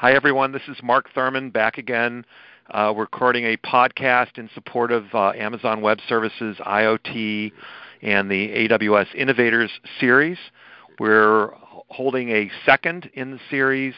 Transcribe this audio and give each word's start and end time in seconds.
Hi, 0.00 0.14
everyone. 0.14 0.52
This 0.52 0.62
is 0.66 0.78
Mark 0.82 1.10
Thurman 1.14 1.50
back 1.50 1.76
again. 1.76 2.24
Uh, 2.70 2.90
we're 2.96 3.02
recording 3.02 3.44
a 3.44 3.58
podcast 3.58 4.38
in 4.38 4.48
support 4.54 4.92
of 4.92 5.04
uh, 5.12 5.32
Amazon 5.36 5.82
Web 5.82 5.98
Services, 6.08 6.56
IoT, 6.64 7.52
and 8.00 8.30
the 8.30 8.48
AWS 8.66 9.14
Innovators 9.14 9.70
series. 10.00 10.38
We're 10.98 11.50
holding 11.88 12.30
a 12.30 12.50
second 12.64 13.10
in 13.12 13.32
the 13.32 13.40
series 13.50 13.92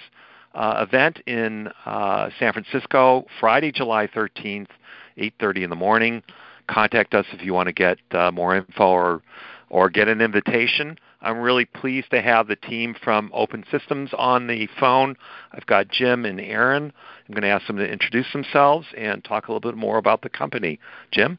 uh, 0.56 0.84
event 0.84 1.20
in 1.28 1.68
uh, 1.86 2.30
San 2.36 2.52
Francisco, 2.52 3.24
Friday, 3.38 3.70
July 3.70 4.08
13th, 4.08 4.70
8:30 5.16 5.62
in 5.62 5.70
the 5.70 5.76
morning. 5.76 6.24
Contact 6.66 7.14
us 7.14 7.26
if 7.32 7.44
you 7.44 7.54
want 7.54 7.68
to 7.68 7.72
get 7.72 7.98
uh, 8.10 8.32
more 8.32 8.56
info 8.56 8.88
or 8.88 9.22
or 9.70 9.88
get 9.88 10.08
an 10.08 10.20
invitation. 10.20 10.98
I'm 11.22 11.38
really 11.38 11.64
pleased 11.64 12.10
to 12.10 12.20
have 12.20 12.48
the 12.48 12.56
team 12.56 12.94
from 13.02 13.30
Open 13.32 13.64
Systems 13.70 14.10
on 14.18 14.48
the 14.48 14.68
phone. 14.80 15.16
I've 15.52 15.66
got 15.66 15.88
Jim 15.88 16.24
and 16.24 16.40
Aaron. 16.40 16.92
I'm 17.28 17.34
going 17.34 17.42
to 17.42 17.48
ask 17.48 17.66
them 17.66 17.76
to 17.76 17.88
introduce 17.88 18.26
themselves 18.32 18.86
and 18.96 19.22
talk 19.24 19.46
a 19.46 19.52
little 19.52 19.70
bit 19.70 19.78
more 19.78 19.98
about 19.98 20.22
the 20.22 20.28
company. 20.28 20.80
Jim? 21.12 21.38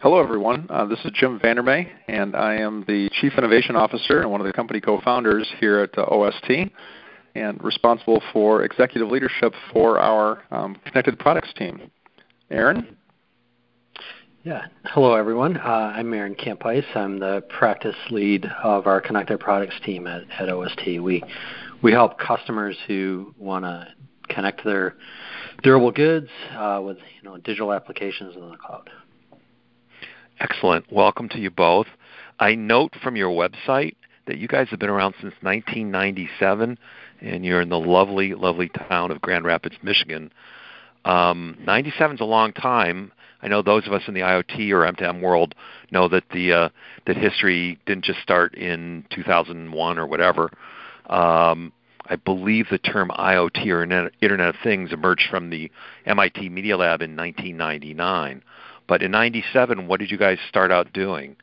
Hello, 0.00 0.20
everyone. 0.20 0.66
Uh, 0.68 0.84
this 0.84 0.98
is 1.04 1.12
Jim 1.14 1.38
VanderMey, 1.38 1.88
and 2.08 2.34
I 2.34 2.56
am 2.56 2.84
the 2.88 3.08
Chief 3.20 3.34
Innovation 3.38 3.76
Officer 3.76 4.20
and 4.20 4.32
one 4.32 4.40
of 4.40 4.46
the 4.48 4.52
company 4.52 4.80
co-founders 4.80 5.48
here 5.60 5.78
at 5.78 5.96
uh, 5.96 6.02
OST, 6.02 6.72
and 7.36 7.62
responsible 7.62 8.20
for 8.32 8.64
executive 8.64 9.08
leadership 9.08 9.54
for 9.72 10.00
our 10.00 10.42
um, 10.50 10.74
connected 10.84 11.20
products 11.20 11.52
team. 11.56 11.88
Aaron? 12.50 12.96
Yeah. 14.44 14.66
Hello, 14.86 15.14
everyone. 15.14 15.56
Uh, 15.56 15.92
I'm 15.94 16.12
Aaron 16.12 16.34
Campice. 16.34 16.96
I'm 16.96 17.20
the 17.20 17.44
practice 17.48 17.94
lead 18.10 18.44
of 18.64 18.88
our 18.88 19.00
connected 19.00 19.38
products 19.38 19.76
team 19.86 20.08
at, 20.08 20.24
at 20.36 20.48
OST. 20.48 21.00
We 21.00 21.22
we 21.80 21.92
help 21.92 22.18
customers 22.18 22.76
who 22.88 23.32
want 23.38 23.64
to 23.64 23.86
connect 24.28 24.64
their 24.64 24.96
durable 25.62 25.92
goods 25.92 26.26
uh, 26.56 26.80
with 26.84 26.96
you 26.96 27.22
know 27.22 27.36
digital 27.36 27.72
applications 27.72 28.34
in 28.34 28.50
the 28.50 28.56
cloud. 28.56 28.90
Excellent. 30.40 30.90
Welcome 30.90 31.28
to 31.28 31.38
you 31.38 31.52
both. 31.52 31.86
I 32.40 32.56
note 32.56 32.96
from 33.00 33.14
your 33.14 33.30
website 33.30 33.94
that 34.26 34.38
you 34.38 34.48
guys 34.48 34.66
have 34.70 34.80
been 34.80 34.90
around 34.90 35.14
since 35.20 35.34
1997, 35.42 36.78
and 37.20 37.44
you're 37.44 37.60
in 37.60 37.68
the 37.68 37.78
lovely, 37.78 38.34
lovely 38.34 38.70
town 38.88 39.12
of 39.12 39.20
Grand 39.20 39.44
Rapids, 39.44 39.76
Michigan. 39.84 40.32
Um, 41.04 41.58
97 41.64 42.16
is 42.16 42.20
a 42.20 42.24
long 42.24 42.52
time 42.52 43.12
I 43.42 43.48
know 43.48 43.62
those 43.62 43.86
of 43.86 43.92
us 43.92 44.02
in 44.06 44.14
the 44.14 44.20
IoT 44.20 44.70
or 44.70 44.90
M2M 44.90 45.20
world 45.20 45.54
know 45.90 46.08
that 46.08 46.24
the 46.32 46.52
uh, 46.52 46.68
that 47.06 47.16
history 47.16 47.78
didn't 47.86 48.04
just 48.04 48.20
start 48.20 48.54
in 48.54 49.04
2001 49.10 49.98
or 49.98 50.06
whatever. 50.06 50.50
Um, 51.06 51.72
I 52.06 52.16
believe 52.16 52.66
the 52.70 52.78
term 52.78 53.10
IoT 53.10 53.66
or 53.68 53.82
Internet 53.82 54.48
of 54.48 54.56
Things 54.62 54.92
emerged 54.92 55.28
from 55.30 55.50
the 55.50 55.70
MIT 56.06 56.48
Media 56.48 56.76
Lab 56.76 57.02
in 57.02 57.16
1999. 57.16 58.42
But 58.88 59.02
in 59.02 59.10
'97, 59.10 59.86
what 59.86 60.00
did 60.00 60.10
you 60.10 60.18
guys 60.18 60.38
start 60.48 60.70
out 60.70 60.92
doing? 60.92 61.36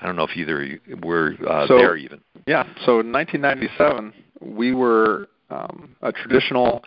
I 0.00 0.06
don't 0.06 0.16
know 0.16 0.24
if 0.24 0.36
either 0.36 0.78
were 1.02 1.34
uh, 1.48 1.66
so, 1.66 1.76
there 1.76 1.96
even. 1.96 2.20
Yeah, 2.46 2.64
so 2.84 3.00
in 3.00 3.12
1997, 3.12 4.12
we 4.40 4.72
were 4.72 5.28
um, 5.50 5.96
a 6.02 6.12
traditional 6.12 6.84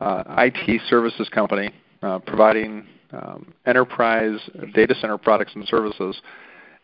uh, 0.00 0.22
IT 0.38 0.80
services 0.88 1.28
company 1.28 1.70
uh, 2.02 2.20
providing 2.20 2.86
um, 3.12 3.52
enterprise 3.66 4.38
data 4.74 4.94
center 5.00 5.18
products 5.18 5.52
and 5.54 5.66
services. 5.66 6.20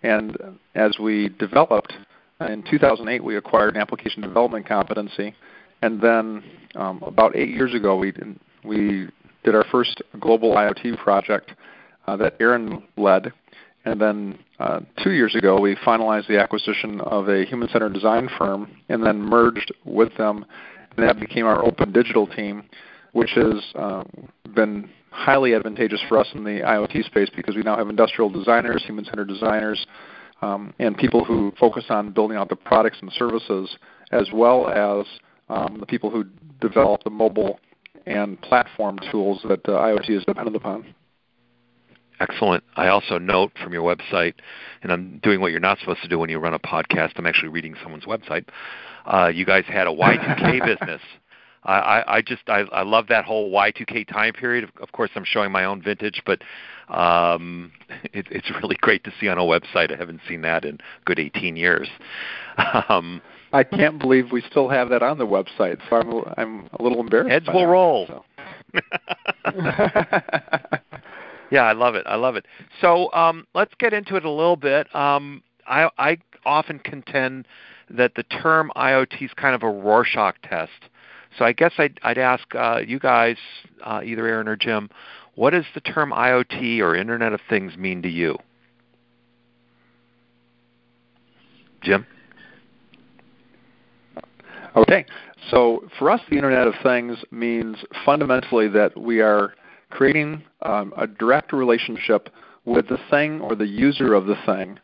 And 0.02 0.36
as 0.74 0.96
we 1.00 1.28
developed, 1.38 1.92
in 2.40 2.64
2008 2.68 3.22
we 3.22 3.36
acquired 3.36 3.74
an 3.74 3.80
application 3.80 4.22
development 4.22 4.66
competency, 4.66 5.34
and 5.82 6.00
then 6.00 6.42
um, 6.74 7.02
about 7.06 7.36
eight 7.36 7.50
years 7.50 7.74
ago 7.74 7.96
we 7.96 8.12
we 8.64 9.08
did 9.44 9.54
our 9.54 9.64
first 9.70 10.02
global 10.20 10.54
IoT 10.54 10.98
project 10.98 11.52
uh, 12.06 12.16
that 12.16 12.34
Aaron 12.40 12.82
led, 12.96 13.32
and 13.84 14.00
then 14.00 14.38
uh, 14.58 14.80
two 15.02 15.12
years 15.12 15.34
ago 15.34 15.60
we 15.60 15.74
finalized 15.76 16.28
the 16.28 16.40
acquisition 16.40 17.00
of 17.00 17.28
a 17.28 17.44
human-centered 17.44 17.92
design 17.92 18.28
firm, 18.38 18.70
and 18.88 19.04
then 19.04 19.20
merged 19.20 19.72
with 19.84 20.16
them, 20.16 20.44
and 20.96 21.08
that 21.08 21.18
became 21.18 21.46
our 21.46 21.64
Open 21.64 21.92
Digital 21.92 22.26
team, 22.26 22.62
which 23.12 23.30
has 23.34 23.54
uh, 23.74 24.04
been 24.54 24.88
highly 25.12 25.54
advantageous 25.54 26.00
for 26.08 26.18
us 26.18 26.26
in 26.34 26.44
the 26.44 26.60
IoT 26.60 27.04
space 27.04 27.28
because 27.34 27.54
we 27.54 27.62
now 27.62 27.76
have 27.76 27.88
industrial 27.88 28.30
designers, 28.30 28.82
human-centered 28.84 29.28
designers, 29.28 29.86
um, 30.40 30.74
and 30.78 30.96
people 30.96 31.24
who 31.24 31.52
focus 31.58 31.84
on 31.88 32.12
building 32.12 32.36
out 32.36 32.48
the 32.48 32.56
products 32.56 32.98
and 33.00 33.12
services, 33.12 33.76
as 34.10 34.28
well 34.32 34.68
as 34.68 35.06
um, 35.48 35.78
the 35.78 35.86
people 35.86 36.10
who 36.10 36.24
develop 36.60 37.04
the 37.04 37.10
mobile 37.10 37.60
and 38.06 38.40
platform 38.42 38.98
tools 39.10 39.40
that 39.48 39.60
uh, 39.68 39.72
IoT 39.72 40.10
is 40.10 40.24
dependent 40.24 40.56
upon. 40.56 40.94
Excellent. 42.20 42.62
I 42.76 42.88
also 42.88 43.18
note 43.18 43.52
from 43.62 43.72
your 43.72 43.82
website, 43.82 44.34
and 44.82 44.92
I'm 44.92 45.18
doing 45.22 45.40
what 45.40 45.50
you're 45.50 45.60
not 45.60 45.78
supposed 45.78 46.02
to 46.02 46.08
do 46.08 46.18
when 46.18 46.30
you 46.30 46.38
run 46.38 46.54
a 46.54 46.58
podcast. 46.58 47.12
I'm 47.16 47.26
actually 47.26 47.48
reading 47.48 47.74
someone's 47.82 48.04
website. 48.04 48.46
Uh, 49.06 49.28
you 49.34 49.44
guys 49.44 49.64
had 49.66 49.86
a 49.86 49.90
Y2K 49.90 50.64
business. 50.78 51.00
I, 51.64 52.16
I 52.16 52.22
just 52.22 52.42
I, 52.48 52.60
I 52.72 52.82
love 52.82 53.06
that 53.08 53.24
whole 53.24 53.52
Y2K 53.52 54.08
time 54.08 54.32
period. 54.32 54.68
Of, 54.80 54.92
course, 54.92 55.10
I'm 55.14 55.24
showing 55.24 55.52
my 55.52 55.64
own 55.64 55.80
vintage, 55.80 56.22
but 56.26 56.42
um, 56.88 57.72
it, 58.12 58.26
it's 58.30 58.50
really 58.62 58.76
great 58.80 59.04
to 59.04 59.12
see 59.20 59.28
on 59.28 59.38
a 59.38 59.42
website. 59.42 59.92
I 59.92 59.96
haven't 59.96 60.20
seen 60.28 60.42
that 60.42 60.64
in 60.64 60.78
good 61.04 61.18
18 61.18 61.56
years. 61.56 61.88
Um, 62.88 63.22
I 63.54 63.64
can't 63.64 63.98
believe 63.98 64.30
we 64.30 64.42
still 64.42 64.68
have 64.68 64.90
that 64.90 65.02
on 65.02 65.16
the 65.16 65.26
website, 65.26 65.78
so 65.88 65.96
I'm 65.96 66.34
I'm 66.36 66.68
a 66.78 66.82
little 66.82 67.00
embarrassed. 67.00 67.30
Heads 67.30 67.46
will 67.52 67.66
roll. 67.66 68.06
So. 68.06 68.24
yeah, 71.50 71.62
I 71.62 71.72
love 71.72 71.94
it. 71.94 72.04
I 72.06 72.16
love 72.16 72.36
it. 72.36 72.46
So 72.82 73.10
um, 73.12 73.46
let's 73.54 73.72
get 73.78 73.94
into 73.94 74.16
it 74.16 74.24
a 74.26 74.30
little 74.30 74.56
bit. 74.56 74.94
Um, 74.94 75.42
I, 75.66 75.88
I 75.98 76.18
often 76.44 76.78
contend 76.78 77.46
that 77.90 78.14
the 78.14 78.22
term 78.24 78.70
IoT 78.76 79.22
is 79.22 79.30
kind 79.34 79.54
of 79.54 79.62
a 79.62 79.70
Rorschach 79.70 80.36
test 80.42 80.90
so 81.38 81.44
I 81.44 81.52
guess 81.52 81.72
I'd, 81.78 81.98
I'd 82.02 82.18
ask 82.18 82.44
uh, 82.54 82.80
you 82.86 82.98
guys, 82.98 83.36
uh, 83.84 84.00
either 84.04 84.26
Aaron 84.26 84.48
or 84.48 84.56
Jim, 84.56 84.90
what 85.34 85.50
does 85.50 85.64
the 85.74 85.80
term 85.80 86.10
IoT 86.10 86.80
or 86.80 86.94
Internet 86.94 87.32
of 87.32 87.40
Things 87.48 87.76
mean 87.76 88.02
to 88.02 88.08
you? 88.08 88.36
Jim? 91.82 92.06
Okay. 94.76 95.04
So 95.50 95.88
for 95.98 96.10
us, 96.10 96.20
the 96.30 96.36
Internet 96.36 96.66
of 96.66 96.74
Things 96.82 97.18
means 97.30 97.76
fundamentally 98.04 98.68
that 98.68 98.98
we 98.98 99.20
are 99.20 99.54
creating 99.90 100.42
um, 100.62 100.94
a 100.96 101.06
direct 101.06 101.52
relationship 101.52 102.28
with 102.64 102.88
the 102.88 102.98
thing 103.10 103.40
or 103.40 103.54
the 103.54 103.66
user 103.66 104.14
of 104.14 104.26
the 104.26 104.36
thing 104.46 104.78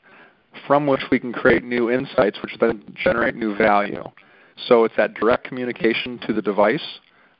from 0.66 0.86
which 0.86 1.02
we 1.10 1.18
can 1.18 1.32
create 1.32 1.62
new 1.62 1.90
insights 1.90 2.38
which 2.42 2.56
then 2.60 2.82
generate 2.96 3.36
new 3.36 3.56
value. 3.56 4.02
So 4.66 4.84
it's 4.84 4.96
that 4.96 5.14
direct 5.14 5.44
communication 5.44 6.18
to 6.26 6.32
the 6.32 6.42
device 6.42 6.84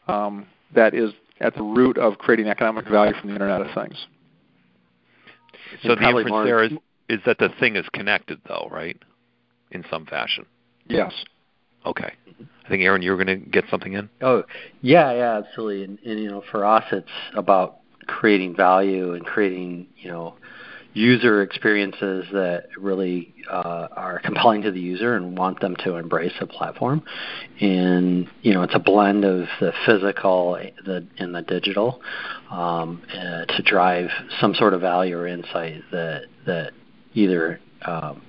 um, 0.06 0.47
that 0.75 0.95
is 0.95 1.11
at 1.41 1.55
the 1.55 1.62
root 1.62 1.99
of 1.99 2.19
creating 2.19 2.49
economic 2.49 2.89
value 2.89 3.15
from 3.19 3.29
the 3.29 3.34
Internet 3.34 3.62
of 3.62 3.75
Things. 3.75 4.06
So 5.83 5.95
the 5.95 6.03
inference 6.03 6.31
more, 6.31 6.45
there 6.45 6.62
is, 6.62 6.73
is 7.09 7.21
that 7.27 7.39
the 7.39 7.51
thing 7.61 7.77
is 7.77 7.87
connected, 7.93 8.41
though, 8.47 8.69
right? 8.71 8.97
In 9.71 9.84
some 9.91 10.07
fashion. 10.07 10.47
Yes. 10.87 11.12
Okay. 11.84 12.12
I 12.65 12.69
think 12.69 12.83
Aaron, 12.83 13.03
you 13.03 13.11
were 13.11 13.23
going 13.23 13.41
to 13.41 13.51
get 13.51 13.65
something 13.71 13.93
in. 13.93 14.09
Oh, 14.21 14.45
yeah, 14.83 15.12
yeah, 15.12 15.39
absolutely. 15.39 15.84
And, 15.84 15.99
and 16.05 16.21
you 16.21 16.31
know, 16.31 16.43
for 16.51 16.65
us, 16.65 16.84
it's 16.93 17.09
about 17.34 17.78
creating 18.07 18.57
value 18.57 19.15
and 19.15 19.25
creating, 19.25 19.87
you 19.97 20.11
know, 20.11 20.34
user 20.98 21.42
experiences 21.42 22.26
that 22.32 22.64
really 22.76 23.32
uh, 23.48 23.86
are 23.92 24.19
compelling 24.19 24.62
to 24.62 24.72
the 24.72 24.81
user 24.81 25.14
and 25.14 25.38
want 25.38 25.60
them 25.60 25.76
to 25.76 25.94
embrace 25.94 26.32
the 26.41 26.47
platform. 26.47 27.03
And 27.60 28.28
you 28.42 28.53
know, 28.53 28.62
it's 28.65 28.74
a 28.74 28.80
blend 28.80 29.24
of 29.24 29.47
the 29.60 29.72
physical 29.86 30.54
the, 30.84 31.06
and 31.18 31.33
the 31.33 31.42
digital 31.42 32.03
um, 32.50 33.00
uh, 33.15 33.45
to 33.45 33.62
drive 33.62 34.10
some 34.41 34.54
sort 34.54 34.74
of 34.74 34.80
value 34.80 35.16
or 35.16 35.27
insight 35.28 35.83
that 35.92 36.22
that 36.47 36.72
either 37.15 37.60
um, 37.86 38.21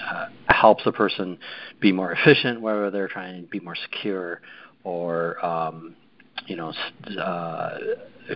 uh, 0.00 0.28
helps 0.48 0.86
a 0.86 0.92
person 0.92 1.38
be 1.80 1.92
more 1.92 2.12
efficient, 2.12 2.60
whether 2.60 2.90
they're 2.90 3.08
trying 3.08 3.42
to 3.42 3.48
be 3.48 3.60
more 3.60 3.76
secure, 3.76 4.40
or 4.82 5.44
um, 5.44 5.94
you 6.46 6.56
know, 6.56 6.72
uh, 7.20 7.78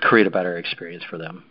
create 0.03 0.27
a 0.27 0.31
better 0.31 0.59
experience 0.59 1.05
for 1.09 1.17
them. 1.17 1.45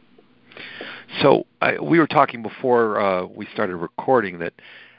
So 1.22 1.46
I, 1.62 1.80
we 1.80 2.00
were 2.00 2.08
talking 2.08 2.42
before 2.42 3.00
uh, 3.00 3.26
we 3.26 3.48
started 3.54 3.76
recording 3.78 4.40
that, 4.40 4.54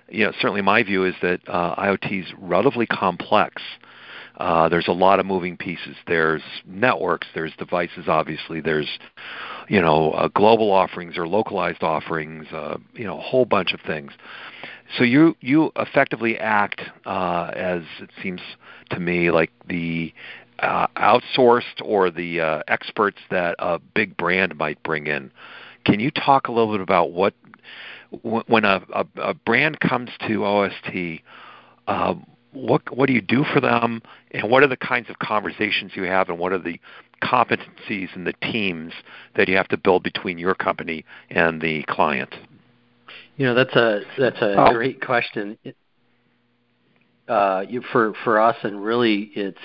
you 0.08 0.24
know, 0.24 0.32
certainly 0.40 0.62
my 0.62 0.82
view 0.82 1.04
is 1.04 1.14
that 1.22 1.40
uh, 1.46 1.76
IoT 1.76 2.22
is 2.24 2.32
relatively 2.38 2.86
complex. 2.86 3.62
Uh, 4.38 4.68
there's 4.68 4.86
a 4.88 4.92
lot 4.92 5.18
of 5.18 5.26
moving 5.26 5.56
pieces. 5.56 5.96
There's 6.06 6.42
networks. 6.64 7.26
There's 7.34 7.52
devices. 7.58 8.04
Obviously, 8.06 8.60
there's 8.60 8.88
you 9.68 9.80
know 9.82 10.12
uh, 10.12 10.28
global 10.28 10.70
offerings 10.70 11.18
or 11.18 11.26
localized 11.26 11.82
offerings. 11.82 12.46
Uh, 12.52 12.78
you 12.94 13.04
know, 13.04 13.18
a 13.18 13.20
whole 13.20 13.44
bunch 13.44 13.72
of 13.72 13.80
things. 13.80 14.12
So 14.96 15.02
you 15.02 15.36
you 15.40 15.72
effectively 15.76 16.38
act 16.38 16.82
uh, 17.04 17.50
as 17.54 17.82
it 18.00 18.10
seems 18.22 18.40
to 18.90 19.00
me 19.00 19.32
like 19.32 19.50
the 19.66 20.14
uh, 20.60 20.86
outsourced 20.96 21.80
or 21.82 22.10
the 22.10 22.40
uh, 22.40 22.62
experts 22.68 23.18
that 23.30 23.54
a 23.58 23.78
big 23.78 24.16
brand 24.16 24.56
might 24.56 24.82
bring 24.82 25.06
in. 25.06 25.30
Can 25.84 26.00
you 26.00 26.10
talk 26.10 26.48
a 26.48 26.52
little 26.52 26.72
bit 26.72 26.80
about 26.80 27.12
what 27.12 27.34
when 28.22 28.64
a, 28.64 28.82
a, 28.92 29.06
a 29.16 29.34
brand 29.34 29.80
comes 29.80 30.10
to 30.26 30.44
OST? 30.44 31.22
Uh, 31.86 32.14
what 32.52 32.96
what 32.96 33.06
do 33.06 33.12
you 33.12 33.20
do 33.20 33.44
for 33.44 33.60
them, 33.60 34.02
and 34.32 34.50
what 34.50 34.62
are 34.62 34.66
the 34.68 34.76
kinds 34.76 35.10
of 35.10 35.18
conversations 35.18 35.92
you 35.94 36.04
have, 36.04 36.28
and 36.28 36.38
what 36.38 36.52
are 36.52 36.58
the 36.58 36.80
competencies 37.22 38.14
and 38.14 38.26
the 38.26 38.32
teams 38.42 38.92
that 39.36 39.48
you 39.48 39.56
have 39.56 39.68
to 39.68 39.76
build 39.76 40.02
between 40.02 40.38
your 40.38 40.54
company 40.54 41.04
and 41.30 41.60
the 41.60 41.82
client? 41.84 42.34
You 43.36 43.46
know, 43.46 43.54
that's 43.54 43.74
a 43.76 44.00
that's 44.18 44.40
a 44.40 44.54
oh. 44.56 44.72
great 44.72 45.00
question. 45.00 45.58
Uh, 47.28 47.64
for 47.92 48.14
for 48.24 48.40
us, 48.40 48.56
and 48.62 48.82
really, 48.82 49.30
it's 49.34 49.58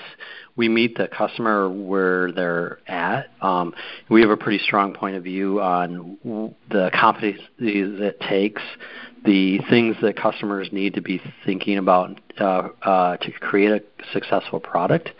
we 0.56 0.68
meet 0.68 0.96
the 0.96 1.08
customer 1.08 1.68
where 1.68 2.30
they're 2.32 2.78
at. 2.86 3.30
Um, 3.40 3.74
we 4.08 4.20
have 4.20 4.30
a 4.30 4.36
pretty 4.36 4.62
strong 4.62 4.94
point 4.94 5.16
of 5.16 5.24
view 5.24 5.60
on 5.60 6.18
the 6.70 6.90
competencies 6.94 8.00
it 8.00 8.20
takes 8.20 8.62
the 9.24 9.58
things 9.70 9.96
that 10.02 10.16
customers 10.16 10.68
need 10.70 10.94
to 10.94 11.00
be 11.00 11.20
thinking 11.46 11.78
about 11.78 12.20
uh, 12.38 12.68
uh, 12.82 13.16
to 13.16 13.32
create 13.32 13.70
a 13.70 13.82
successful 14.12 14.60
product. 14.60 15.10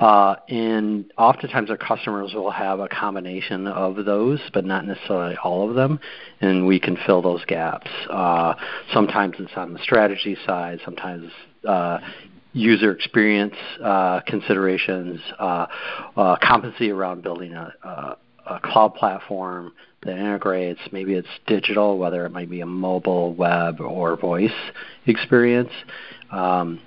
Uh, 0.00 0.34
and 0.48 1.10
oftentimes 1.16 1.70
our 1.70 1.76
customers 1.76 2.32
will 2.34 2.50
have 2.50 2.80
a 2.80 2.88
combination 2.88 3.68
of 3.68 4.04
those, 4.04 4.40
but 4.52 4.64
not 4.64 4.84
necessarily 4.84 5.36
all 5.44 5.68
of 5.68 5.76
them, 5.76 6.00
and 6.40 6.66
we 6.66 6.80
can 6.80 6.98
fill 7.06 7.22
those 7.22 7.44
gaps. 7.44 7.90
Uh, 8.10 8.54
sometimes 8.92 9.36
it's 9.38 9.52
on 9.56 9.72
the 9.72 9.82
strategy 9.82 10.36
side, 10.44 10.80
sometimes 10.84 11.30
uh, 11.66 11.98
user 12.52 12.92
experience 12.92 13.54
uh, 13.82 14.20
considerations, 14.26 15.20
uh, 15.38 15.66
uh, 16.16 16.36
competency 16.42 16.90
around 16.90 17.22
building 17.22 17.52
a, 17.52 17.72
a, 17.84 18.16
a 18.46 18.60
cloud 18.60 18.94
platform, 18.94 19.72
that 20.06 20.16
integrates. 20.16 20.80
Maybe 20.92 21.14
it's 21.14 21.28
digital, 21.46 21.98
whether 21.98 22.24
it 22.24 22.30
might 22.30 22.48
be 22.48 22.60
a 22.60 22.66
mobile, 22.66 23.34
web, 23.34 23.80
or 23.80 24.16
voice 24.16 24.50
experience. 25.06 25.70
Um, 26.30 26.80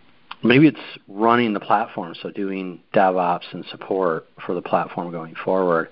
maybe 0.44 0.68
it's 0.68 0.80
running 1.08 1.54
the 1.54 1.60
platform, 1.60 2.16
so 2.22 2.32
doing 2.32 2.82
DevOps 2.94 3.52
and 3.52 3.64
support 3.66 4.28
for 4.46 4.56
the 4.56 4.62
platform 4.62 5.12
going 5.12 5.36
forward. 5.44 5.90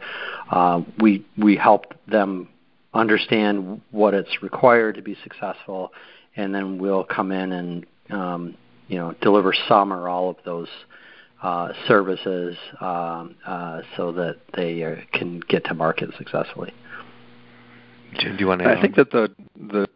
Uh, 0.49 0.81
we 0.99 1.25
we 1.37 1.55
help 1.55 1.93
them 2.07 2.49
understand 2.93 3.81
what 3.91 4.13
it's 4.13 4.41
required 4.41 4.95
to 4.95 5.01
be 5.01 5.15
successful, 5.23 5.91
and 6.35 6.53
then 6.55 6.79
we'll 6.79 7.03
come 7.03 7.31
in 7.31 7.51
and 7.51 7.85
um, 8.09 8.55
you 8.87 8.97
know 8.97 9.13
deliver 9.21 9.53
some 9.67 9.91
or 9.91 10.07
all 10.07 10.29
of 10.29 10.37
those 10.45 10.67
uh, 11.43 11.71
services 11.87 12.55
um, 12.81 13.35
uh, 13.45 13.81
so 13.95 14.11
that 14.11 14.37
they 14.55 14.83
uh, 14.83 14.95
can 15.13 15.39
get 15.47 15.63
to 15.65 15.73
market 15.73 16.09
successfully. 16.17 16.73
Do 18.19 18.35
you 18.39 18.47
want 18.47 18.61
to? 18.61 18.69
I 18.69 18.81
think 18.81 18.95
that 18.95 19.11
the 19.11 19.29
the 19.55 19.87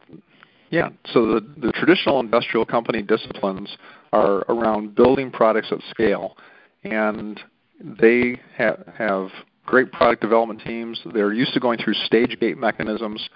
yeah. 0.69 0.89
So 1.13 1.25
the 1.25 1.41
the 1.57 1.71
traditional 1.71 2.19
industrial 2.19 2.65
company 2.65 3.01
disciplines 3.01 3.75
are 4.13 4.39
around 4.49 4.95
building 4.95 5.31
products 5.31 5.69
at 5.71 5.79
scale, 5.89 6.37
and 6.83 7.39
they 7.79 8.39
ha- 8.57 8.77
have 8.97 9.29
great 9.65 9.91
product 9.91 10.21
development 10.21 10.61
teams. 10.65 11.01
They're 11.13 11.33
used 11.33 11.53
to 11.53 11.59
going 11.59 11.79
through 11.83 11.93
stage 11.93 12.37
gate 12.39 12.57
mechanisms. 12.57 13.29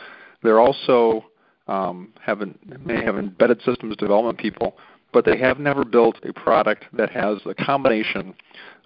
They're 0.44 0.60
also 0.60 1.26
um, 1.68 2.14
have 2.22 2.42
an, 2.42 2.58
may 2.86 3.04
have 3.04 3.18
embedded 3.18 3.62
systems 3.64 3.96
development 3.98 4.38
people, 4.38 4.78
but 5.16 5.24
they 5.24 5.38
have 5.38 5.60
never 5.60 5.86
built 5.86 6.18
a 6.26 6.34
product 6.34 6.84
that 6.92 7.10
has 7.10 7.38
a 7.46 7.54
combination 7.56 8.34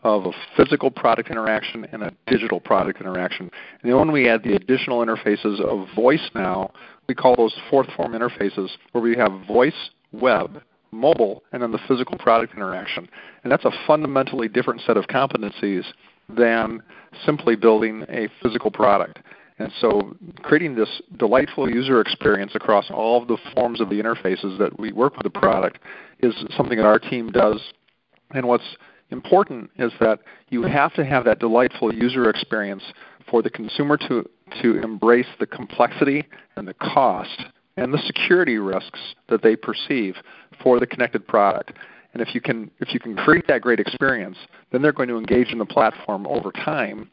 of 0.03 0.27
a 0.27 0.31
physical 0.55 0.91
product 0.91 1.31
interaction 1.31 1.85
and 1.91 2.03
a 2.03 2.11
digital 2.27 2.59
product 2.59 3.01
interaction. 3.01 3.49
And 3.81 3.91
then 3.91 3.97
when 3.97 4.11
we 4.11 4.29
add 4.29 4.43
the 4.43 4.55
additional 4.55 5.03
interfaces 5.03 5.59
of 5.59 5.87
voice 5.95 6.29
now, 6.35 6.71
we 7.07 7.15
call 7.15 7.35
those 7.35 7.55
fourth 7.71 7.87
form 7.97 8.11
interfaces 8.11 8.69
where 8.91 9.01
we 9.01 9.17
have 9.17 9.31
voice, 9.47 9.89
web, 10.11 10.61
mobile, 10.91 11.41
and 11.51 11.63
then 11.63 11.71
the 11.71 11.79
physical 11.87 12.15
product 12.19 12.53
interaction. 12.53 13.09
And 13.43 13.51
that's 13.51 13.65
a 13.65 13.71
fundamentally 13.87 14.47
different 14.47 14.81
set 14.85 14.97
of 14.97 15.05
competencies 15.05 15.83
than 16.29 16.83
simply 17.25 17.55
building 17.55 18.05
a 18.07 18.27
physical 18.43 18.69
product. 18.69 19.17
And 19.59 19.71
so 19.81 20.15
creating 20.41 20.75
this 20.75 21.01
delightful 21.17 21.69
user 21.69 21.99
experience 21.99 22.53
across 22.55 22.89
all 22.89 23.21
of 23.21 23.27
the 23.27 23.37
forms 23.53 23.81
of 23.81 23.89
the 23.89 24.01
interfaces 24.01 24.57
that 24.57 24.79
we 24.79 24.93
work 24.93 25.17
with 25.17 25.23
the 25.23 25.39
product 25.39 25.79
is 26.19 26.33
something 26.55 26.77
that 26.77 26.85
our 26.85 26.97
team 26.97 27.29
does. 27.29 27.61
And 28.31 28.47
what's 28.47 28.77
important 29.11 29.69
is 29.77 29.91
that 29.99 30.19
you 30.49 30.63
have 30.63 30.93
to 30.93 31.03
have 31.03 31.25
that 31.25 31.39
delightful 31.39 31.93
user 31.93 32.29
experience 32.29 32.83
for 33.29 33.41
the 33.41 33.49
consumer 33.49 33.97
to, 33.97 34.27
to 34.61 34.81
embrace 34.81 35.27
the 35.39 35.45
complexity 35.45 36.25
and 36.55 36.67
the 36.67 36.73
cost 36.73 37.43
and 37.75 37.93
the 37.93 38.01
security 38.05 38.57
risks 38.57 38.99
that 39.27 39.41
they 39.41 39.55
perceive 39.55 40.15
for 40.63 40.79
the 40.79 40.87
connected 40.87 41.27
product. 41.27 41.73
And 42.13 42.21
if 42.21 42.33
you 42.33 42.41
can 42.41 42.71
if 42.79 42.93
you 42.93 42.99
can 42.99 43.15
create 43.15 43.45
that 43.47 43.61
great 43.61 43.79
experience, 43.79 44.37
then 44.71 44.81
they're 44.81 44.91
going 44.91 45.09
to 45.09 45.17
engage 45.17 45.51
in 45.51 45.59
the 45.59 45.65
platform 45.65 46.25
over 46.27 46.51
time 46.51 47.09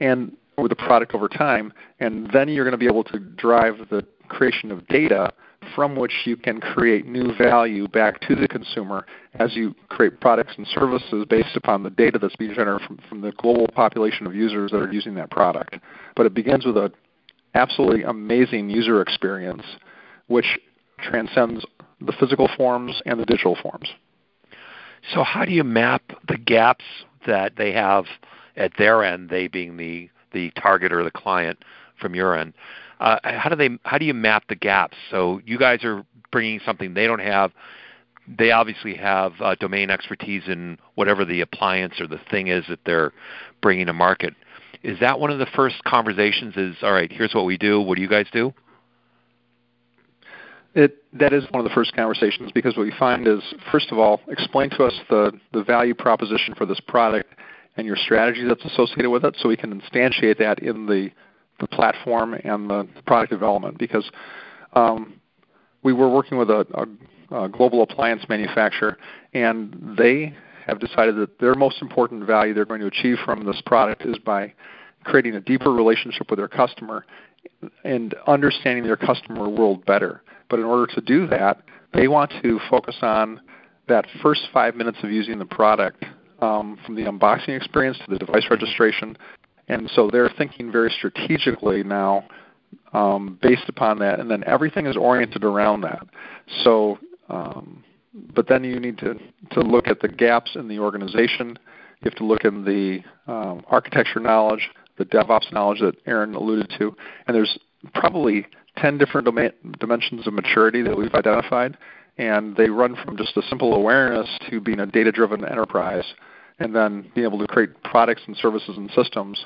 and 0.00 0.36
or 0.58 0.68
the 0.68 0.76
product 0.76 1.14
over 1.14 1.28
time, 1.28 1.72
and 2.00 2.28
then 2.32 2.48
you're 2.48 2.64
going 2.64 2.72
to 2.72 2.78
be 2.78 2.86
able 2.86 3.04
to 3.04 3.18
drive 3.18 3.76
the 3.90 4.04
creation 4.28 4.70
of 4.70 4.86
data 4.88 5.32
from 5.74 5.96
which 5.96 6.12
you 6.24 6.36
can 6.36 6.60
create 6.60 7.06
new 7.06 7.34
value 7.36 7.86
back 7.88 8.20
to 8.20 8.34
the 8.34 8.48
consumer 8.48 9.06
as 9.34 9.54
you 9.54 9.74
create 9.88 10.20
products 10.20 10.52
and 10.56 10.66
services 10.66 11.24
based 11.28 11.56
upon 11.56 11.82
the 11.82 11.90
data 11.90 12.18
that's 12.18 12.36
being 12.36 12.52
generated 12.54 12.86
from, 12.86 12.98
from 13.08 13.20
the 13.20 13.32
global 13.32 13.68
population 13.68 14.26
of 14.26 14.34
users 14.34 14.70
that 14.70 14.78
are 14.78 14.92
using 14.92 15.14
that 15.14 15.30
product. 15.30 15.76
But 16.16 16.26
it 16.26 16.34
begins 16.34 16.66
with 16.66 16.76
an 16.76 16.92
absolutely 17.54 18.02
amazing 18.02 18.68
user 18.68 19.00
experience 19.00 19.62
which 20.26 20.58
transcends 21.00 21.64
the 22.00 22.12
physical 22.12 22.48
forms 22.56 23.00
and 23.06 23.18
the 23.18 23.24
digital 23.24 23.56
forms. 23.62 23.88
So, 25.14 25.22
how 25.22 25.44
do 25.44 25.52
you 25.52 25.64
map 25.64 26.02
the 26.26 26.36
gaps 26.36 26.84
that 27.26 27.54
they 27.56 27.72
have 27.72 28.04
at 28.56 28.72
their 28.76 29.04
end, 29.04 29.30
they 29.30 29.48
being 29.48 29.76
the, 29.76 30.10
the 30.32 30.50
target 30.52 30.92
or 30.92 31.04
the 31.04 31.10
client 31.10 31.58
from 32.00 32.14
your 32.14 32.36
end? 32.36 32.54
uh, 33.00 33.18
how 33.22 33.48
do 33.48 33.56
they 33.56 33.78
how 33.84 33.98
do 33.98 34.04
you 34.04 34.14
map 34.14 34.44
the 34.48 34.56
gaps? 34.56 34.96
So 35.10 35.40
you 35.44 35.58
guys 35.58 35.84
are 35.84 36.04
bringing 36.30 36.60
something 36.64 36.94
they 36.94 37.06
don't 37.06 37.20
have. 37.20 37.52
They 38.26 38.50
obviously 38.50 38.94
have 38.96 39.32
uh, 39.40 39.54
domain 39.54 39.90
expertise 39.90 40.42
in 40.46 40.78
whatever 40.96 41.24
the 41.24 41.40
appliance 41.40 41.94
or 41.98 42.06
the 42.06 42.20
thing 42.30 42.48
is 42.48 42.64
that 42.68 42.80
they're 42.84 43.12
bringing 43.62 43.86
to 43.86 43.92
market. 43.92 44.34
Is 44.82 45.00
that 45.00 45.18
one 45.18 45.30
of 45.30 45.38
the 45.38 45.46
first 45.56 45.82
conversations? 45.84 46.54
Is 46.56 46.76
all 46.82 46.92
right. 46.92 47.10
Here's 47.10 47.34
what 47.34 47.46
we 47.46 47.56
do. 47.56 47.80
What 47.80 47.96
do 47.96 48.02
you 48.02 48.08
guys 48.08 48.26
do? 48.32 48.52
It, 50.74 51.02
that 51.14 51.32
is 51.32 51.44
one 51.50 51.64
of 51.64 51.68
the 51.68 51.74
first 51.74 51.94
conversations 51.96 52.52
because 52.52 52.76
what 52.76 52.84
we 52.84 52.92
find 52.98 53.26
is, 53.26 53.40
first 53.72 53.90
of 53.90 53.98
all, 53.98 54.20
explain 54.28 54.70
to 54.70 54.84
us 54.84 54.92
the, 55.08 55.32
the 55.52 55.64
value 55.64 55.94
proposition 55.94 56.54
for 56.54 56.66
this 56.66 56.78
product 56.78 57.34
and 57.78 57.86
your 57.86 57.96
strategy 57.96 58.44
that's 58.46 58.64
associated 58.64 59.08
with 59.08 59.24
it 59.24 59.34
so 59.40 59.48
we 59.48 59.56
can 59.56 59.80
instantiate 59.80 60.38
that 60.38 60.58
in 60.58 60.84
the 60.86 61.10
the 61.60 61.66
platform 61.66 62.34
and 62.34 62.70
the 62.70 62.86
product 63.06 63.32
development 63.32 63.78
because 63.78 64.08
um, 64.74 65.20
we 65.82 65.92
were 65.92 66.08
working 66.08 66.38
with 66.38 66.50
a, 66.50 66.64
a, 67.30 67.44
a 67.44 67.48
global 67.48 67.82
appliance 67.82 68.22
manufacturer 68.28 68.96
and 69.34 69.96
they 69.98 70.32
have 70.66 70.78
decided 70.78 71.16
that 71.16 71.38
their 71.40 71.54
most 71.54 71.82
important 71.82 72.24
value 72.24 72.54
they're 72.54 72.64
going 72.64 72.80
to 72.80 72.86
achieve 72.86 73.16
from 73.24 73.44
this 73.44 73.60
product 73.66 74.02
is 74.02 74.16
by 74.18 74.52
creating 75.02 75.34
a 75.34 75.40
deeper 75.40 75.72
relationship 75.72 76.30
with 76.30 76.38
their 76.38 76.48
customer 76.48 77.04
and 77.84 78.14
understanding 78.26 78.84
their 78.84 78.96
customer 78.96 79.48
world 79.48 79.84
better. 79.84 80.22
But 80.48 80.60
in 80.60 80.64
order 80.64 80.92
to 80.94 81.00
do 81.00 81.26
that, 81.28 81.62
they 81.92 82.06
want 82.06 82.32
to 82.42 82.60
focus 82.70 82.96
on 83.02 83.40
that 83.88 84.06
first 84.22 84.42
five 84.52 84.76
minutes 84.76 84.98
of 85.02 85.10
using 85.10 85.38
the 85.38 85.46
product 85.46 86.04
um, 86.40 86.78
from 86.84 86.94
the 86.94 87.02
unboxing 87.02 87.56
experience 87.56 87.98
to 87.98 88.10
the 88.10 88.18
device 88.18 88.44
registration 88.50 89.16
and 89.68 89.90
so 89.94 90.08
they're 90.10 90.30
thinking 90.36 90.72
very 90.72 90.90
strategically 90.90 91.82
now 91.82 92.24
um, 92.92 93.38
based 93.42 93.68
upon 93.68 93.98
that, 93.98 94.18
and 94.18 94.30
then 94.30 94.42
everything 94.44 94.86
is 94.86 94.96
oriented 94.96 95.44
around 95.44 95.82
that. 95.82 96.06
So, 96.64 96.98
um, 97.28 97.84
but 98.34 98.48
then 98.48 98.64
you 98.64 98.80
need 98.80 98.98
to, 98.98 99.14
to 99.52 99.60
look 99.60 99.86
at 99.86 100.00
the 100.00 100.08
gaps 100.08 100.52
in 100.54 100.68
the 100.68 100.78
organization. 100.78 101.58
You 102.00 102.10
have 102.10 102.14
to 102.16 102.24
look 102.24 102.44
in 102.44 102.64
the 102.64 103.00
um, 103.30 103.62
architecture 103.68 104.20
knowledge, 104.20 104.70
the 104.96 105.04
DevOps 105.04 105.52
knowledge 105.52 105.80
that 105.80 105.96
Aaron 106.06 106.34
alluded 106.34 106.72
to, 106.78 106.96
and 107.26 107.34
there's 107.34 107.58
probably 107.94 108.46
10 108.78 108.96
different 108.98 109.26
domain, 109.26 109.50
dimensions 109.78 110.26
of 110.26 110.32
maturity 110.32 110.82
that 110.82 110.96
we've 110.96 111.14
identified, 111.14 111.76
and 112.18 112.56
they 112.56 112.68
run 112.68 112.96
from 113.04 113.16
just 113.16 113.36
a 113.36 113.42
simple 113.48 113.74
awareness 113.74 114.28
to 114.50 114.60
being 114.60 114.80
a 114.80 114.86
data-driven 114.86 115.44
enterprise 115.44 116.04
and 116.58 116.74
then 116.74 117.10
being 117.14 117.26
able 117.26 117.38
to 117.38 117.46
create 117.46 117.70
products 117.84 118.22
and 118.26 118.36
services 118.36 118.76
and 118.76 118.90
systems 118.90 119.44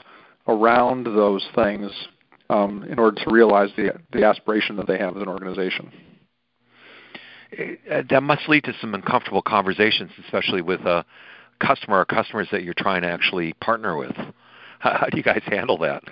around 0.49 1.05
those 1.05 1.47
things 1.55 1.91
um, 2.51 2.85
in 2.85 2.99
order 2.99 3.23
to 3.23 3.31
realize 3.31 3.69
the, 3.77 3.93
the 4.13 4.25
aspiration 4.25 4.77
that 4.77 4.87
they 4.87 4.99
have 4.99 5.17
as 5.17 5.23
an 5.23 5.29
organization. 5.29 5.93
uh, 7.91 8.03
that 8.09 8.23
must 8.23 8.49
lead 8.49 8.65
to 8.65 8.73
some 8.81 8.95
uncomfortable 8.95 9.43
conversations, 9.43 10.11
especially 10.25 10.63
with 10.63 10.81
a 10.81 11.05
customer 11.61 11.99
or 11.99 12.05
customers 12.05 12.49
that 12.51 12.63
you're 12.63 12.75
trying 12.77 13.03
to 13.03 13.09
actually 13.09 13.53
partner 13.55 13.97
with. 13.97 14.17
How, 14.79 14.99
how 14.99 15.07
do 15.07 15.17
you 15.17 15.23
guys 15.23 15.43
handle 15.47 15.79
that? 15.79 16.03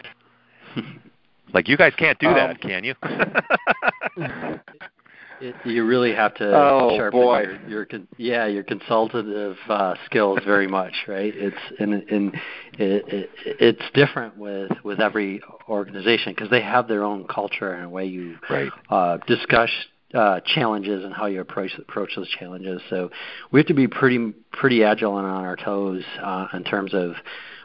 like 1.54 1.66
you 1.68 1.76
guys 1.76 1.92
can't 1.96 2.18
do 2.18 2.28
um, 2.28 2.34
that, 2.34 2.60
can 2.60 2.84
you? 2.84 2.94
it, 5.40 5.54
you 5.64 5.84
really 5.84 6.14
have 6.14 6.34
to 6.34 6.46
oh, 6.46 6.96
sharpen 6.96 7.20
boy. 7.20 7.44
your, 7.68 7.86
your 7.90 8.00
yeah 8.16 8.46
your 8.46 8.62
consultative 8.62 9.56
uh, 9.68 9.94
skills 10.06 10.38
very 10.44 10.66
much, 10.66 10.92
right? 11.08 11.32
It's 11.34 11.56
and, 11.78 11.94
and 11.94 12.34
it, 12.78 13.04
it, 13.08 13.30
it's 13.44 13.82
different 13.94 14.36
with 14.36 14.70
with 14.84 15.00
every 15.00 15.42
organization 15.68 16.32
because 16.34 16.50
they 16.50 16.62
have 16.62 16.88
their 16.88 17.04
own 17.04 17.26
culture 17.26 17.72
and 17.72 17.86
a 17.86 17.88
way 17.88 18.06
you 18.06 18.36
right. 18.48 18.70
uh, 18.90 19.18
discuss 19.26 19.70
uh, 20.14 20.40
challenges 20.44 21.04
and 21.04 21.14
how 21.14 21.26
you 21.26 21.40
approach 21.40 21.72
approach 21.78 22.10
those 22.16 22.28
challenges. 22.28 22.80
So 22.90 23.10
we 23.50 23.60
have 23.60 23.66
to 23.68 23.74
be 23.74 23.88
pretty 23.88 24.32
pretty 24.52 24.84
agile 24.84 25.18
and 25.18 25.26
on 25.26 25.44
our 25.44 25.56
toes 25.56 26.02
uh, 26.22 26.48
in 26.52 26.64
terms 26.64 26.94
of 26.94 27.12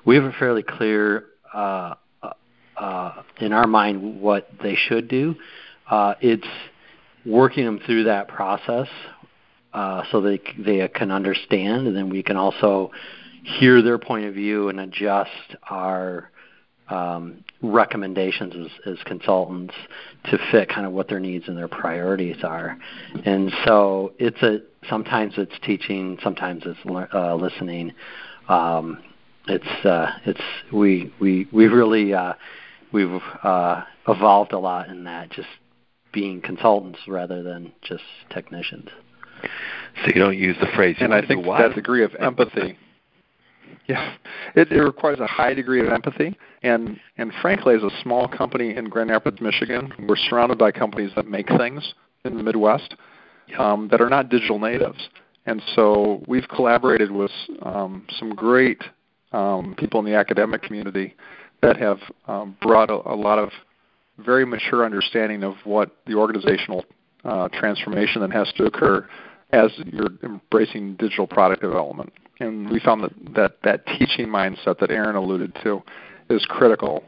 we 0.06 0.16
have 0.16 0.26
a 0.26 0.34
fairly 0.34 0.64
clear 0.64 1.26
uh, 1.54 1.96
uh, 2.22 2.34
uh 2.78 3.24
in 3.40 3.54
our 3.54 3.68
mind 3.68 4.22
what 4.22 4.50
they 4.62 4.76
should 4.76 5.08
do. 5.08 5.36
Uh, 5.90 6.16
it's 6.22 6.48
working 7.26 7.66
them 7.66 7.80
through 7.86 8.06
that 8.06 8.28
process 8.28 8.88
uh, 9.74 10.04
so 10.12 10.22
they 10.22 10.40
they 10.58 10.88
can 10.88 11.12
understand, 11.12 11.88
and 11.88 11.96
then 11.96 12.10
we 12.10 12.24
can 12.24 12.38
also 12.38 12.92
hear 13.44 13.82
their 13.82 13.98
point 13.98 14.26
of 14.26 14.34
view 14.34 14.70
and 14.70 14.80
adjust 14.80 15.56
our 15.70 16.32
um, 16.90 17.44
recommendations 17.62 18.54
as, 18.56 18.94
as 18.94 19.04
consultants 19.06 19.74
to 20.26 20.38
fit 20.52 20.70
kind 20.70 20.86
of 20.86 20.94
what 20.94 21.08
their 21.10 21.20
needs 21.20 21.48
and 21.48 21.58
their 21.58 21.68
priorities 21.68 22.38
are. 22.44 22.78
And 23.26 23.52
so 23.66 24.14
it's 24.18 24.42
a 24.42 24.60
sometimes 24.90 25.34
it's 25.38 25.56
teaching, 25.64 26.18
sometimes 26.24 26.64
it's 26.66 26.80
uh, 27.14 27.36
listening. 27.36 27.92
Um, 28.48 29.00
it's 29.48 29.86
uh, 29.86 30.12
it's 30.26 30.42
we 30.72 31.14
we 31.20 31.48
we 31.52 31.68
really 31.68 32.14
uh, 32.14 32.34
we've 32.92 33.22
uh, 33.44 33.84
evolved 34.08 34.54
a 34.54 34.60
lot 34.60 34.90
in 34.90 35.04
that 35.04 35.32
just 35.32 35.50
being 36.16 36.42
consultants 36.42 37.00
rather 37.08 37.44
than 37.44 37.74
just 37.84 38.04
technicians. 38.32 38.90
So 39.44 40.08
you 40.08 40.20
don't 40.20 40.38
use 40.38 40.56
the 40.60 40.68
phrase. 40.76 40.96
And 41.00 41.14
I 41.14 41.22
think 41.26 41.46
that 41.46 41.76
degree 41.76 42.04
of 42.04 42.16
empathy. 42.20 42.78
yeah, 43.88 44.16
it, 44.56 44.72
it 44.72 44.82
requires 44.82 45.20
a 45.20 45.28
high 45.28 45.54
degree 45.54 45.86
of 45.86 45.92
empathy, 45.92 46.36
and 46.64 47.00
and 47.18 47.32
frankly, 47.42 47.76
as 47.76 47.84
a 47.84 47.90
small 48.02 48.28
company 48.28 48.76
in 48.76 48.90
Grand 48.90 49.12
Rapids, 49.12 49.42
Michigan, 49.42 49.92
we're 50.08 50.16
surrounded 50.16 50.58
by 50.58 50.72
companies 50.72 51.12
that 51.16 51.28
make 51.28 51.48
things 51.50 51.94
in 52.24 52.38
the 52.38 52.44
Midwest 52.44 52.96
um, 53.60 53.90
that 53.92 54.02
are 54.02 54.10
not 54.10 54.30
digital 54.30 54.58
natives, 54.58 55.10
and 55.46 55.62
so 55.76 56.24
we've 56.28 56.48
collaborated 56.48 57.12
with 57.12 57.32
um, 57.62 58.08
some 58.18 58.34
great 58.34 58.82
um, 59.34 59.76
people 59.78 60.00
in 60.00 60.06
the 60.06 60.16
academic 60.16 60.64
community 60.64 61.14
that 61.62 61.78
have 61.78 62.00
um, 62.28 62.56
brought 62.62 62.90
a, 62.90 63.12
a 63.12 63.16
lot 63.16 63.38
of 63.38 63.50
very 64.18 64.46
mature 64.46 64.86
understanding 64.86 65.44
of 65.44 65.56
what 65.64 65.96
the 66.08 66.16
organizational 66.16 66.86
uh, 67.24 67.50
transformation 67.50 68.22
that 68.22 68.32
has 68.32 68.52
to 68.54 68.66
occur 68.66 69.08
as 69.52 69.72
you're 69.86 70.10
embracing 70.24 70.96
digital 70.96 71.28
product 71.28 71.62
development. 71.62 72.14
And 72.40 72.70
we 72.70 72.80
found 72.80 73.04
that 73.04 73.12
that, 73.36 73.58
that 73.64 73.86
teaching 73.98 74.28
mindset 74.28 74.80
that 74.80 74.92
Aaron 74.92 75.16
alluded 75.16 75.56
to 75.64 75.82
is 76.30 76.46
critical. 76.46 77.04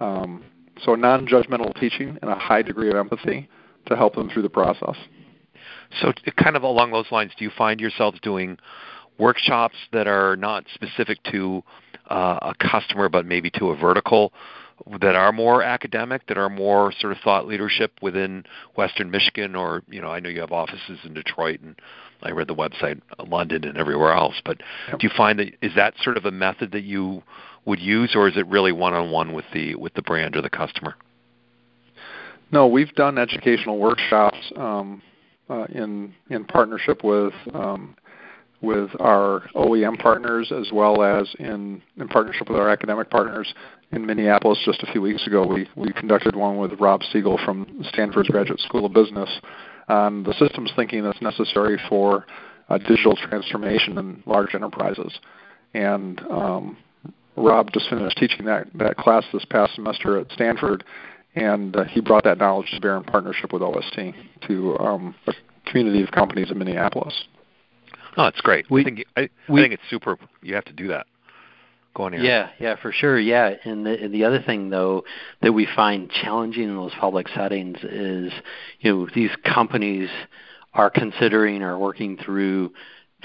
Um, 0.00 0.44
so 0.84 0.94
non-judgmental 0.94 1.78
teaching 1.78 2.18
and 2.22 2.30
a 2.30 2.34
high 2.34 2.62
degree 2.62 2.90
of 2.90 2.96
empathy 2.96 3.48
to 3.86 3.96
help 3.96 4.14
them 4.14 4.30
through 4.30 4.42
the 4.42 4.50
process. 4.50 4.96
So, 6.00 6.12
kind 6.36 6.56
of 6.56 6.62
along 6.62 6.92
those 6.92 7.10
lines, 7.10 7.32
do 7.36 7.44
you 7.44 7.50
find 7.56 7.80
yourselves 7.80 8.18
doing 8.20 8.58
workshops 9.18 9.74
that 9.92 10.06
are 10.06 10.36
not 10.36 10.64
specific 10.72 11.22
to 11.32 11.62
uh, 12.08 12.38
a 12.42 12.54
customer, 12.58 13.08
but 13.08 13.26
maybe 13.26 13.50
to 13.50 13.70
a 13.70 13.76
vertical? 13.76 14.32
That 15.00 15.16
are 15.16 15.32
more 15.32 15.62
academic, 15.62 16.26
that 16.26 16.38
are 16.38 16.48
more 16.48 16.92
sort 16.98 17.12
of 17.12 17.18
thought 17.22 17.46
leadership 17.46 17.92
within 18.02 18.44
Western 18.76 19.10
Michigan, 19.10 19.54
or 19.54 19.82
you 19.88 20.00
know, 20.00 20.08
I 20.08 20.20
know 20.20 20.28
you 20.28 20.40
have 20.40 20.52
offices 20.52 20.98
in 21.04 21.14
Detroit 21.14 21.60
and 21.60 21.80
I 22.22 22.30
read 22.30 22.48
the 22.48 22.54
website, 22.54 23.00
uh, 23.18 23.24
London 23.24 23.64
and 23.64 23.78
everywhere 23.78 24.12
else. 24.12 24.34
But 24.44 24.58
do 24.90 24.98
you 25.00 25.10
find 25.16 25.38
that 25.38 25.48
is 25.62 25.72
that 25.76 25.94
sort 26.02 26.16
of 26.16 26.24
a 26.24 26.30
method 26.30 26.72
that 26.72 26.84
you 26.84 27.22
would 27.64 27.80
use, 27.80 28.12
or 28.14 28.28
is 28.28 28.36
it 28.36 28.46
really 28.46 28.72
one-on-one 28.72 29.32
with 29.32 29.44
the 29.52 29.74
with 29.74 29.94
the 29.94 30.02
brand 30.02 30.36
or 30.36 30.42
the 30.42 30.50
customer? 30.50 30.94
No, 32.52 32.66
we've 32.66 32.92
done 32.94 33.16
educational 33.16 33.78
workshops 33.78 34.52
um, 34.56 35.02
uh, 35.48 35.66
in 35.72 36.14
in 36.30 36.44
partnership 36.44 37.04
with 37.04 37.34
um, 37.54 37.96
with 38.62 38.90
our 39.00 39.48
OEM 39.54 39.98
partners 39.98 40.52
as 40.52 40.70
well 40.72 41.02
as 41.02 41.26
in, 41.38 41.80
in 41.96 42.08
partnership 42.08 42.48
with 42.48 42.58
our 42.58 42.68
academic 42.68 43.08
partners 43.10 43.52
in 43.92 44.06
Minneapolis 44.06 44.58
just 44.64 44.82
a 44.82 44.92
few 44.92 45.02
weeks 45.02 45.26
ago. 45.26 45.46
We, 45.46 45.68
we 45.76 45.92
conducted 45.92 46.36
one 46.36 46.58
with 46.58 46.78
Rob 46.80 47.02
Siegel 47.12 47.38
from 47.44 47.84
Stanford's 47.92 48.28
Graduate 48.28 48.60
School 48.60 48.86
of 48.86 48.92
Business 48.92 49.28
on 49.88 50.22
the 50.22 50.32
systems 50.34 50.70
thinking 50.76 51.02
that's 51.02 51.20
necessary 51.20 51.80
for 51.88 52.26
uh, 52.68 52.78
digital 52.78 53.16
transformation 53.16 53.98
in 53.98 54.22
large 54.26 54.54
enterprises. 54.54 55.18
And 55.74 56.20
um, 56.30 56.76
Rob 57.36 57.72
just 57.72 57.88
finished 57.88 58.16
teaching 58.16 58.46
that, 58.46 58.68
that 58.74 58.96
class 58.96 59.24
this 59.32 59.44
past 59.44 59.74
semester 59.74 60.18
at 60.18 60.30
Stanford, 60.32 60.84
and 61.34 61.76
uh, 61.76 61.84
he 61.84 62.00
brought 62.00 62.24
that 62.24 62.38
knowledge 62.38 62.70
to 62.72 62.80
bear 62.80 62.96
in 62.96 63.04
partnership 63.04 63.52
with 63.52 63.62
OST 63.62 63.98
to 64.46 64.78
um, 64.78 65.14
a 65.26 65.32
community 65.66 66.02
of 66.02 66.10
companies 66.10 66.50
in 66.50 66.58
Minneapolis. 66.58 67.14
Oh, 68.16 68.24
that's 68.24 68.40
great. 68.40 68.68
We, 68.70 68.80
I 68.80 68.84
think 68.84 69.04
I, 69.16 69.28
we, 69.48 69.60
I 69.60 69.64
think 69.64 69.74
it's 69.74 69.82
super. 69.88 70.16
You 70.42 70.54
have 70.54 70.64
to 70.64 70.72
do 70.72 70.88
that. 70.88 71.06
Go 71.94 72.04
on 72.04 72.12
here. 72.12 72.22
Yeah, 72.22 72.50
yeah, 72.58 72.76
for 72.80 72.92
sure. 72.92 73.18
Yeah, 73.18 73.54
and 73.64 73.84
the 73.84 74.08
the 74.10 74.24
other 74.24 74.40
thing 74.40 74.70
though 74.70 75.04
that 75.42 75.52
we 75.52 75.66
find 75.74 76.10
challenging 76.10 76.64
in 76.64 76.76
those 76.76 76.92
public 77.00 77.28
settings 77.28 77.78
is, 77.82 78.32
you 78.80 78.92
know, 78.92 79.08
these 79.12 79.30
companies 79.44 80.08
are 80.72 80.90
considering 80.90 81.62
or 81.62 81.76
working 81.78 82.16
through 82.16 82.72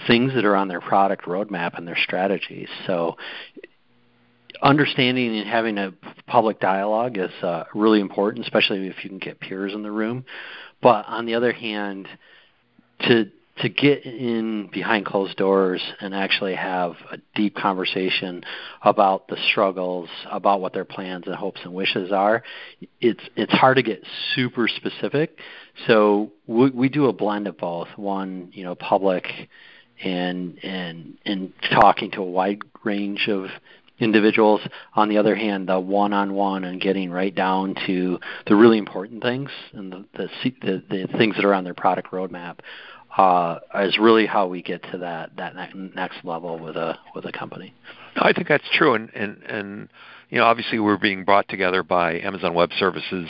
things 0.07 0.33
that 0.33 0.45
are 0.45 0.55
on 0.55 0.67
their 0.67 0.81
product 0.81 1.25
roadmap 1.25 1.77
and 1.77 1.87
their 1.87 1.97
strategies. 1.97 2.67
So 2.87 3.17
understanding 4.61 5.37
and 5.37 5.47
having 5.47 5.77
a 5.77 5.93
public 6.27 6.59
dialogue 6.59 7.17
is 7.17 7.31
uh, 7.43 7.65
really 7.73 7.99
important, 7.99 8.45
especially 8.45 8.87
if 8.87 9.03
you 9.03 9.09
can 9.09 9.19
get 9.19 9.39
peers 9.39 9.73
in 9.73 9.83
the 9.83 9.91
room. 9.91 10.25
But 10.81 11.05
on 11.07 11.25
the 11.25 11.35
other 11.35 11.51
hand, 11.51 12.07
to 13.01 13.29
to 13.57 13.69
get 13.69 14.05
in 14.05 14.67
behind 14.71 15.05
closed 15.05 15.37
doors 15.37 15.81
and 16.01 16.13
actually 16.13 16.55
have 16.55 16.93
a 17.11 17.17
deep 17.35 17.55
conversation 17.55 18.43
about 18.81 19.29
the 19.29 19.37
struggles, 19.49 20.09
about 20.29 20.59
what 20.59 20.73
their 20.73 20.83
plans 20.83 21.25
and 21.25 21.35
hopes 21.35 21.61
and 21.63 21.73
wishes 21.73 22.11
are, 22.11 22.43
it's 22.99 23.23
it's 23.37 23.53
hard 23.53 23.77
to 23.77 23.83
get 23.83 24.03
super 24.35 24.67
specific. 24.67 25.37
So 25.87 26.33
we, 26.47 26.69
we 26.71 26.89
do 26.89 27.05
a 27.05 27.13
blend 27.13 27.47
of 27.47 27.57
both. 27.57 27.87
One, 27.95 28.49
you 28.51 28.65
know, 28.65 28.75
public 28.75 29.25
and 30.03 30.59
and 30.61 31.17
and 31.25 31.53
talking 31.71 32.11
to 32.11 32.21
a 32.21 32.25
wide 32.25 32.61
range 32.83 33.29
of 33.29 33.47
individuals. 33.99 34.59
On 34.95 35.07
the 35.07 35.17
other 35.17 35.35
hand, 35.35 35.69
the 35.69 35.79
one-on-one 35.79 36.65
and 36.65 36.81
getting 36.81 37.11
right 37.11 37.33
down 37.33 37.75
to 37.87 38.19
the 38.47 38.55
really 38.55 38.77
important 38.77 39.23
things 39.23 39.49
and 39.71 39.93
the 39.93 40.05
the, 40.13 40.29
the, 40.61 40.83
the 40.89 41.17
things 41.17 41.35
that 41.35 41.45
are 41.45 41.53
on 41.53 41.63
their 41.63 41.73
product 41.73 42.11
roadmap 42.11 42.59
uh, 43.17 43.59
is 43.75 43.97
really 43.97 44.25
how 44.25 44.47
we 44.47 44.61
get 44.61 44.83
to 44.91 44.97
that 44.99 45.31
that 45.37 45.55
next 45.75 46.23
level 46.23 46.59
with 46.59 46.75
a 46.75 46.97
with 47.13 47.25
a 47.25 47.31
company. 47.31 47.73
I 48.17 48.33
think 48.33 48.47
that's 48.47 48.67
true, 48.73 48.93
and 48.93 49.09
and 49.13 49.41
and 49.43 49.89
you 50.29 50.37
know 50.37 50.45
obviously 50.45 50.79
we're 50.79 50.97
being 50.97 51.23
brought 51.23 51.47
together 51.47 51.83
by 51.83 52.19
Amazon 52.19 52.53
Web 52.53 52.71
Services 52.77 53.29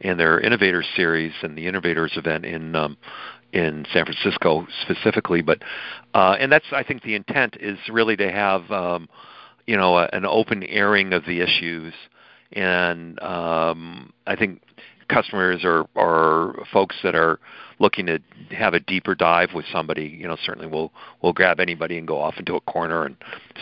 and 0.00 0.18
their 0.18 0.40
Innovators 0.40 0.86
series 0.96 1.32
and 1.42 1.58
the 1.58 1.66
Innovators 1.66 2.12
event 2.16 2.44
in 2.44 2.74
um, 2.74 2.96
in 3.52 3.86
San 3.92 4.04
Francisco 4.04 4.66
specifically, 4.82 5.42
but 5.42 5.62
uh, 6.14 6.36
and 6.38 6.50
that's 6.50 6.66
I 6.72 6.82
think 6.82 7.02
the 7.02 7.14
intent 7.14 7.56
is 7.60 7.78
really 7.90 8.16
to 8.16 8.30
have 8.30 8.70
um, 8.70 9.08
you 9.66 9.76
know 9.76 9.98
a, 9.98 10.08
an 10.12 10.24
open 10.24 10.62
airing 10.64 11.12
of 11.12 11.24
the 11.26 11.40
issues, 11.40 11.92
and 12.52 13.20
um, 13.22 14.12
I 14.26 14.36
think 14.36 14.62
customers 15.08 15.64
or 15.64 15.88
or 15.94 16.64
folks 16.72 16.96
that 17.02 17.14
are 17.14 17.38
looking 17.78 18.06
to 18.06 18.18
have 18.50 18.74
a 18.74 18.80
deeper 18.80 19.14
dive 19.14 19.50
with 19.54 19.64
somebody, 19.72 20.06
you 20.06 20.26
know, 20.26 20.36
certainly 20.44 20.68
we'll 20.68 20.92
we'll 21.22 21.32
grab 21.32 21.60
anybody 21.60 21.98
and 21.98 22.06
go 22.06 22.20
off 22.20 22.34
into 22.38 22.54
a 22.54 22.60
corner 22.60 23.04
and 23.04 23.16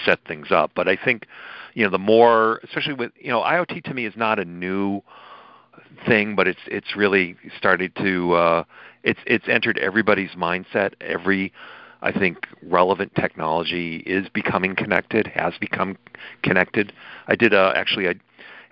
set 0.05 0.19
things 0.27 0.49
up. 0.51 0.71
But 0.75 0.89
I 0.89 0.97
think, 0.97 1.27
you 1.75 1.85
know, 1.85 1.91
the 1.91 1.99
more, 1.99 2.61
especially 2.65 2.95
with 2.95 3.13
you 3.21 3.31
know, 3.31 3.41
IoT 3.41 3.85
to 3.85 3.95
me 3.95 4.07
is 4.07 4.15
not 4.17 4.39
a 4.39 4.45
new 4.45 5.03
thing, 6.07 6.37
but 6.37 6.49
it's 6.49 6.61
it's 6.67 6.97
really 6.97 7.37
started 7.57 7.95
to 7.97 8.35
uh, 8.35 8.65
it's 9.03 9.21
it's 9.27 9.49
entered 9.49 9.79
everybody's 9.79 10.31
mindset. 10.31 10.95
Every 11.01 11.53
I 12.03 12.13
think 12.13 12.47
relevant 12.63 13.15
technology 13.15 13.99
is 14.07 14.29
becoming 14.29 14.77
connected, 14.77 15.27
has 15.29 15.55
become 15.61 15.97
connected. 16.43 16.93
I 17.29 17.37
did 17.37 17.55
uh, 17.55 17.73
actually 17.75 18.09
I, 18.09 18.15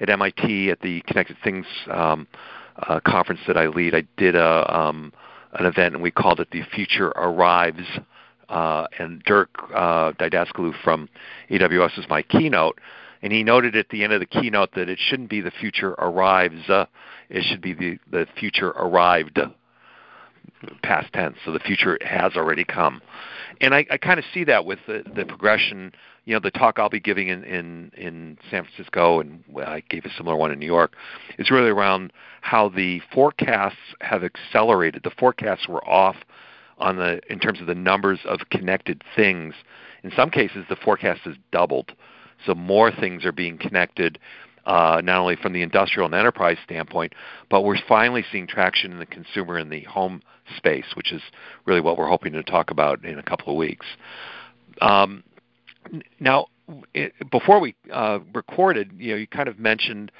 at 0.00 0.10
MIT 0.10 0.70
at 0.70 0.80
the 0.80 1.00
Connected 1.02 1.36
Things 1.42 1.66
um, 1.90 2.26
uh, 2.76 3.00
conference 3.00 3.40
that 3.46 3.56
I 3.56 3.66
lead. 3.66 3.94
I 3.94 4.04
did 4.16 4.34
a 4.34 4.76
um, 4.76 5.12
an 5.52 5.66
event, 5.66 5.94
and 5.94 6.02
we 6.02 6.10
called 6.10 6.40
it 6.40 6.50
the 6.50 6.62
Future 6.74 7.08
Arrives. 7.10 7.86
Uh, 8.48 8.86
and 8.98 9.22
Dirk 9.24 9.48
uh, 9.74 10.12
Didascalu 10.12 10.74
from 10.82 11.08
AWS 11.50 11.96
was 11.96 12.06
my 12.10 12.22
keynote, 12.22 12.78
and 13.22 13.32
he 13.32 13.42
noted 13.42 13.74
at 13.74 13.88
the 13.88 14.04
end 14.04 14.12
of 14.12 14.20
the 14.20 14.26
keynote 14.26 14.74
that 14.74 14.90
it 14.90 14.98
shouldn't 15.00 15.30
be 15.30 15.40
the 15.40 15.50
future 15.50 15.92
arrives, 15.92 16.68
uh, 16.68 16.84
it 17.30 17.42
should 17.44 17.62
be 17.62 17.72
the, 17.72 17.98
the 18.10 18.26
future 18.38 18.68
arrived, 18.68 19.40
past 20.82 21.12
tense. 21.14 21.36
So 21.44 21.52
the 21.52 21.58
future 21.58 21.98
has 22.02 22.36
already 22.36 22.64
come. 22.64 23.00
And 23.60 23.74
I, 23.74 23.86
I 23.90 23.96
kind 23.96 24.18
of 24.18 24.26
see 24.34 24.44
that 24.44 24.66
with 24.66 24.78
the, 24.86 25.02
the 25.16 25.24
progression. 25.24 25.92
You 26.24 26.34
know, 26.34 26.40
the 26.40 26.50
talk 26.50 26.78
I'll 26.78 26.88
be 26.88 27.00
giving 27.00 27.28
in, 27.28 27.44
in, 27.44 27.90
in 27.96 28.38
San 28.50 28.64
Francisco, 28.64 29.20
and 29.20 29.44
I 29.64 29.82
gave 29.88 30.04
a 30.04 30.10
similar 30.16 30.36
one 30.36 30.50
in 30.52 30.58
New 30.58 30.66
York, 30.66 30.94
is 31.38 31.50
really 31.50 31.68
around 31.68 32.12
how 32.40 32.68
the 32.68 33.00
forecasts 33.12 33.76
have 34.00 34.24
accelerated. 34.24 35.02
The 35.02 35.10
forecasts 35.10 35.68
were 35.68 35.86
off 35.86 36.16
on 36.78 36.96
the 36.96 37.20
in 37.30 37.38
terms 37.38 37.60
of 37.60 37.66
the 37.66 37.74
numbers 37.74 38.20
of 38.24 38.40
connected 38.50 39.04
things. 39.14 39.54
In 40.02 40.10
some 40.16 40.30
cases, 40.30 40.64
the 40.68 40.76
forecast 40.76 41.20
has 41.24 41.36
doubled 41.52 41.92
so 42.46 42.54
more 42.54 42.90
things 42.90 43.24
are 43.24 43.32
being 43.32 43.58
connected, 43.58 44.18
uh, 44.66 45.00
not 45.04 45.20
only 45.20 45.36
from 45.36 45.52
the 45.52 45.62
industrial 45.62 46.06
and 46.06 46.14
enterprise 46.14 46.56
standpoint, 46.64 47.14
but 47.50 47.62
we're 47.62 47.78
finally 47.88 48.24
seeing 48.30 48.46
traction 48.46 48.92
in 48.92 48.98
the 48.98 49.06
consumer 49.06 49.56
and 49.56 49.70
the 49.70 49.82
home 49.82 50.22
space, 50.56 50.86
which 50.94 51.12
is 51.12 51.22
really 51.64 51.80
what 51.80 51.96
we're 51.96 52.08
hoping 52.08 52.32
to 52.32 52.42
talk 52.42 52.70
about 52.70 53.04
in 53.04 53.18
a 53.18 53.22
couple 53.22 53.52
of 53.52 53.56
weeks. 53.56 53.86
Um, 54.80 55.22
now, 56.20 56.46
it, 56.94 57.12
before 57.30 57.60
we 57.60 57.74
uh, 57.92 58.20
recorded, 58.32 58.92
you 58.98 59.12
know, 59.12 59.16
you 59.16 59.26
kind 59.26 59.48
of 59.48 59.58
mentioned 59.58 60.10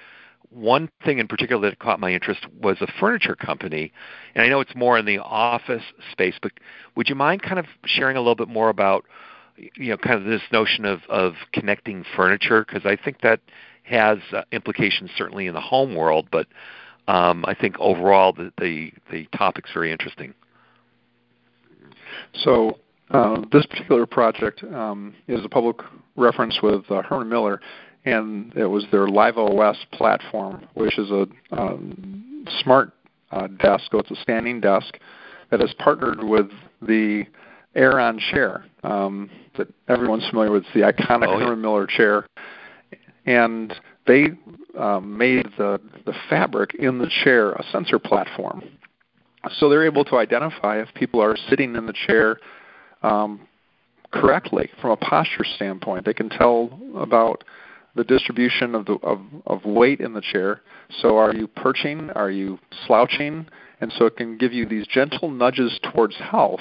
one 0.51 0.89
thing 1.05 1.19
in 1.19 1.27
particular 1.27 1.69
that 1.69 1.79
caught 1.79 1.99
my 1.99 2.13
interest 2.13 2.47
was 2.61 2.77
a 2.81 2.87
furniture 3.01 3.35
company, 3.35 3.93
and 4.35 4.45
I 4.45 4.49
know 4.49 4.61
it's 4.61 4.75
more 4.77 4.97
in 4.99 5.05
the 5.05 5.19
office 5.19 5.83
space, 6.13 6.35
but 6.41 6.53
would 6.97 7.09
you 7.09 7.15
mind 7.15 7.43
kind 7.43 7.59
of 7.59 7.67
sharing 7.87 8.17
a 8.17 8.21
little 8.21 8.37
bit 8.37 8.49
more 8.49 8.69
about 8.69 9.05
you 9.57 9.91
know, 9.91 9.97
kind 9.97 10.21
of 10.21 10.25
this 10.25 10.43
notion 10.53 10.85
of, 10.85 11.01
of 11.09 11.35
connecting 11.53 12.05
furniture 12.17 12.65
because 12.65 12.85
I 12.85 12.97
think 12.97 13.21
that 13.21 13.41
has 13.85 14.19
uh, 14.33 14.43
implications 14.53 15.11
certainly 15.17 15.47
in 15.47 15.55
the 15.55 15.61
home 15.61 15.95
world, 15.95 16.29
but 16.31 16.47
um, 17.07 17.45
I 17.47 17.55
think 17.55 17.79
overall 17.79 18.33
the, 18.33 18.53
the, 18.59 18.93
the 19.11 19.27
topic's 19.37 19.71
very 19.73 19.93
interesting. 19.93 20.35
So 22.33 22.79
uh, 23.15 23.43
this 23.53 23.65
particular 23.67 24.07
project 24.07 24.65
um, 24.65 25.15
is 25.29 25.45
a 25.45 25.49
public 25.49 25.77
reference 26.17 26.59
with 26.63 26.83
uh, 26.91 27.01
Herman 27.03 27.29
Miller, 27.29 27.61
and 28.05 28.53
it 28.57 28.67
was 28.67 28.85
their 28.91 29.07
LiveOS 29.07 29.77
platform, 29.93 30.67
which 30.75 30.99
is 30.99 31.11
a 31.11 31.27
um, 31.53 32.45
smart 32.61 32.93
uh, 33.31 33.47
desk. 33.47 33.85
So 33.93 33.99
it's 33.99 34.11
a 34.11 34.17
standing 34.17 34.61
desk 34.61 34.99
that 35.51 35.63
is 35.63 35.73
partnered 35.79 36.25
with 36.25 36.51
the 36.83 37.25
Aeron 37.77 38.19
chair 38.19 38.65
um, 38.83 39.31
that 39.57 39.69
everyone's 39.89 40.29
familiar 40.29 40.51
with. 40.51 40.65
It's 40.65 40.75
the 40.75 40.81
iconic 40.81 41.29
oh, 41.29 41.39
yeah. 41.39 41.45
Herman 41.45 41.63
Miller 41.63 41.87
chair, 41.87 42.27
and 43.27 43.73
they 44.09 44.31
um, 44.77 45.17
made 45.17 45.47
the 45.57 45.81
the 46.05 46.15
fabric 46.29 46.75
in 46.75 46.99
the 46.99 47.11
chair 47.23 47.53
a 47.53 47.65
sensor 47.71 48.01
platform. 48.01 48.63
So 49.59 49.69
they're 49.69 49.85
able 49.85 50.05
to 50.07 50.17
identify 50.17 50.81
if 50.81 50.93
people 50.95 51.21
are 51.21 51.37
sitting 51.49 51.77
in 51.77 51.87
the 51.87 51.95
chair 52.07 52.39
um, 53.05 53.41
correctly 54.13 54.71
from 54.81 54.91
a 54.91 54.97
posture 54.97 55.45
standpoint. 55.57 56.05
They 56.05 56.15
can 56.15 56.29
tell 56.29 56.79
about 56.97 57.45
the 57.95 58.05
distribution 58.05 58.75
of 58.75 58.87
the 58.87 58.95
of, 59.03 59.21
of 59.47 59.65
weight 59.65 60.01
in 60.01 60.15
the 60.15 60.21
chair. 60.21 60.61
So 61.01 61.17
are 61.19 61.35
you 61.35 61.47
perching? 61.47 62.11
Are 62.11 62.31
you 62.31 62.59
slouching? 62.87 63.47
And 63.81 63.93
so 63.97 64.07
it 64.07 64.17
can 64.17 64.39
give 64.39 64.53
you 64.53 64.67
these 64.67 64.87
gentle 64.87 65.31
nudges 65.31 65.79
towards 65.93 66.17
health 66.17 66.61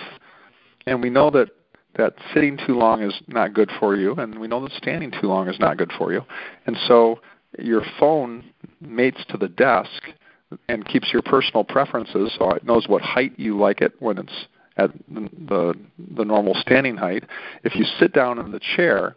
and 0.86 1.02
we 1.02 1.10
know 1.10 1.30
that 1.32 1.50
that 1.96 2.16
sitting 2.34 2.58
too 2.66 2.76
long 2.78 3.04
is 3.04 3.14
not 3.28 3.54
good 3.54 3.70
for 3.80 3.96
you, 3.96 4.16
and 4.16 4.40
we 4.40 4.48
know 4.48 4.62
that 4.64 4.72
standing 4.74 5.12
too 5.12 5.28
long 5.28 5.48
is 5.48 5.60
not 5.60 5.78
good 5.78 5.92
for 5.96 6.12
you. 6.12 6.22
And 6.66 6.76
so 6.88 7.20
your 7.60 7.84
phone 8.00 8.44
mates 8.82 9.24
to 9.30 9.38
the 9.38 9.48
desk 9.48 10.02
and 10.68 10.86
keeps 10.86 11.14
your 11.14 11.22
personal 11.22 11.64
preferences, 11.64 12.34
so 12.38 12.50
it 12.52 12.64
knows 12.64 12.88
what 12.88 13.04
height 13.04 13.34
you 13.38 13.60
like 13.60 13.82
it 13.82 13.94
when 14.00 14.18
it's 14.18 14.48
at 14.78 14.92
the 15.10 15.74
the 16.16 16.26
normal 16.26 16.56
standing 16.56 16.98
height. 16.98 17.24
If 17.64 17.76
you 17.76 17.86
sit 18.00 18.14
down 18.14 18.40
in 18.40 18.52
the 18.52 18.62
chair, 18.76 19.16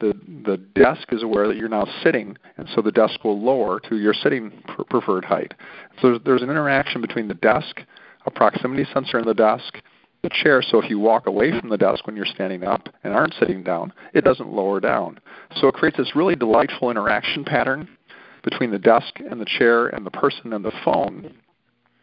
the 0.00 0.12
the 0.44 0.56
desk 0.56 1.12
is 1.12 1.22
aware 1.22 1.48
that 1.48 1.56
you're 1.56 1.68
now 1.68 1.86
sitting, 2.02 2.36
and 2.56 2.68
so 2.74 2.82
the 2.82 2.92
desk 2.92 3.24
will 3.24 3.40
lower 3.40 3.80
to 3.88 3.96
your 3.96 4.14
sitting 4.14 4.52
preferred 4.90 5.24
height. 5.24 5.54
So 6.02 6.18
there's 6.18 6.42
an 6.42 6.50
interaction 6.50 7.00
between 7.00 7.28
the 7.28 7.34
desk, 7.34 7.80
a 8.26 8.30
proximity 8.30 8.86
sensor 8.92 9.18
in 9.18 9.26
the 9.26 9.34
desk, 9.34 9.78
the 10.26 10.30
chair 10.42 10.60
so 10.60 10.82
if 10.82 10.90
you 10.90 10.98
walk 10.98 11.26
away 11.26 11.58
from 11.58 11.68
the 11.68 11.78
desk 11.78 12.06
when 12.06 12.16
you're 12.16 12.26
standing 12.26 12.64
up 12.64 12.88
and 13.04 13.14
aren't 13.14 13.34
sitting 13.34 13.62
down, 13.62 13.92
it 14.12 14.24
doesn't 14.24 14.52
lower 14.52 14.80
down. 14.80 15.20
So 15.60 15.68
it 15.68 15.74
creates 15.74 15.96
this 15.96 16.16
really 16.16 16.34
delightful 16.34 16.90
interaction 16.90 17.44
pattern 17.44 17.88
between 18.42 18.70
the 18.70 18.78
desk 18.78 19.20
and 19.30 19.40
the 19.40 19.44
chair 19.44 19.86
and 19.86 20.04
the 20.04 20.10
person 20.10 20.52
and 20.52 20.64
the 20.64 20.72
phone. 20.84 21.32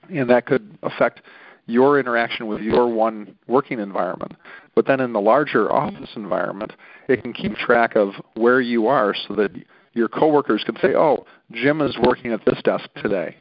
And 0.10 0.30
that 0.30 0.46
could 0.46 0.78
affect 0.84 1.22
your 1.65 1.99
interaction 1.99 2.47
with 2.47 2.62
your 2.62 2.88
one 2.88 3.36
working 3.47 3.80
environment. 3.80 4.34
But 4.76 4.88
then 4.88 4.99
in 4.99 5.13
the 5.13 5.21
larger 5.21 5.71
office 5.71 6.10
environment, 6.15 6.73
it 7.08 7.21
can 7.21 7.34
keep 7.34 7.56
track 7.56 7.95
of 7.95 8.13
where 8.36 8.60
you 8.60 8.88
are 8.88 9.15
so 9.28 9.36
that 9.36 9.52
your 9.93 10.08
coworkers 10.08 10.63
can 10.63 10.76
say, 10.78 10.95
oh, 10.95 11.26
Jim 11.52 11.82
is 11.82 11.97
working 12.04 12.34
at 12.34 12.43
this 12.45 12.62
desk 12.63 12.89
today. 13.02 13.38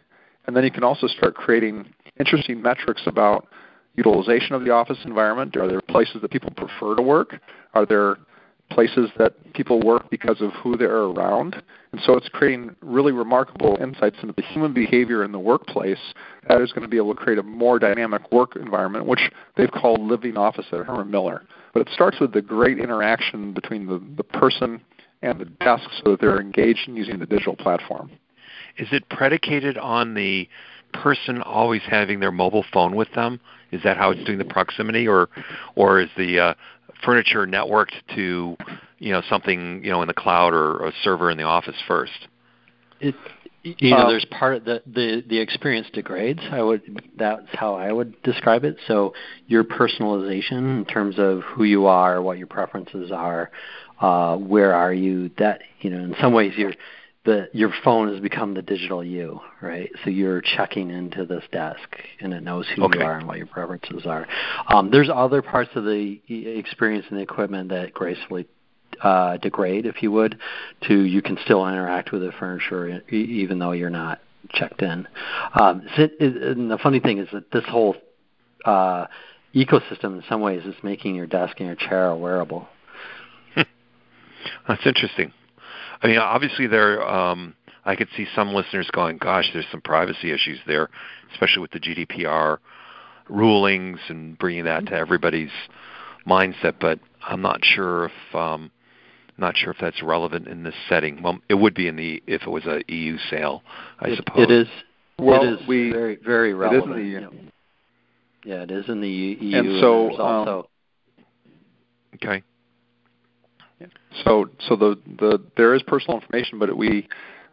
And 0.47 0.57
then 0.57 0.65
you 0.65 0.71
can 0.71 0.85
also 0.85 1.07
start 1.07 1.35
creating 1.35 1.87
interesting 2.19 2.61
metrics 2.61 3.03
about 3.07 3.49
utilization 3.95 4.55
of 4.55 4.65
the 4.65 4.71
office 4.71 4.99
environment? 5.05 5.57
Are 5.57 5.69
there 5.69 5.81
places 5.81 6.23
that 6.23 6.31
people 6.31 6.51
prefer 6.51 6.95
to 6.97 7.03
work? 7.03 7.41
Are 7.75 7.87
there 7.87 8.17
places 8.71 9.11
that 9.19 9.53
people 9.53 9.81
work 9.81 10.09
because 10.11 10.41
of 10.41 10.51
who 10.53 10.77
they're 10.77 10.97
around? 10.97 11.63
And 11.93 12.01
so 12.05 12.17
it's 12.17 12.29
creating 12.29 12.75
really 12.81 13.13
remarkable 13.13 13.77
insights 13.81 14.17
into 14.23 14.35
the 14.35 14.43
human 14.43 14.73
behavior 14.73 15.25
in 15.25 15.33
the 15.33 15.39
workplace 15.39 16.15
that 16.49 16.61
is 16.61 16.73
going 16.73 16.83
to 16.83 16.89
be 16.89 16.97
able 16.97 17.15
to 17.15 17.21
create 17.21 17.39
a 17.39 17.43
more 17.43 17.79
dynamic 17.79 18.33
work 18.33 18.57
environment, 18.57 19.07
which 19.07 19.31
they've 19.57 19.71
called 19.71 20.01
living 20.01 20.37
office 20.37 20.67
at 20.73 20.87
Herman 20.87 21.11
Miller. 21.11 21.43
But 21.75 21.83
it 21.83 21.89
starts 21.93 22.19
with 22.21 22.33
the 22.33 22.43
great 22.43 22.79
interaction 22.79 23.53
between 23.53 23.87
the, 23.87 24.03
the 24.17 24.25
person 24.25 24.81
and 25.23 25.39
the 25.39 25.45
desk 25.45 25.89
so 26.03 26.13
that 26.13 26.21
they're 26.21 26.41
engaged 26.41 26.89
in 26.89 26.97
using 26.97 27.19
the 27.19 27.27
digital 27.27 27.57
platform. 27.57 28.11
Is 28.79 28.89
it 28.91 29.09
predicated 29.09 29.77
on 29.79 30.15
the 30.15 30.49
person 30.93 31.43
always 31.43 31.83
having 31.89 32.21
their 32.21 32.33
mobile 32.33 32.65
phone 32.73 32.95
with 32.97 33.13
them? 33.15 33.41
Is 33.71 33.83
that 33.85 33.97
how 33.97 34.11
it's 34.11 34.23
doing 34.25 34.39
the 34.39 34.45
proximity, 34.45 35.09
or 35.09 35.29
or 35.77 36.01
is 36.01 36.11
the 36.17 36.39
uh, 36.39 36.55
furniture 37.05 37.47
networked 37.47 37.95
to 38.15 38.57
you 38.99 39.13
know 39.13 39.23
something 39.29 39.85
you 39.85 39.91
know 39.91 40.03
in 40.03 40.09
the 40.09 40.15
cloud 40.15 40.55
or 40.55 40.87
a 40.87 40.93
server 41.03 41.31
in 41.31 41.37
the 41.37 41.45
office 41.45 41.77
first? 41.87 42.29
It, 43.01 43.15
you 43.65 43.91
know, 43.91 43.99
um, 43.99 44.09
there's 44.09 44.25
part 44.25 44.57
of 44.57 44.65
the, 44.65 44.83
the 44.87 45.25
the 45.29 45.39
experience 45.39 45.87
degrades. 45.93 46.41
I 46.51 46.63
would 46.63 47.03
that's 47.17 47.47
how 47.53 47.75
I 47.75 47.93
would 47.93 48.21
describe 48.23 48.65
it. 48.65 48.77
So 48.89 49.15
your 49.47 49.63
personalization 49.63 50.79
in 50.79 50.85
terms 50.85 51.17
of 51.19 51.43
who 51.43 51.65
you 51.65 51.87
are, 51.87 52.21
what 52.21 52.39
your 52.39 52.49
preferences 52.49 53.13
are, 53.13 53.51
uh, 54.01 54.37
where 54.37 54.75
are 54.75 54.93
you? 54.93 55.31
That 55.39 55.61
you 55.81 55.91
know, 55.91 56.03
in 56.03 56.17
some 56.21 56.33
ways 56.33 56.55
you're 56.57 56.75
the 57.25 57.49
your 57.53 57.73
phone 57.85 58.09
has 58.09 58.21
become 58.21 58.55
the 58.55 58.63
digital 58.63 59.05
you, 59.05 59.41
right? 59.61 59.91
So 60.05 60.11
you're 60.11 60.41
checking 60.41 60.91
into 60.91 61.25
this 61.25 61.45
desk, 61.53 61.97
and 62.21 62.33
it 62.35 62.43
knows 62.43 62.67
who 62.75 62.85
okay. 62.85 62.99
you 62.99 63.05
are 63.05 63.19
and 63.19 63.27
what 63.27 63.39
your 63.39 63.47
preferences 63.47 64.05
are. 64.07 64.27
Um, 64.69 64.91
there's 64.91 65.09
other 65.13 65.41
parts 65.41 65.71
of 65.77 65.85
the 65.85 66.21
experience 66.29 67.07
and 67.11 67.19
the 67.19 67.23
equipment 67.23 67.69
that 67.71 67.95
gracefully 67.95 68.49
uh, 69.01 69.37
degrade, 69.37 69.87
if 69.87 70.03
you 70.03 70.11
would, 70.13 70.39
to 70.89 71.03
you 71.03 71.23
can 71.23 71.39
still 71.45 71.67
interact 71.67 72.13
with 72.13 72.23
the 72.23 72.33
furniture 72.39 73.03
even 73.11 73.59
though 73.59 73.73
you're 73.73 73.91
not 73.91 74.21
checked 74.51 74.83
in. 74.83 75.07
Um, 75.55 75.83
and 75.97 76.71
the 76.71 76.79
funny 76.83 77.01
thing 77.01 77.19
is 77.19 77.29
that 77.33 77.51
this 77.53 77.65
whole 77.69 77.97
uh, 78.65 79.07
ecosystem, 79.55 80.17
in 80.17 80.25
some 80.29 80.41
ways, 80.41 80.65
is 80.65 80.75
making 80.83 81.15
your 81.15 81.27
desk 81.27 81.55
and 81.59 81.67
your 81.67 81.77
chair 81.77 82.15
wearable. 82.15 82.69
That's 83.57 84.85
interesting. 84.85 85.33
I 86.03 86.09
mean, 86.09 86.19
obviously 86.19 86.67
there. 86.67 87.07
Um, 87.07 87.55
I 87.85 87.97
could 87.97 88.09
see 88.17 88.27
some 88.35 88.55
listeners 88.55 88.89
going, 88.93 89.19
"Gosh, 89.19 89.51
there's 89.53 89.67
some 89.71 89.81
privacy 89.81 90.33
issues 90.33 90.59
there, 90.67 90.89
especially 91.33 91.63
with 91.63 91.73
the 91.73 91.81
GDPR 91.81 92.59
rulings 93.29 93.99
and 94.09 94.39
bringing 94.39 94.65
that 94.65 94.87
to 94.87 94.95
everybody's 94.95 95.51
mindset." 96.27 96.75
But 96.81 96.99
I'm 97.23 97.43
not 97.43 97.65
sure 97.65 98.07
if 98.07 98.35
um, 98.35 98.71
not 99.39 99.57
sure 99.57 99.73
if 99.73 99.79
that's 99.81 100.03
relevant 100.03 100.49
in 100.49 100.63
this 100.65 100.75
setting. 100.89 101.23
Well, 101.23 101.39
it 101.49 101.55
would 101.55 101.75
be 101.75 101.89
in 101.89 101.97
the 101.97 102.23
if 102.27 102.43
it 102.43 102.51
was 102.51 102.65
a 102.67 102.83
EU 102.93 103.17
sale, 103.31 103.63
I 104.01 104.09
it, 104.09 104.17
suppose. 104.17 104.45
It 104.45 104.51
is. 104.51 104.69
Well, 105.19 105.43
it 105.45 105.61
is 105.61 105.69
we, 105.69 105.93
very 105.93 106.17
very 106.17 106.55
relevant. 106.55 106.99
It 106.99 107.07
is 107.07 107.15
in 107.15 107.21
the 107.21 107.21
EU. 107.21 107.49
Yeah, 108.45 108.63
it 108.63 108.71
is 108.73 108.89
in 108.89 109.01
the 109.01 109.09
EU. 109.09 109.57
And 109.57 109.81
so, 109.81 110.11
and 110.11 110.21
also, 110.21 110.59
um, 110.59 110.65
okay. 112.17 112.43
So 114.25 114.47
so 114.69 114.77
the, 114.77 114.99
the 115.19 115.43
there 115.57 115.75
is 115.75 115.83
personal 115.83 116.19
information, 116.21 116.59
but 116.59 116.77
we 116.77 117.09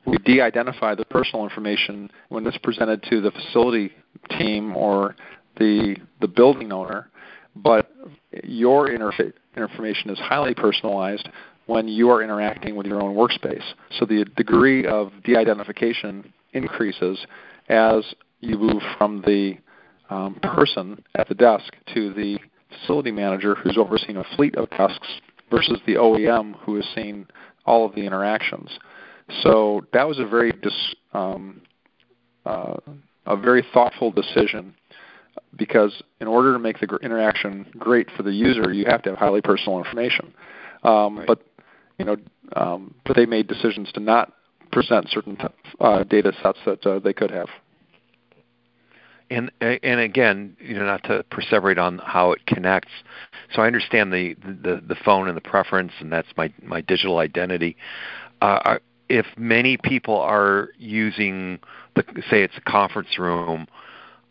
we 0.06 0.18
de-identify 0.20 0.96
the 0.96 1.06
personal 1.06 1.44
information 1.44 2.10
when 2.30 2.46
it's 2.48 2.58
presented 2.58 3.04
to 3.10 3.22
the 3.22 3.32
facility 3.32 3.92
team 4.38 4.76
or 4.76 5.16
the 5.58 5.98
the 6.22 6.28
building 6.28 6.72
owner, 6.72 7.10
but 7.56 7.92
your 8.44 8.90
interfa- 8.90 9.34
information 9.58 10.10
is 10.10 10.20
highly 10.20 10.54
personalized 10.54 11.28
when 11.66 11.88
you 11.88 12.10
are 12.10 12.24
interacting 12.24 12.76
with 12.76 12.88
your 12.88 13.02
own 13.02 13.16
workspace. 13.16 13.64
So 14.00 14.06
the 14.06 14.26
degree 14.36 14.86
of 14.88 15.12
de-identification 15.24 16.34
increases 16.54 17.20
as 17.68 18.04
you 18.40 18.58
move 18.58 18.82
from 18.98 19.22
the 19.22 19.58
um, 20.10 20.36
person 20.42 21.04
at 21.16 21.30
the 21.30 21.36
desk 21.36 21.72
to 21.94 22.12
the 22.14 22.40
facility 22.70 23.12
manager 23.12 23.56
who's 23.56 23.78
overseeing 23.78 24.18
a 24.18 24.24
fleet 24.36 24.56
of 24.56 24.70
desks 24.72 25.08
versus 25.50 25.80
the 25.86 25.96
OEM 25.96 26.56
who 26.60 26.78
is 26.78 26.86
seeing 26.96 27.28
all 27.66 27.86
of 27.86 27.96
the 27.96 28.06
interactions. 28.06 28.70
So 29.42 29.86
that 29.94 30.08
was 30.08 30.20
a 30.20 30.26
very 30.26 30.52
dis, 30.52 30.96
um, 31.14 31.62
uh, 32.46 32.78
a 33.26 33.38
very 33.38 33.66
thoughtful 33.74 34.12
decision 34.12 34.74
because 35.56 36.02
in 36.20 36.28
order 36.28 36.54
to 36.54 36.60
make 36.60 36.80
the 36.80 36.98
interaction 36.98 37.66
great 37.78 38.10
for 38.16 38.24
the 38.24 38.32
user, 38.32 38.74
you 38.74 38.86
have 38.86 39.02
to 39.04 39.12
have 39.12 39.20
highly 39.20 39.42
personal 39.42 39.78
information. 39.78 40.34
Um, 40.84 41.20
right. 41.20 41.28
But 41.28 41.44
you 41.98 42.06
know, 42.06 42.18
um, 42.56 42.96
but 43.06 43.16
they 43.16 43.26
made 43.26 43.48
decisions 43.48 43.92
to 43.94 44.00
not 44.00 44.34
present 44.72 45.10
certain 45.10 45.38
uh, 45.80 46.04
data 46.04 46.32
sets 46.42 46.60
that 46.66 46.86
uh, 46.86 47.00
they 47.00 47.14
could 47.14 47.32
have. 47.32 47.50
And 49.30 49.52
and 49.62 50.00
again, 50.00 50.58
you 50.60 50.74
know, 50.74 50.86
not 50.86 51.04
to 51.04 51.24
perseverate 51.32 51.78
on 51.78 52.00
how 52.00 52.32
it 52.32 52.46
connects. 52.48 52.92
So 53.54 53.62
I 53.62 53.68
understand 53.68 54.12
the 54.12 54.36
the, 54.36 54.82
the 54.86 54.96
phone 54.96 55.28
and 55.28 55.38
the 55.38 55.42
preference, 55.42 55.92
and 56.00 56.12
that's 56.12 56.30
my 56.36 56.52
my 56.64 56.82
digital 56.82 57.20
identity. 57.20 57.78
Uh, 58.42 58.78
if 59.10 59.26
many 59.38 59.78
people 59.78 60.18
are 60.20 60.70
using 60.78 61.60
the 61.96 62.04
say 62.30 62.44
it's 62.44 62.58
a 62.58 62.62
conference 62.62 63.20
room, 63.20 63.68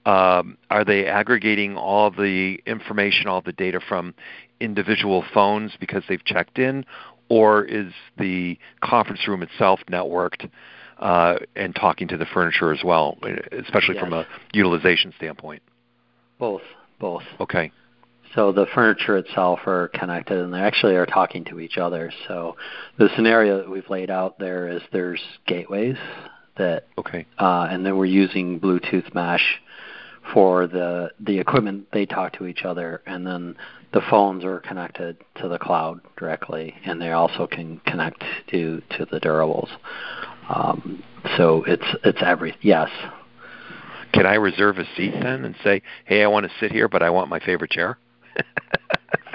um, 0.06 0.56
are 0.70 0.84
they 0.84 1.06
aggregating 1.06 1.76
all 1.76 2.10
the 2.10 2.58
information, 2.66 3.26
all 3.26 3.42
the 3.42 3.52
data 3.52 3.80
from 3.86 4.14
individual 4.60 5.24
phones 5.34 5.72
because 5.78 6.02
they've 6.08 6.24
checked 6.24 6.58
in, 6.58 6.84
or 7.28 7.64
is 7.64 7.92
the 8.16 8.58
conference 8.82 9.28
room 9.28 9.42
itself 9.42 9.80
networked? 9.90 10.48
Uh, 10.98 11.36
and 11.56 11.74
talking 11.74 12.08
to 12.08 12.16
the 12.16 12.26
furniture 12.26 12.72
as 12.72 12.82
well, 12.84 13.18
especially 13.52 13.94
yes. 13.94 14.04
from 14.04 14.12
a 14.12 14.26
utilization 14.52 15.12
standpoint? 15.16 15.62
Both, 16.38 16.62
both. 16.98 17.22
Okay. 17.40 17.72
So 18.34 18.52
the 18.52 18.66
furniture 18.74 19.16
itself 19.16 19.60
are 19.66 19.88
connected, 19.88 20.38
and 20.38 20.52
they 20.52 20.60
actually 20.60 20.96
are 20.96 21.06
talking 21.06 21.44
to 21.46 21.60
each 21.60 21.78
other. 21.78 22.12
So 22.26 22.56
the 22.98 23.08
scenario 23.16 23.58
that 23.58 23.70
we've 23.70 23.88
laid 23.88 24.10
out 24.10 24.38
there 24.38 24.68
is 24.68 24.82
there's 24.92 25.22
gateways 25.46 25.96
that, 26.58 26.86
okay, 26.98 27.26
uh, 27.38 27.68
and 27.70 27.86
then 27.86 27.96
we're 27.96 28.04
using 28.04 28.60
Bluetooth 28.60 29.14
mesh 29.14 29.60
for 30.34 30.66
the 30.66 31.10
the 31.20 31.38
equipment. 31.38 31.86
They 31.92 32.04
talk 32.04 32.34
to 32.34 32.46
each 32.46 32.64
other, 32.64 33.02
and 33.06 33.26
then 33.26 33.56
the 33.92 34.02
phones 34.10 34.44
are 34.44 34.60
connected 34.60 35.16
to 35.40 35.48
the 35.48 35.58
cloud 35.58 36.00
directly, 36.16 36.74
and 36.84 37.00
they 37.00 37.12
also 37.12 37.46
can 37.46 37.80
connect 37.86 38.22
to 38.50 38.82
to 38.98 39.06
the 39.06 39.20
durables. 39.20 39.70
Um, 40.48 41.02
so 41.36 41.64
it's 41.64 41.84
it's 42.04 42.18
every 42.24 42.54
yes. 42.62 42.88
Can 44.12 44.26
I 44.26 44.34
reserve 44.34 44.78
a 44.78 44.84
seat 44.96 45.12
then 45.12 45.44
and 45.44 45.54
say, 45.62 45.82
"Hey, 46.06 46.22
I 46.22 46.26
want 46.26 46.46
to 46.46 46.52
sit 46.60 46.72
here, 46.72 46.88
but 46.88 47.02
I 47.02 47.10
want 47.10 47.28
my 47.28 47.38
favorite 47.40 47.70
chair"? 47.70 47.98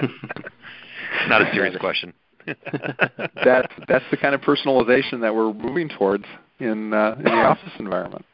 Not 1.28 1.42
a 1.42 1.50
serious 1.52 1.76
question. 1.78 2.12
that 2.46 3.70
that's 3.88 4.04
the 4.10 4.16
kind 4.16 4.34
of 4.34 4.40
personalization 4.40 5.20
that 5.20 5.34
we're 5.34 5.52
moving 5.52 5.88
towards 5.88 6.24
in 6.58 6.92
uh, 6.92 7.14
in 7.18 7.24
the 7.24 7.30
office 7.30 7.72
environment. 7.78 8.24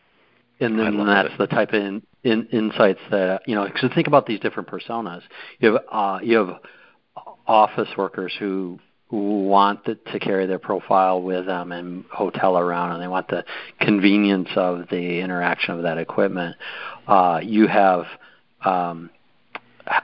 And 0.59 0.79
then 0.79 1.07
that's 1.07 1.33
it. 1.33 1.38
the 1.38 1.47
type 1.47 1.71
of 1.71 1.83
in, 1.83 2.03
in, 2.23 2.47
insights 2.49 3.01
that 3.11 3.43
you 3.47 3.55
know. 3.55 3.66
Because 3.66 3.90
think 3.95 4.09
about 4.09 4.27
these 4.27 4.40
different 4.40 4.69
personas. 4.69 5.23
You 5.59 5.73
have 5.73 5.83
uh, 5.90 6.19
you 6.23 6.37
have 6.38 6.61
office 7.47 7.88
workers 7.97 8.33
who 8.38 8.79
want 9.11 9.85
to, 9.87 9.96
carry 10.20 10.46
their 10.46 10.59
profile 10.59 11.20
with 11.20 11.46
them 11.46 11.73
and 11.73 12.05
hotel 12.11 12.57
around, 12.57 12.92
and 12.92 13.03
they 13.03 13.09
want 13.09 13.29
the 13.29 13.44
convenience 13.81 14.49
of 14.57 14.88
the 14.88 15.20
interaction 15.20 15.75
of 15.75 15.83
that 15.83 15.99
equipment. 15.99 16.57
Uh, 17.07 17.40
you 17.42 17.66
have 17.66 18.05
um, 18.64 19.11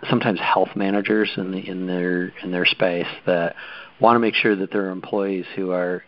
sometimes 0.09 0.40
health 0.40 0.71
managers 0.75 1.31
in 1.37 1.53
the 1.53 1.59
in 1.59 1.87
their 1.87 2.33
in 2.42 2.51
their 2.51 2.66
space 2.66 3.07
that 3.27 3.55
want 4.01 4.16
to 4.16 4.21
make 4.21 4.35
sure 4.35 4.57
that 4.57 4.71
their 4.73 4.90
employees 4.90 5.47
who 5.55 5.71
are 5.71 6.03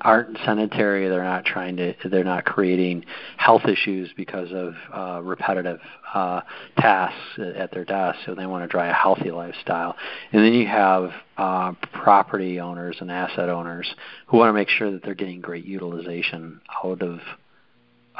aren't 0.00 0.36
sanitary. 0.44 1.08
They're 1.08 1.22
not 1.22 1.44
trying 1.44 1.76
to. 1.76 1.94
They're 2.04 2.24
not 2.24 2.44
creating 2.44 3.04
health 3.36 3.64
issues 3.66 4.10
because 4.16 4.48
of 4.52 4.74
uh, 4.92 5.22
repetitive 5.22 5.80
uh, 6.12 6.40
tasks 6.78 7.38
at 7.38 7.70
their 7.72 7.84
desk. 7.84 8.18
So 8.24 8.34
they 8.34 8.46
want 8.46 8.64
to 8.64 8.68
drive 8.68 8.90
a 8.90 8.94
healthy 8.94 9.30
lifestyle. 9.30 9.96
And 10.32 10.44
then 10.44 10.54
you 10.54 10.66
have 10.66 11.10
uh, 11.36 11.72
property 11.92 12.60
owners 12.60 12.96
and 13.00 13.10
asset 13.10 13.48
owners 13.48 13.92
who 14.26 14.38
want 14.38 14.48
to 14.48 14.54
make 14.54 14.68
sure 14.68 14.90
that 14.90 15.02
they're 15.02 15.14
getting 15.14 15.40
great 15.40 15.64
utilization 15.64 16.60
out 16.84 17.02
of 17.02 17.20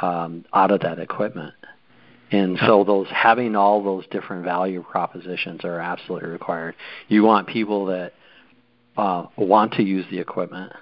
um, 0.01 0.45
out 0.53 0.71
of 0.71 0.81
that 0.81 0.99
equipment. 0.99 1.53
And 2.31 2.57
so 2.65 2.83
those 2.83 3.07
having 3.09 3.55
all 3.55 3.83
those 3.83 4.05
different 4.11 4.43
value 4.43 4.83
propositions 4.83 5.63
are 5.63 5.79
absolutely 5.79 6.29
required. 6.29 6.75
You 7.07 7.23
want 7.23 7.47
people 7.47 7.85
that 7.87 8.13
uh, 8.97 9.27
want 9.37 9.73
to 9.73 9.83
use 9.83 10.05
the 10.09 10.19
equipment 10.19 10.73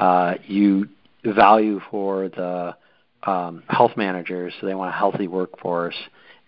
uh, 0.00 0.34
you 0.46 0.88
value 1.24 1.80
for 1.90 2.28
the 2.28 2.74
um, 3.22 3.62
health 3.68 3.92
managers, 3.96 4.54
so 4.60 4.66
they 4.66 4.74
want 4.74 4.88
a 4.88 4.96
healthy 4.96 5.28
workforce, 5.28 5.96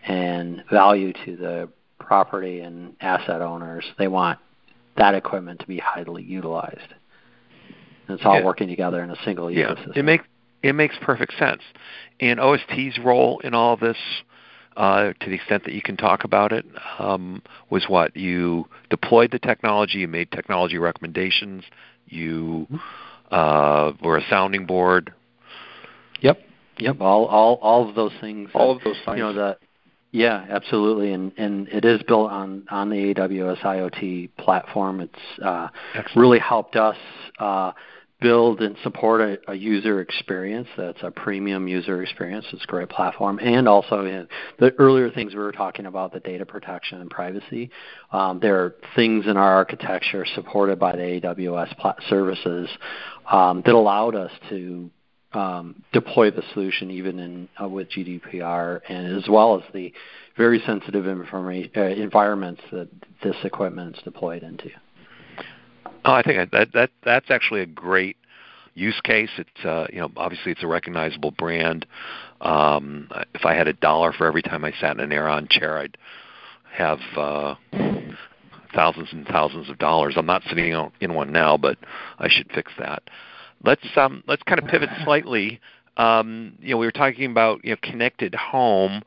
and 0.04 0.64
value 0.70 1.12
to 1.24 1.36
the 1.36 1.68
property 1.98 2.60
and 2.60 2.96
asset 3.00 3.42
owners, 3.42 3.84
they 3.98 4.08
want 4.08 4.38
that 4.96 5.14
equipment 5.14 5.60
to 5.60 5.66
be 5.66 5.78
highly 5.78 6.22
utilized. 6.22 6.94
And 8.08 8.18
it's 8.18 8.26
all 8.26 8.38
yeah. 8.38 8.44
working 8.44 8.68
together 8.68 9.02
in 9.02 9.10
a 9.10 9.16
single 9.24 9.50
yeah. 9.50 9.74
ecosystem. 9.74 9.96
It 9.96 10.02
makes 10.04 10.24
it 10.62 10.74
makes 10.74 10.94
perfect 11.02 11.34
sense. 11.38 11.62
And 12.20 12.38
OST's 12.38 12.98
role 13.04 13.40
in 13.40 13.52
all 13.52 13.76
this, 13.76 13.96
uh, 14.76 15.12
to 15.18 15.28
the 15.28 15.34
extent 15.34 15.64
that 15.64 15.74
you 15.74 15.82
can 15.82 15.96
talk 15.96 16.22
about 16.22 16.52
it, 16.52 16.64
um, 17.00 17.42
was 17.68 17.86
what 17.88 18.16
you 18.16 18.68
deployed 18.88 19.32
the 19.32 19.40
technology, 19.40 19.98
you 19.98 20.08
made 20.08 20.30
technology 20.30 20.78
recommendations, 20.78 21.64
you 22.06 22.68
mm-hmm 22.70 22.76
uh, 23.32 23.92
or 24.02 24.18
a 24.18 24.22
sounding 24.28 24.66
board. 24.66 25.12
Yep, 26.20 26.40
yep. 26.78 27.00
All 27.00 27.26
all 27.26 27.54
all 27.62 27.88
of 27.88 27.94
those 27.94 28.12
things. 28.20 28.50
All 28.54 28.76
of 28.76 28.82
those 28.84 28.96
things. 29.04 29.16
You 29.16 29.24
know 29.24 29.32
the. 29.32 29.58
Yeah, 30.14 30.44
absolutely, 30.50 31.14
and 31.14 31.32
and 31.38 31.68
it 31.68 31.86
is 31.86 32.02
built 32.02 32.30
on 32.30 32.66
on 32.70 32.90
the 32.90 33.14
AWS 33.14 33.60
IoT 33.60 34.28
platform. 34.36 35.00
It's 35.00 35.40
uh, 35.42 35.68
really 36.14 36.38
helped 36.38 36.76
us 36.76 36.98
uh, 37.38 37.72
build 38.22 38.60
and 38.60 38.76
support 38.82 39.20
a, 39.20 39.50
a, 39.50 39.54
user 39.54 40.00
experience 40.00 40.68
that's 40.76 41.02
a 41.02 41.10
premium 41.10 41.68
user 41.68 42.02
experience. 42.02 42.46
It's 42.52 42.64
a 42.64 42.66
great 42.66 42.88
platform, 42.88 43.38
and 43.40 43.68
also 43.68 44.04
in 44.04 44.28
the 44.58 44.72
earlier 44.78 45.10
things 45.10 45.34
we 45.34 45.40
were 45.40 45.52
talking 45.52 45.86
about, 45.86 46.12
the 46.12 46.20
data 46.20 46.46
protection 46.46 47.00
and 47.00 47.10
privacy. 47.10 47.70
Um, 48.12 48.40
there 48.40 48.62
are 48.62 48.74
things 48.96 49.26
in 49.26 49.36
our 49.36 49.54
architecture 49.54 50.24
supported 50.34 50.78
by 50.78 50.92
the 50.92 51.20
AWS 51.20 52.08
services 52.08 52.68
um, 53.30 53.62
that 53.66 53.74
allowed 53.74 54.14
us 54.14 54.30
to 54.48 54.90
um, 55.34 55.82
deploy 55.92 56.30
the 56.30 56.42
solution 56.52 56.90
even 56.90 57.18
in 57.18 57.48
uh, 57.62 57.68
with 57.68 57.90
GDPR, 57.90 58.80
and 58.88 59.16
as 59.16 59.28
well 59.28 59.56
as 59.56 59.62
the 59.72 59.92
very 60.36 60.62
sensitive 60.66 61.06
information 61.06 61.70
uh, 61.76 61.82
environments 61.82 62.62
that 62.70 62.88
this 63.22 63.36
equipment 63.44 63.96
is 63.96 64.02
deployed 64.02 64.42
into. 64.42 64.70
Oh, 66.04 66.12
I 66.12 66.22
think 66.22 66.50
that 66.50 66.72
that 66.72 66.90
that's 67.04 67.30
actually 67.30 67.60
a 67.60 67.66
great 67.66 68.16
use 68.74 69.00
case. 69.02 69.30
It's 69.38 69.64
uh, 69.64 69.86
you 69.92 70.00
know 70.00 70.10
obviously 70.16 70.52
it's 70.52 70.62
a 70.62 70.66
recognizable 70.66 71.30
brand. 71.30 71.86
Um, 72.40 73.08
if 73.34 73.44
I 73.44 73.54
had 73.54 73.68
a 73.68 73.72
dollar 73.72 74.12
for 74.12 74.26
every 74.26 74.42
time 74.42 74.64
I 74.64 74.72
sat 74.80 74.96
in 74.96 75.00
an 75.00 75.12
Aeron 75.12 75.46
chair, 75.48 75.78
I'd 75.78 75.96
have 76.72 76.98
uh, 77.16 77.54
thousands 78.74 79.08
and 79.12 79.26
thousands 79.26 79.68
of 79.68 79.78
dollars. 79.78 80.14
I'm 80.16 80.26
not 80.26 80.42
sitting 80.48 80.74
in 81.00 81.14
one 81.14 81.32
now, 81.32 81.56
but 81.56 81.78
I 82.18 82.28
should 82.28 82.50
fix 82.52 82.72
that. 82.78 83.02
Let's 83.64 83.86
um, 83.96 84.24
let's 84.26 84.42
kind 84.42 84.60
of 84.60 84.68
pivot 84.68 84.90
slightly. 85.04 85.60
Um, 85.96 86.54
you 86.60 86.70
know, 86.70 86.78
we 86.78 86.86
were 86.86 86.92
talking 86.92 87.30
about 87.30 87.64
you 87.64 87.70
know 87.70 87.76
connected 87.82 88.34
home. 88.34 89.02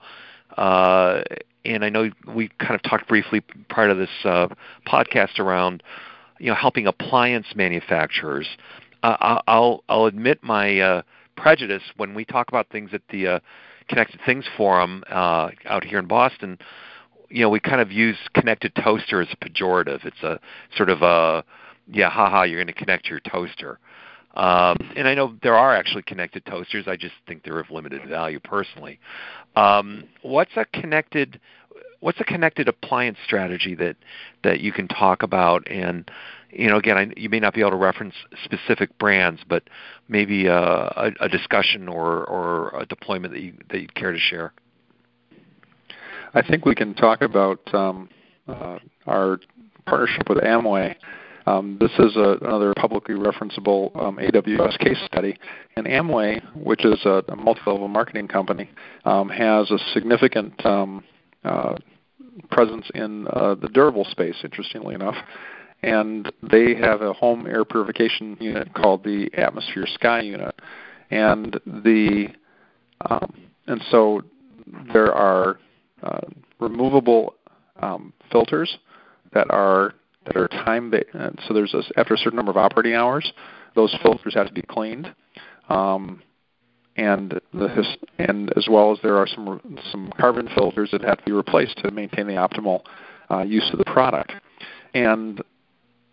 Uh, 0.58 1.24
and 1.66 1.84
I 1.84 1.90
know 1.90 2.12
we 2.28 2.50
kind 2.60 2.76
of 2.76 2.84
talked 2.84 3.08
briefly 3.08 3.42
prior 3.70 3.90
to 3.90 3.96
this 3.96 4.10
uh, 4.24 4.48
podcast 4.88 5.40
around 5.40 5.84
you 6.40 6.48
know 6.48 6.56
helping 6.56 6.88
appliance 6.88 7.48
manufacturers. 7.56 8.48
Uh, 9.04 9.40
I'll 9.48 9.84
I'll 9.90 10.06
admit 10.06 10.40
my 10.44 10.80
uh, 10.80 11.02
prejudice 11.36 11.84
when 11.98 12.14
we 12.14 12.26
talk 12.26 12.50
about 12.50 12.70
things 12.70 12.92
at 12.94 13.02
the 13.10 13.28
uh, 13.28 13.40
Connected 13.90 14.20
Things 14.26 14.46
Forum 14.58 15.04
uh, 15.10 15.50
out 15.66 15.84
here 15.84 16.00
in 16.00 16.08
Boston. 16.08 16.58
You 17.30 17.42
know, 17.42 17.50
we 17.50 17.60
kind 17.60 17.82
of 17.82 17.92
use 17.92 18.18
connected 18.34 18.74
toaster 18.76 19.22
as 19.22 19.28
a 19.32 19.46
pejorative. 19.46 20.06
It's 20.06 20.24
a 20.24 20.40
sort 20.76 20.90
of 20.90 21.02
a 21.02 21.44
yeah, 21.92 22.10
haha, 22.10 22.44
you're 22.44 22.58
going 22.58 22.68
to 22.68 22.74
connect 22.74 23.08
your 23.08 23.20
toaster. 23.20 23.80
Um, 24.36 24.78
and 24.98 25.08
I 25.08 25.14
know 25.14 25.36
there 25.44 25.56
are 25.56 25.76
actually 25.76 26.04
connected 26.04 26.46
toasters. 26.46 26.86
I 26.88 26.98
just 26.98 27.14
think 27.28 27.44
they're 27.44 27.60
of 27.60 27.72
limited 27.72 28.08
value 28.10 28.40
personally. 28.40 29.00
Um, 29.56 30.06
what's 30.24 30.52
a 30.58 30.66
connected 30.66 31.40
what's 32.06 32.22
a 32.22 32.24
connected 32.24 32.68
appliance 32.68 33.18
strategy 33.26 33.74
that 33.74 33.96
that 34.44 34.60
you 34.60 34.72
can 34.72 34.88
talk 34.88 35.24
about? 35.24 35.68
And 35.70 36.10
you 36.52 36.70
know, 36.70 36.78
again, 36.78 36.98
I, 36.98 37.08
you 37.18 37.30
may 37.30 37.40
not 37.40 37.56
be 37.56 37.62
able 37.62 37.72
to 37.72 37.78
reference 37.78 38.14
specific 38.44 38.96
brands, 39.00 39.42
but 39.50 39.64
maybe 40.08 40.46
a, 40.46 40.56
a, 40.56 41.12
a 41.22 41.30
discussion 41.30 41.90
or, 41.90 42.24
or 42.26 42.80
a 42.80 42.86
deployment 42.86 43.34
that 43.34 43.42
you 43.42 43.54
that 43.70 43.82
you'd 43.82 43.96
care 43.96 44.12
to 44.12 44.20
share. 44.20 44.54
I 46.36 46.44
think 46.44 46.64
we 46.64 46.76
can 46.76 46.94
talk 46.94 47.24
about 47.24 47.74
um, 47.74 48.10
uh, 48.48 48.78
our 49.08 49.40
partnership 49.88 50.30
with 50.30 50.38
Amway. 50.38 50.96
Um, 51.48 51.78
this 51.80 51.92
is 51.98 52.16
a, 52.16 52.38
another 52.42 52.74
publicly 52.76 53.16
referenceable 53.16 53.96
um, 53.96 54.18
AWS 54.18 54.78
case 54.80 54.98
study. 55.06 55.38
And 55.76 55.88
Amway, 55.88 56.42
which 56.56 56.86
is 56.86 57.00
a, 57.06 57.24
a 57.30 57.36
multi-level 57.36 57.88
marketing 57.88 58.28
company, 58.28 58.70
um, 59.06 59.30
has 59.30 59.72
a 59.72 59.78
significant 59.94 60.66
um, 60.66 61.04
uh, 61.44 61.76
presence 62.52 62.86
in 62.94 63.28
uh, 63.28 63.56
the 63.56 63.70
durable 63.70 64.06
space, 64.06 64.36
interestingly 64.44 64.96
enough. 64.96 65.16
And 65.84 66.32
they 66.42 66.76
have 66.76 67.02
a 67.02 67.14
home 67.14 67.46
air 67.46 67.64
purification 67.66 68.38
unit 68.40 68.74
called 68.74 69.04
the 69.04 69.30
Atmosphere 69.36 69.86
Sky 69.94 70.22
unit. 70.22 70.56
And 71.12 71.60
the 71.66 72.28
um, 73.10 73.34
and 73.68 73.82
so 73.92 74.22
there 74.94 75.14
are 75.14 75.60
uh, 76.02 76.22
removable 76.60 77.36
um, 77.82 78.14
filters 78.32 78.78
that 79.34 79.50
are 79.52 79.94
that 80.26 80.38
are 80.38 80.48
time 80.48 80.90
based. 80.90 81.08
So 81.48 81.54
there's 81.54 81.74
a, 81.74 81.84
after 82.00 82.16
a 82.16 82.18
certain 82.18 82.38
number 82.38 82.52
of 82.52 82.58
operating 82.58 82.96
hours, 82.96 83.32
those 83.76 83.96
filters 84.02 84.34
have 84.34 84.48
to 84.48 84.54
be 84.54 84.64
cleaned, 84.64 85.14
um, 85.70 86.22
and 86.98 87.40
the 87.54 87.86
and 88.20 88.52
as 88.58 88.68
well 88.70 88.92
as 88.92 89.00
there 89.04 89.18
are 89.18 89.28
some 89.28 89.60
some 89.92 90.12
carbon 90.20 90.48
filters 90.56 90.90
that 90.92 91.02
have 91.02 91.18
to 91.18 91.24
be 91.26 91.32
replaced 91.32 91.78
to 91.80 91.92
maintain 91.92 92.28
the 92.28 92.34
optimal 92.34 92.82
uh, 93.32 93.42
use 93.42 93.70
of 93.72 93.80
the 93.80 93.86
product. 93.86 94.32
And 94.94 95.42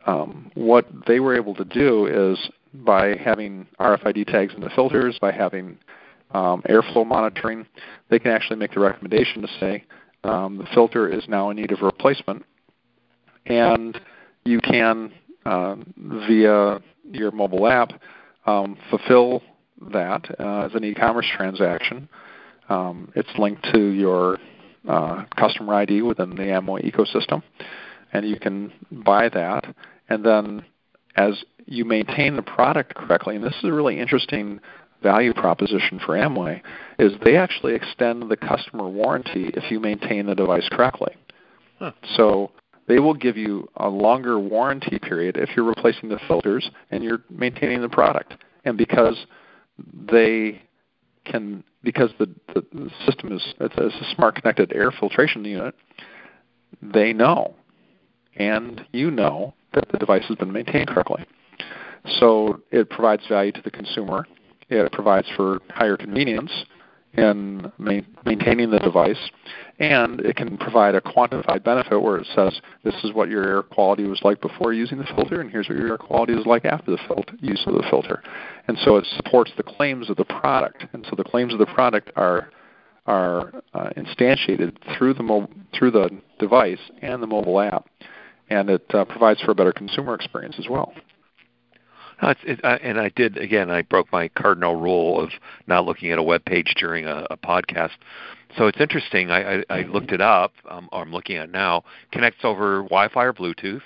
um, 0.07 0.51
what 0.55 0.87
they 1.07 1.21
were 1.21 1.37
able 1.37 1.55
to 1.55 1.65
do 1.65 2.07
is 2.33 2.51
by 2.75 3.17
having 3.17 3.67
RFID 3.79 4.27
tags 4.27 4.55
in 4.55 4.61
the 4.61 4.71
filters, 4.71 5.19
by 5.21 5.31
having 5.31 5.79
um, 6.33 6.63
airflow 6.69 7.07
monitoring, 7.07 7.67
they 8.11 8.19
can 8.19 8.33
actually 8.33 8.57
make 8.57 8.73
the 8.73 8.81
recommendation 8.81 9.43
to 9.43 9.49
say 9.61 9.85
um, 10.25 10.59
the 10.59 10.67
filter 10.75 11.09
is 11.09 11.25
now 11.29 11.51
in 11.51 11.57
need 11.57 11.71
of 11.71 11.83
replacement 11.83 12.45
and 13.47 14.01
you 14.45 14.61
can 14.61 15.13
uh, 15.45 15.77
via 15.97 16.81
your 17.11 17.31
mobile 17.31 17.67
app 17.67 17.91
um, 18.47 18.77
fulfill 18.91 19.43
that 19.93 20.25
uh, 20.39 20.67
as 20.67 20.75
an 20.75 20.85
e-commerce 20.85 21.27
transaction. 21.37 22.09
Um, 22.69 23.13
it's 23.15 23.31
linked 23.39 23.65
to 23.73 23.81
your 23.81 24.39
uh, 24.89 25.25
customer 25.37 25.75
ID 25.75 26.03
within 26.03 26.31
the 26.31 26.43
Amway 26.43 26.91
ecosystem, 26.91 27.43
and 28.13 28.27
you 28.27 28.39
can 28.39 28.73
buy 28.91 29.29
that. 29.29 29.75
And 30.09 30.25
then, 30.25 30.65
as 31.17 31.45
you 31.67 31.85
maintain 31.85 32.37
the 32.37 32.43
product 32.43 32.95
correctly, 32.95 33.37
and 33.37 33.45
this 33.45 33.55
is 33.55 33.65
a 33.65 33.73
really 33.73 33.99
interesting 33.99 34.61
value 35.03 35.35
proposition 35.35 36.01
for 36.05 36.15
Amway, 36.15 36.63
is 36.99 37.13
they 37.25 37.37
actually 37.37 37.75
extend 37.75 38.31
the 38.31 38.37
customer 38.37 38.89
warranty 38.89 39.51
if 39.55 39.71
you 39.71 39.81
maintain 39.81 40.27
the 40.27 40.35
device 40.35 40.69
correctly. 40.71 41.15
Huh. 41.79 41.93
So 42.17 42.53
they 42.87 42.99
will 42.99 43.15
give 43.15 43.37
you 43.37 43.69
a 43.77 43.89
longer 43.89 44.39
warranty 44.39 44.99
period 44.99 45.37
if 45.37 45.51
you're 45.57 45.65
replacing 45.65 46.09
the 46.09 46.21
filters 46.29 46.71
and 46.91 47.03
you're 47.03 47.23
maintaining 47.31 47.81
the 47.81 47.89
product. 47.89 48.35
And 48.65 48.77
because 48.77 49.17
they 50.11 50.63
can, 51.25 51.65
because 51.83 52.11
the, 52.19 52.29
the 52.55 52.91
system 53.07 53.33
is 53.33 53.55
it's 53.61 53.77
a 53.77 54.15
smart 54.15 54.35
connected 54.37 54.73
air 54.75 54.91
filtration 54.91 55.45
unit, 55.45 55.75
they 56.81 57.13
know, 57.13 57.55
and 58.37 58.85
you 58.93 59.11
know 59.11 59.55
that 59.75 59.91
the 59.91 59.99
device 59.99 60.25
has 60.29 60.37
been 60.37 60.53
maintained 60.53 60.89
correctly. 60.89 61.25
So 62.19 62.61
it 62.71 62.91
provides 62.91 63.23
value 63.29 63.53
to 63.53 63.63
the 63.63 63.71
consumer. 63.71 64.27
It 64.69 64.91
provides 64.93 65.29
for 65.37 65.61
higher 65.71 65.97
convenience 65.97 66.51
in 67.15 67.71
ma- 67.79 68.01
maintaining 68.25 68.71
the 68.71 68.79
device, 68.79 69.31
and 69.79 70.21
it 70.21 70.37
can 70.37 70.57
provide 70.57 70.95
a 70.95 71.01
quantified 71.01 71.63
benefit 71.65 72.01
where 72.01 72.17
it 72.17 72.27
says 72.35 72.61
this 72.85 72.95
is 73.05 73.13
what 73.13 73.29
your 73.29 73.47
air 73.47 73.63
quality 73.63 74.05
was 74.05 74.21
like 74.23 74.41
before 74.41 74.73
using 74.73 74.99
the 74.99 75.05
filter, 75.15 75.41
and 75.41 75.51
here's 75.51 75.69
what 75.69 75.79
your 75.79 75.89
air 75.89 75.99
quality 75.99 76.33
is 76.33 76.47
like 76.47 76.65
after 76.65 76.91
the 76.91 76.99
filter, 77.07 77.35
use 77.41 77.63
of 77.67 77.75
the 77.75 77.87
filter. 77.91 78.23
And 78.69 78.79
so 78.85 78.97
it 78.97 79.07
supports 79.17 79.53
the 79.57 79.63
claims 79.63 80.09
of 80.09 80.17
the 80.17 80.25
product, 80.25 80.87
and 80.93 81.07
so 81.09 81.17
the 81.17 81.25
claims 81.25 81.53
of 81.53 81.59
the 81.59 81.67
product 81.67 82.11
are 82.17 82.51
are 83.05 83.53
uh, 83.75 83.91
instantiated 83.97 84.77
through 84.97 85.13
the 85.15 85.25
mo- 85.25 85.51
through 85.77 85.91
the 85.91 86.09
device 86.39 86.79
and 87.03 87.23
the 87.23 87.27
mobile 87.27 87.61
app, 87.61 87.89
and 88.49 88.71
it 88.71 88.85
uh, 88.95 89.05
provides 89.05 89.41
for 89.43 89.51
a 89.51 89.55
better 89.55 89.73
consumer 89.73 90.15
experience 90.15 90.55
as 90.59 90.69
well. 90.69 90.93
It, 92.23 92.65
uh, 92.65 92.79
and 92.83 93.01
I 93.01 93.11
did 93.11 93.37
again. 93.37 93.71
I 93.71 93.83
broke 93.83 94.11
my 94.13 94.29
cardinal 94.29 94.77
rule 94.77 95.21
of 95.21 95.31
not 95.67 95.85
looking 95.85 96.13
at 96.13 96.19
a 96.19 96.23
web 96.23 96.45
page 96.45 96.75
during 96.79 97.05
a, 97.05 97.27
a 97.31 97.37
podcast. 97.37 97.91
So 98.57 98.67
it's 98.67 98.81
interesting. 98.81 99.31
I, 99.31 99.59
I, 99.59 99.65
I 99.71 99.83
looked 99.83 100.13
it 100.13 100.21
up, 100.21 100.53
um, 100.71 100.89
or 100.93 101.03
I'm 101.03 101.13
looking 101.13 101.37
at 101.37 101.49
it 101.49 101.53
now. 101.53 101.85
Connects 102.13 102.45
over 102.45 102.83
Wi-Fi 102.83 103.25
or 103.25 103.33
Bluetooth, 103.33 103.83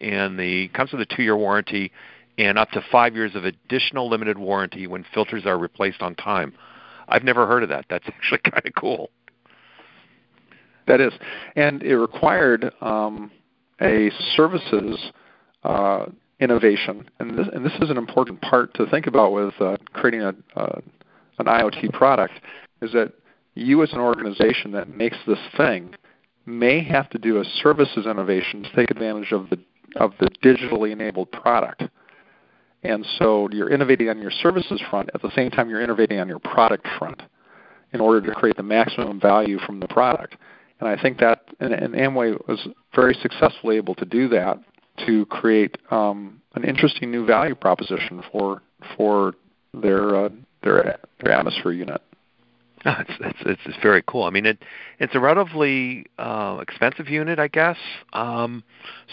and 0.00 0.38
the 0.38 0.68
comes 0.68 0.92
with 0.92 1.00
a 1.00 1.06
two-year 1.06 1.36
warranty 1.36 1.92
and 2.38 2.58
up 2.58 2.70
to 2.70 2.82
five 2.90 3.14
years 3.14 3.34
of 3.34 3.44
additional 3.44 4.08
limited 4.08 4.38
warranty 4.38 4.86
when 4.86 5.04
filters 5.14 5.46
are 5.46 5.58
replaced 5.58 6.02
on 6.02 6.14
time. 6.14 6.52
I've 7.08 7.22
never 7.22 7.46
heard 7.46 7.62
of 7.62 7.68
that. 7.68 7.86
That's 7.88 8.04
actually 8.08 8.40
kind 8.50 8.64
of 8.64 8.74
cool. 8.74 9.10
That 10.86 11.00
is, 11.00 11.12
and 11.56 11.82
it 11.82 11.96
required 11.96 12.72
um, 12.80 13.30
a 13.80 14.10
services 14.36 15.12
uh, 15.62 16.06
innovation, 16.40 17.08
and 17.18 17.38
this, 17.38 17.46
and 17.52 17.64
this 17.64 17.74
is 17.80 17.90
an 17.90 17.96
important 17.96 18.40
part 18.40 18.74
to 18.74 18.86
think 18.86 19.06
about 19.06 19.32
with 19.32 19.54
uh, 19.60 19.76
creating 19.92 20.22
a, 20.22 20.34
uh, 20.56 20.80
an 21.38 21.46
IoT 21.46 21.92
product, 21.92 22.34
is 22.82 22.92
that 22.92 23.12
you 23.54 23.82
as 23.82 23.92
an 23.92 24.00
organization 24.00 24.72
that 24.72 24.88
makes 24.88 25.16
this 25.26 25.38
thing 25.56 25.94
may 26.46 26.82
have 26.82 27.08
to 27.10 27.18
do 27.18 27.40
a 27.40 27.44
services 27.62 28.06
innovation 28.06 28.62
to 28.64 28.72
take 28.74 28.90
advantage 28.90 29.32
of 29.32 29.48
the 29.50 29.58
of 29.96 30.12
the 30.18 30.28
digitally 30.42 30.90
enabled 30.90 31.30
product. 31.30 31.84
And 32.82 33.06
so 33.18 33.48
you're 33.52 33.70
innovating 33.70 34.08
on 34.08 34.20
your 34.20 34.32
services 34.32 34.82
front 34.90 35.08
at 35.14 35.22
the 35.22 35.30
same 35.36 35.50
time 35.50 35.70
you're 35.70 35.82
innovating 35.82 36.18
on 36.18 36.28
your 36.28 36.40
product 36.40 36.86
front 36.98 37.22
in 37.92 38.00
order 38.00 38.20
to 38.26 38.34
create 38.34 38.56
the 38.56 38.62
maximum 38.62 39.20
value 39.20 39.58
from 39.60 39.78
the 39.78 39.86
product. 39.86 40.36
And 40.80 40.88
I 40.88 41.00
think 41.00 41.18
that 41.18 41.44
and, 41.60 41.72
and 41.72 41.94
Amway 41.94 42.36
was 42.48 42.66
very 42.94 43.14
successfully 43.14 43.76
able 43.76 43.94
to 43.94 44.04
do 44.04 44.28
that 44.30 44.58
to 45.06 45.26
create 45.26 45.76
um, 45.90 46.40
an 46.54 46.64
interesting 46.64 47.10
new 47.10 47.26
value 47.26 47.54
proposition 47.54 48.22
for 48.30 48.62
for 48.96 49.34
their 49.72 50.14
uh, 50.14 50.28
their 50.62 50.98
their 51.22 51.32
atmosphere 51.32 51.72
unit. 51.72 52.00
Oh, 52.86 52.96
it's, 53.00 53.38
it's 53.46 53.60
it's 53.64 53.78
very 53.82 54.02
cool. 54.06 54.24
I 54.24 54.30
mean, 54.30 54.44
it 54.44 54.58
it's 54.98 55.14
a 55.14 55.18
relatively 55.18 56.04
uh, 56.18 56.58
expensive 56.60 57.08
unit, 57.08 57.38
I 57.38 57.48
guess. 57.48 57.78
Um, 58.12 58.62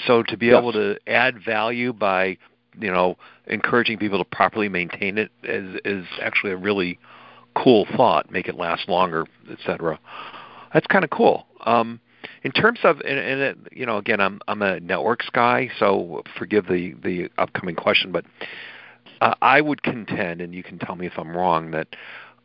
so 0.05 0.23
to 0.23 0.35
be 0.35 0.47
yes. 0.47 0.57
able 0.57 0.73
to 0.73 0.97
add 1.07 1.41
value 1.41 1.93
by 1.93 2.37
you 2.77 2.91
know 2.91 3.15
encouraging 3.47 3.97
people 3.97 4.17
to 4.17 4.25
properly 4.25 4.67
maintain 4.67 5.17
it 5.17 5.31
is 5.43 5.79
is 5.85 6.05
actually 6.21 6.51
a 6.51 6.57
really 6.57 6.99
cool 7.55 7.87
thought. 7.95 8.29
Make 8.29 8.49
it 8.49 8.55
last 8.55 8.89
longer, 8.89 9.25
etc. 9.49 9.97
That's 10.73 10.87
kind 10.87 11.05
of 11.05 11.09
cool. 11.09 11.47
Um, 11.65 12.01
in 12.43 12.51
terms 12.51 12.79
of 12.83 12.99
and, 13.01 13.19
and 13.19 13.41
it, 13.41 13.57
you 13.71 13.85
know 13.85 13.97
again 13.97 14.19
I'm 14.19 14.39
I'm 14.47 14.61
a 14.61 14.79
networks 14.79 15.29
guy, 15.31 15.69
so 15.79 16.23
forgive 16.37 16.67
the 16.67 16.95
the 17.03 17.29
upcoming 17.37 17.75
question, 17.75 18.11
but 18.11 18.25
uh, 19.21 19.35
I 19.41 19.61
would 19.61 19.83
contend, 19.83 20.41
and 20.41 20.53
you 20.53 20.63
can 20.63 20.79
tell 20.79 20.95
me 20.95 21.05
if 21.05 21.13
I'm 21.17 21.35
wrong, 21.35 21.71
that 21.71 21.87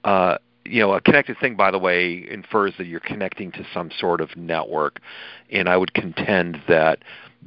uh, 0.05 0.39
you 0.65 0.81
know 0.81 0.93
a 0.95 1.01
connected 1.01 1.39
thing, 1.39 1.57
by 1.57 1.71
the 1.71 1.79
way, 1.79 2.27
infers 2.31 2.75
that 2.79 2.87
you're 2.87 3.01
connecting 3.01 3.53
to 3.53 3.67
some 3.73 3.91
sort 3.99 4.21
of 4.21 4.37
network, 4.37 5.01
and 5.51 5.69
I 5.69 5.77
would 5.77 5.95
contend 5.95 6.63
that 6.69 7.01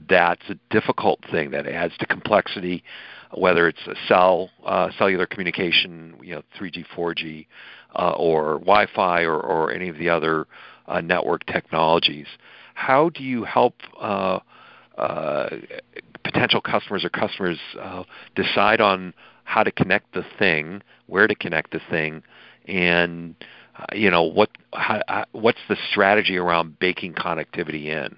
that's 0.08 0.50
a 0.50 0.56
difficult 0.70 1.20
thing 1.32 1.52
that 1.52 1.68
adds 1.68 1.98
to 1.98 2.06
complexity 2.06 2.84
whether 3.34 3.68
it's 3.68 3.86
a 3.88 3.96
cell 4.08 4.50
uh, 4.66 4.90
cellular 4.98 5.26
communication, 5.26 6.16
you 6.22 6.36
know, 6.36 6.42
3G, 6.60 6.86
4G, 6.96 7.46
uh, 7.96 8.12
or 8.12 8.54
Wi-Fi, 8.60 9.22
or, 9.24 9.40
or 9.40 9.72
any 9.72 9.90
of 9.90 9.98
the 9.98 10.10
other 10.10 10.48
uh, 10.90 11.02
network 11.02 11.46
technologies. 11.46 12.28
How 12.74 13.10
do 13.10 13.24
you 13.24 13.44
help 13.44 13.76
uh, 14.00 14.40
uh, 14.98 15.50
potential 16.24 16.62
customers 16.62 17.06
or 17.06 17.10
customers 17.10 17.60
uh, 17.80 18.04
decide 18.36 18.82
on 18.82 19.14
how 19.44 19.64
to 19.64 19.72
connect 19.72 20.14
the 20.14 20.24
thing, 20.38 20.82
where 21.08 21.28
to 21.28 21.36
connect 21.36 21.72
the 21.72 21.82
thing, 21.90 22.24
and 22.68 23.36
uh, 23.78 23.86
you 23.94 24.12
know 24.12 24.24
what 24.24 24.50
how, 24.74 25.26
what's 25.32 25.60
the 25.70 25.78
strategy 25.92 26.38
around 26.38 26.78
baking 26.80 27.14
connectivity 27.14 27.86
in? 27.86 28.16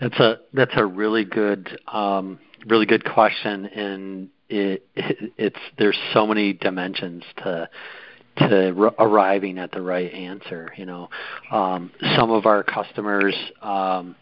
That's 0.00 0.18
a 0.18 0.38
that's 0.52 0.74
a 0.76 0.86
really 0.86 1.24
good 1.24 1.78
um, 1.88 2.38
really 2.66 2.86
good 2.86 3.04
question, 3.04 3.66
and 3.66 4.28
it, 4.48 4.86
it, 4.94 5.32
it's 5.36 5.60
there's 5.78 5.98
so 6.12 6.26
many 6.26 6.52
dimensions 6.52 7.24
to 7.38 7.68
to 8.38 8.74
r- 8.78 8.94
arriving 8.98 9.58
at 9.58 9.70
the 9.72 9.82
right 9.82 10.12
answer. 10.12 10.72
You 10.76 10.86
know, 10.86 11.10
um, 11.50 11.90
some 12.16 12.30
of 12.30 12.46
our 12.46 12.62
customers 12.62 13.34
um, 13.62 14.16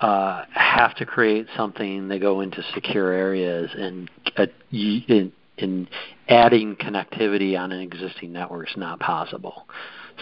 uh, 0.00 0.44
have 0.52 0.94
to 0.96 1.06
create 1.06 1.46
something. 1.56 2.08
They 2.08 2.18
go 2.18 2.40
into 2.40 2.62
secure 2.74 3.12
areas 3.12 3.70
and 3.74 4.10
uh, 4.36 4.46
in, 4.70 5.32
in 5.58 5.88
adding 6.28 6.76
connectivity 6.76 7.58
on 7.58 7.72
an 7.72 7.80
existing 7.80 8.32
network 8.32 8.70
is 8.70 8.76
not 8.76 9.00
possible. 9.00 9.66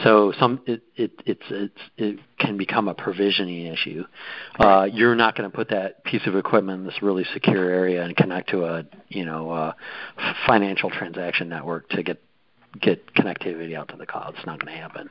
So 0.05 0.33
some 0.39 0.61
it 0.67 0.83
it 0.97 1.13
it's 1.27 1.43
it's 1.51 1.81
it 1.99 2.19
can 2.39 2.57
become 2.57 2.89
a 2.89 2.95
provisioning 2.95 3.67
issue. 3.67 4.05
Uh, 4.59 4.89
you're 4.91 5.15
not 5.15 5.37
going 5.37 5.51
to 5.51 5.55
put 5.55 5.69
that 5.69 6.03
piece 6.05 6.27
of 6.27 6.35
equipment 6.35 6.81
in 6.81 6.87
this 6.87 7.03
really 7.03 7.25
secure 7.35 7.69
area 7.69 8.03
and 8.03 8.17
connect 8.17 8.51
to 8.51 8.65
a 8.65 8.85
you 9.09 9.27
know 9.27 9.51
a 9.51 9.77
financial 10.47 10.91
transaction 10.91 11.49
network 11.49 11.89
to 11.91 12.03
get 12.03 12.23
get 12.81 13.15
connectivity 13.15 13.77
out 13.77 13.89
to 13.89 13.97
the 13.97 14.07
cloud. 14.07 14.35
It's 14.37 14.47
not 14.47 14.61
going 14.61 14.75
to 14.75 14.81
happen. 14.81 15.11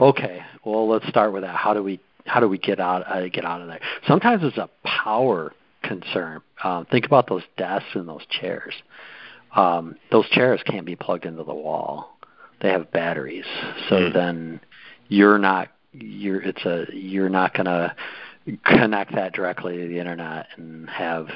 Okay, 0.00 0.42
well 0.64 0.88
let's 0.88 1.06
start 1.08 1.32
with 1.32 1.42
that. 1.42 1.56
How 1.56 1.74
do 1.74 1.82
we 1.82 2.00
how 2.24 2.40
do 2.40 2.48
we 2.48 2.58
get 2.58 2.80
out 2.80 3.06
uh, 3.06 3.28
get 3.28 3.44
out 3.44 3.60
of 3.60 3.68
there? 3.68 3.80
Sometimes 4.06 4.42
it's 4.44 4.58
a 4.58 4.70
power 4.84 5.52
concern. 5.82 6.40
Um, 6.62 6.86
think 6.86 7.06
about 7.06 7.28
those 7.28 7.42
desks 7.56 7.90
and 7.94 8.08
those 8.08 8.24
chairs. 8.28 8.74
Um, 9.54 9.96
those 10.10 10.28
chairs 10.30 10.62
can't 10.64 10.86
be 10.86 10.96
plugged 10.96 11.26
into 11.26 11.42
the 11.42 11.54
wall 11.54 12.12
they 12.62 12.70
have 12.70 12.90
batteries. 12.92 13.44
So 13.88 13.96
mm. 13.96 14.14
then 14.14 14.60
you're 15.08 15.38
not 15.38 15.68
you're 15.92 16.40
it's 16.40 16.64
a 16.64 16.86
you're 16.92 17.28
not 17.28 17.52
going 17.52 17.66
to 17.66 17.94
connect 18.64 19.14
that 19.14 19.34
directly 19.34 19.76
to 19.76 19.88
the 19.88 19.98
internet 19.98 20.46
and 20.56 20.88
have 20.88 21.28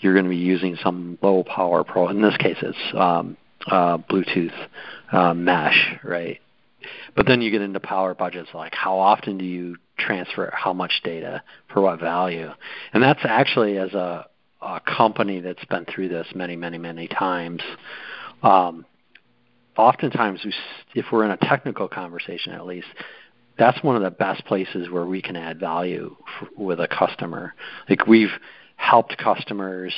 you're 0.00 0.12
going 0.12 0.24
to 0.24 0.30
be 0.30 0.36
using 0.36 0.76
some 0.82 1.18
low 1.22 1.42
power 1.42 1.82
pro 1.82 2.08
in 2.08 2.20
this 2.20 2.36
case 2.36 2.58
it's 2.60 2.76
um, 2.94 3.36
uh, 3.66 3.98
Bluetooth 3.98 4.52
uh, 5.12 5.34
mesh, 5.34 5.96
right? 6.02 6.40
But 7.14 7.26
then 7.26 7.42
you 7.42 7.50
get 7.50 7.62
into 7.62 7.80
power 7.80 8.14
budgets 8.14 8.50
like 8.54 8.74
how 8.74 8.98
often 8.98 9.38
do 9.38 9.44
you 9.44 9.76
transfer 9.98 10.50
how 10.52 10.72
much 10.72 11.00
data 11.04 11.42
for 11.72 11.80
what 11.80 12.00
value? 12.00 12.50
And 12.92 13.02
that's 13.02 13.20
actually 13.24 13.78
as 13.78 13.92
a, 13.92 14.26
a 14.60 14.80
company 14.80 15.40
that's 15.40 15.64
been 15.66 15.84
through 15.84 16.08
this 16.08 16.26
many, 16.34 16.56
many, 16.56 16.78
many 16.78 17.06
times. 17.08 17.62
Um, 18.42 18.84
oftentimes 19.76 20.40
we, 20.44 20.54
if 20.94 21.06
we're 21.12 21.24
in 21.24 21.30
a 21.30 21.36
technical 21.36 21.88
conversation 21.88 22.52
at 22.52 22.66
least 22.66 22.88
that's 23.58 23.82
one 23.82 23.96
of 23.96 24.02
the 24.02 24.10
best 24.10 24.44
places 24.44 24.90
where 24.90 25.06
we 25.06 25.22
can 25.22 25.36
add 25.36 25.58
value 25.58 26.14
for, 26.38 26.48
with 26.56 26.80
a 26.80 26.88
customer 26.88 27.54
like 27.88 28.06
we've 28.06 28.32
helped 28.76 29.16
customers 29.16 29.94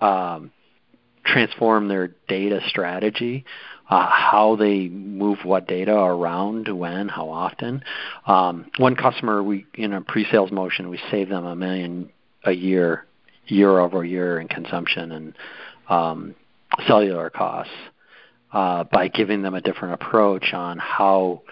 um, 0.00 0.50
transform 1.32 1.88
their 1.88 2.08
data 2.28 2.60
strategy 2.68 3.44
uh, 3.90 4.06
how 4.10 4.56
they 4.56 4.88
move 4.88 5.38
what 5.44 5.66
data 5.66 5.94
around 5.94 6.68
when 6.68 7.08
how 7.08 7.28
often 7.28 7.82
um, 8.26 8.70
one 8.78 8.94
customer 8.96 9.42
we 9.42 9.66
in 9.74 9.92
a 9.92 10.00
pre-sales 10.00 10.50
motion 10.50 10.88
we 10.88 11.00
save 11.10 11.28
them 11.28 11.44
a 11.44 11.56
million 11.56 12.10
a 12.44 12.52
year 12.52 13.06
year 13.46 13.78
over 13.78 14.04
year 14.04 14.38
in 14.38 14.48
consumption 14.48 15.12
and 15.12 15.34
um, 15.88 16.34
cellular 16.86 17.30
costs 17.30 17.72
uh, 18.52 18.84
by 18.84 19.08
giving 19.08 19.42
them 19.42 19.54
a 19.54 19.60
different 19.60 19.94
approach 19.94 20.52
on 20.52 20.78
how 20.78 21.42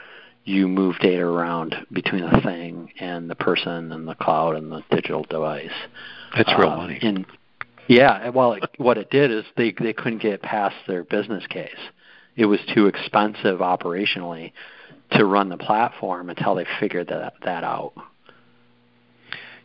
you 0.45 0.69
move 0.69 0.97
data 1.01 1.23
around 1.23 1.75
between 1.93 2.23
the 2.23 2.41
thing 2.43 2.91
and 3.01 3.29
the 3.29 3.35
person 3.35 3.93
and 3.93 4.07
the 4.07 4.15
cloud 4.15 4.55
and 4.55 4.71
the 4.71 4.83
digital 4.91 5.25
device. 5.25 5.73
That's 6.37 6.49
real 6.57 6.71
uh, 6.71 6.77
money. 6.77 6.99
Yeah, 7.89 8.29
well, 8.31 8.55
it, 8.55 8.65
what 8.79 8.99
it 8.99 9.11
did 9.11 9.31
is 9.31 9.45
they 9.57 9.73
they 9.73 9.93
couldn't 9.93 10.23
get 10.23 10.43
past 10.43 10.77
their 10.87 11.05
business 11.05 11.47
case. 11.47 11.71
It 12.37 12.47
was 12.47 12.61
too 12.75 12.87
expensive 12.87 13.61
operationally 13.61 14.53
to 15.13 15.25
run 15.25 15.49
the 15.49 15.57
platform 15.57 16.31
until 16.31 16.55
they 16.55 16.67
figured 16.81 17.09
that 17.09 17.35
that 17.45 17.65
out. 17.65 17.93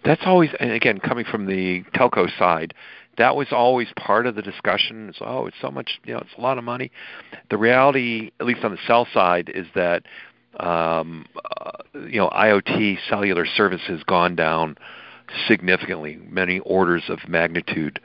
That's 0.04 0.22
always, 0.26 0.50
and 0.60 0.72
again, 0.72 1.00
coming 1.00 1.26
from 1.26 1.46
the 1.46 1.84
telco 1.94 2.28
side, 2.40 2.74
that 3.18 3.36
was 3.36 3.48
always 3.52 3.88
part 3.96 4.26
of 4.26 4.36
the 4.36 4.42
discussion. 4.42 5.10
It's 5.10 5.20
oh, 5.22 5.46
it's 5.46 5.58
so 5.62 5.70
much, 5.70 6.00
you 6.06 6.14
know, 6.14 6.20
it's 6.20 6.34
a 6.38 6.42
lot 6.42 6.58
of 6.58 6.64
money. 6.64 6.92
The 7.50 7.58
reality, 7.58 8.32
at 8.40 8.46
least 8.46 8.64
on 8.64 8.72
the 8.72 8.80
cell 8.88 9.08
side, 9.14 9.52
is 9.54 9.68
that 9.76 10.04
um, 10.60 11.26
uh, 11.60 11.72
you 11.94 12.18
know 12.18 12.30
IoT 12.30 12.98
cellular 13.10 13.46
service 13.46 13.82
has 13.88 14.04
gone 14.04 14.36
down 14.36 14.78
significantly, 15.48 16.20
many 16.30 16.60
orders 16.60 17.04
of 17.10 17.20
magnitude. 17.28 18.00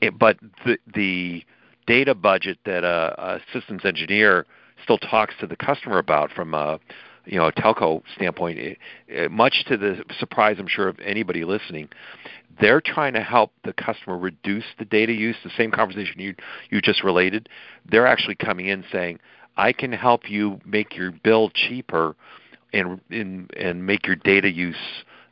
It, 0.00 0.18
but 0.18 0.38
the 0.64 0.78
the 0.94 1.44
data 1.86 2.14
budget 2.14 2.58
that 2.64 2.84
a, 2.84 3.14
a 3.18 3.40
systems 3.52 3.84
engineer 3.84 4.46
still 4.82 4.98
talks 4.98 5.34
to 5.40 5.46
the 5.46 5.56
customer 5.56 5.98
about 5.98 6.30
from 6.30 6.54
a 6.54 6.78
you 7.24 7.38
know 7.38 7.46
a 7.46 7.52
telco 7.52 8.02
standpoint, 8.14 8.58
it, 8.58 8.78
it, 9.08 9.30
much 9.30 9.64
to 9.66 9.76
the 9.76 10.02
surprise, 10.18 10.56
I'm 10.58 10.68
sure 10.68 10.88
of 10.88 10.98
anybody 11.00 11.44
listening, 11.44 11.88
they're 12.60 12.80
trying 12.80 13.14
to 13.14 13.22
help 13.22 13.52
the 13.64 13.72
customer 13.72 14.16
reduce 14.16 14.64
the 14.78 14.84
data 14.84 15.12
use. 15.12 15.36
The 15.42 15.50
same 15.56 15.70
conversation 15.70 16.20
you 16.20 16.34
you 16.70 16.80
just 16.80 17.02
related, 17.02 17.48
they're 17.90 18.06
actually 18.06 18.36
coming 18.36 18.66
in 18.66 18.84
saying, 18.92 19.18
"I 19.56 19.72
can 19.72 19.92
help 19.92 20.30
you 20.30 20.60
make 20.64 20.96
your 20.96 21.10
bill 21.10 21.50
cheaper, 21.50 22.16
and 22.72 23.00
and 23.10 23.50
and 23.56 23.86
make 23.86 24.06
your 24.06 24.16
data 24.16 24.50
use 24.50 24.76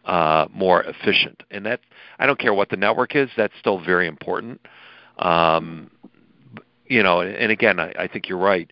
uh, 0.06 0.46
more 0.52 0.82
efficient." 0.82 1.42
And 1.50 1.66
that 1.66 1.80
I 2.18 2.26
don't 2.26 2.38
care 2.38 2.54
what 2.54 2.70
the 2.70 2.76
network 2.76 3.14
is, 3.14 3.28
that's 3.36 3.54
still 3.60 3.78
very 3.78 4.06
important. 4.06 4.60
Um, 5.18 5.90
you 6.86 7.02
know, 7.02 7.20
and 7.20 7.50
again, 7.50 7.80
I, 7.80 7.92
I 7.98 8.08
think 8.08 8.28
you're 8.28 8.38
right. 8.38 8.70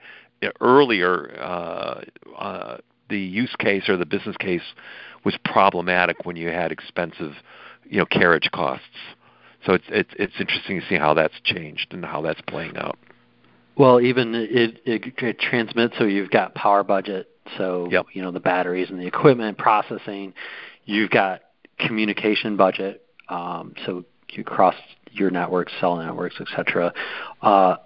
Earlier, 0.61 1.37
uh, 1.41 2.05
uh, 2.39 2.77
the 3.09 3.19
use 3.19 3.55
case 3.59 3.89
or 3.89 3.97
the 3.97 4.07
business 4.07 4.37
case 4.37 4.63
was 5.25 5.37
problematic 5.45 6.25
when 6.25 6.37
you 6.37 6.49
had 6.49 6.71
expensive 6.71 7.33
you 7.89 7.99
know 7.99 8.07
carriage 8.07 8.51
costs. 8.53 8.87
So 9.67 9.73
it's 9.73 9.85
it's 9.89 10.11
it's 10.19 10.35
interesting 10.39 10.81
to 10.81 10.87
see 10.87 10.97
how 10.97 11.15
that's 11.15 11.35
changed 11.43 11.93
and 11.93 12.05
how 12.05 12.21
that's 12.21 12.41
playing 12.43 12.77
out. 12.77 12.99
Well, 13.77 14.01
even 14.01 14.35
it, 14.35 14.81
it, 14.85 15.13
it 15.17 15.39
transmits, 15.41 15.99
so 15.99 16.05
you've 16.05 16.31
got 16.31 16.55
power 16.55 16.85
budget, 16.85 17.29
so 17.59 17.89
yep. 17.91 18.07
you 18.13 18.23
know 18.23 18.31
the 18.31 18.41
batteries 18.41 18.91
and 18.91 19.01
the 19.01 19.07
equipment 19.07 19.59
processing. 19.59 20.35
You've 20.85 21.11
got 21.11 21.41
communication 21.79 22.57
budget, 22.57 23.05
um, 23.29 23.75
so 23.87 24.05
you 24.31 24.45
cross 24.45 24.75
your 25.13 25.31
networks, 25.31 25.73
cell 25.81 25.97
networks, 25.97 26.37
etc. 26.41 26.93
Uh, 27.43 27.77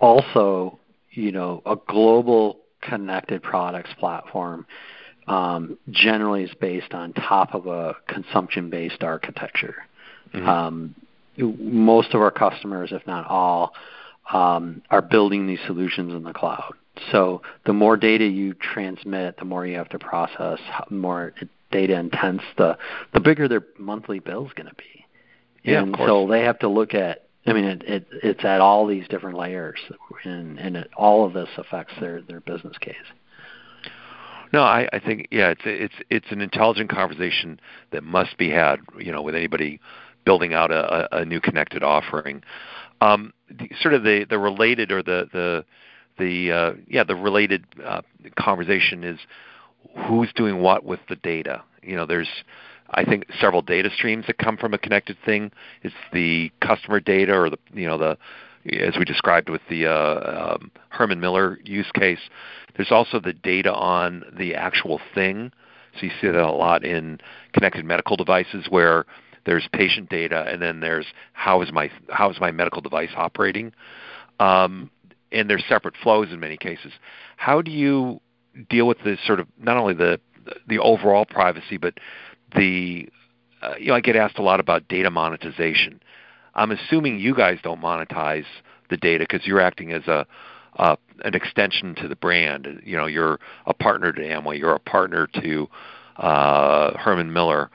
also, 0.00 0.78
you 1.10 1.32
know, 1.32 1.62
a 1.66 1.76
global 1.88 2.58
connected 2.80 3.42
products 3.42 3.90
platform 3.98 4.66
um, 5.28 5.78
generally 5.90 6.44
is 6.44 6.50
based 6.60 6.94
on 6.94 7.12
top 7.12 7.54
of 7.54 7.66
a 7.66 7.94
consumption-based 8.08 9.02
architecture. 9.02 9.76
Mm-hmm. 10.34 10.48
Um, 10.48 10.94
most 11.38 12.14
of 12.14 12.20
our 12.20 12.30
customers, 12.30 12.90
if 12.92 13.06
not 13.06 13.26
all, 13.26 13.72
um, 14.32 14.82
are 14.90 15.02
building 15.02 15.46
these 15.46 15.60
solutions 15.66 16.12
in 16.12 16.22
the 16.22 16.32
cloud. 16.32 16.74
So 17.10 17.42
the 17.64 17.72
more 17.72 17.96
data 17.96 18.24
you 18.26 18.54
transmit, 18.54 19.38
the 19.38 19.44
more 19.44 19.66
you 19.66 19.76
have 19.76 19.88
to 19.90 19.98
process, 19.98 20.58
the 20.88 20.94
more 20.94 21.34
data 21.70 21.94
intense, 21.94 22.42
the 22.58 22.76
the 23.14 23.20
bigger 23.20 23.48
their 23.48 23.64
monthly 23.78 24.18
bill 24.18 24.46
is 24.46 24.52
going 24.52 24.68
to 24.68 24.74
be. 24.74 25.06
Yeah, 25.62 25.82
and 25.82 25.96
so 25.96 26.26
they 26.26 26.42
have 26.42 26.58
to 26.60 26.68
look 26.68 26.94
at. 26.94 27.26
I 27.46 27.52
mean, 27.54 27.64
it, 27.64 27.82
it 27.82 28.06
it's 28.22 28.44
at 28.44 28.60
all 28.60 28.86
these 28.86 29.08
different 29.08 29.38
layers, 29.38 29.80
and 30.24 30.58
and 30.58 30.76
it, 30.76 30.90
all 30.96 31.24
of 31.24 31.32
this 31.32 31.48
affects 31.56 31.94
their 32.00 32.20
their 32.22 32.40
business 32.40 32.76
case. 32.78 32.94
No, 34.52 34.62
I, 34.62 34.86
I 34.92 34.98
think 34.98 35.28
yeah, 35.30 35.50
it's 35.50 35.62
it's 35.64 35.94
it's 36.10 36.26
an 36.30 36.40
intelligent 36.40 36.90
conversation 36.90 37.58
that 37.90 38.04
must 38.04 38.36
be 38.36 38.50
had, 38.50 38.80
you 38.98 39.10
know, 39.10 39.22
with 39.22 39.34
anybody 39.34 39.80
building 40.24 40.52
out 40.52 40.70
a, 40.70 41.08
a 41.16 41.24
new 41.24 41.40
connected 41.40 41.82
offering. 41.82 42.42
Um, 43.00 43.32
the, 43.48 43.70
sort 43.80 43.94
of 43.94 44.02
the 44.02 44.26
the 44.28 44.38
related 44.38 44.92
or 44.92 45.02
the 45.02 45.26
the 45.32 45.64
the 46.18 46.52
uh, 46.52 46.72
yeah 46.88 47.04
the 47.04 47.16
related 47.16 47.64
uh, 47.84 48.02
conversation 48.38 49.04
is 49.04 49.18
who's 50.06 50.32
doing 50.34 50.60
what 50.60 50.84
with 50.84 51.00
the 51.08 51.16
data. 51.16 51.62
You 51.82 51.96
know, 51.96 52.06
there's 52.06 52.28
I 52.90 53.04
think 53.04 53.26
several 53.40 53.62
data 53.62 53.90
streams 53.94 54.26
that 54.26 54.38
come 54.38 54.56
from 54.56 54.74
a 54.74 54.78
connected 54.78 55.16
thing. 55.24 55.50
It's 55.82 55.94
the 56.12 56.50
customer 56.60 57.00
data 57.00 57.34
or 57.34 57.50
the 57.50 57.58
you 57.72 57.86
know 57.86 57.98
the 57.98 58.18
as 58.80 58.96
we 58.96 59.04
described 59.04 59.48
with 59.48 59.62
the 59.68 59.86
uh, 59.86 60.54
um, 60.54 60.70
Herman 60.90 61.20
Miller 61.20 61.58
use 61.64 61.90
case. 61.92 62.20
There's 62.76 62.92
also 62.92 63.18
the 63.18 63.32
data 63.32 63.72
on 63.72 64.24
the 64.36 64.54
actual 64.54 65.00
thing. 65.14 65.52
So 65.94 66.06
you 66.06 66.12
see 66.20 66.28
that 66.28 66.36
a 66.36 66.50
lot 66.50 66.84
in 66.84 67.18
connected 67.52 67.84
medical 67.84 68.16
devices 68.16 68.66
where 68.70 69.04
there's 69.44 69.68
patient 69.72 70.08
data 70.08 70.46
and 70.48 70.62
then 70.62 70.80
there's 70.80 71.06
how 71.32 71.60
is 71.62 71.72
my 71.72 71.90
how 72.08 72.30
is 72.30 72.40
my 72.40 72.50
medical 72.52 72.80
device 72.80 73.10
operating, 73.16 73.72
um, 74.38 74.90
and 75.32 75.48
they're 75.48 75.62
separate 75.68 75.94
flows 76.02 76.30
in 76.30 76.40
many 76.40 76.56
cases. 76.56 76.92
How 77.36 77.62
do 77.62 77.70
you 77.70 78.20
deal 78.68 78.86
with 78.86 78.98
the 79.04 79.16
sort 79.24 79.40
of 79.40 79.48
not 79.58 79.76
only 79.76 79.94
the 79.94 80.20
the 80.68 80.78
overall 80.78 81.24
privacy 81.24 81.76
but 81.76 81.94
the 82.54 83.08
uh, 83.62 83.74
you 83.78 83.88
know 83.88 83.94
I 83.94 84.00
get 84.00 84.16
asked 84.16 84.38
a 84.38 84.42
lot 84.42 84.60
about 84.60 84.88
data 84.88 85.10
monetization 85.10 86.00
I'm 86.54 86.70
assuming 86.70 87.18
you 87.18 87.34
guys 87.34 87.58
don't 87.62 87.80
monetize 87.80 88.44
the 88.90 88.96
data 88.96 89.24
because 89.28 89.46
you're 89.46 89.60
acting 89.60 89.92
as 89.92 90.06
a 90.06 90.26
uh, 90.78 90.96
an 91.24 91.34
extension 91.34 91.94
to 91.96 92.08
the 92.08 92.16
brand. 92.16 92.80
You 92.84 92.96
know, 92.96 93.06
you're 93.06 93.38
a 93.66 93.74
partner 93.74 94.10
to 94.10 94.20
Amway, 94.20 94.58
you're 94.58 94.74
a 94.74 94.80
partner 94.80 95.28
to 95.42 95.68
uh, 96.16 96.96
Herman 96.96 97.32
Miller, 97.32 97.70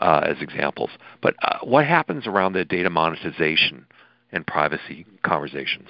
uh, 0.00 0.22
as 0.24 0.36
examples. 0.40 0.90
But 1.22 1.36
uh, 1.42 1.58
what 1.62 1.86
happens 1.86 2.26
around 2.26 2.54
the 2.54 2.64
data 2.64 2.90
monetization 2.90 3.86
and 4.32 4.44
privacy 4.46 5.06
conversations? 5.22 5.88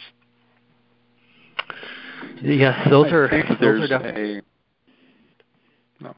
Yeah, 2.43 2.89
those 2.89 3.07
I 3.07 3.15
are 3.15 3.29
those 3.61 3.83
are 3.83 3.89
definitely. 3.89 4.39
a 4.39 4.43
no. 6.03 6.15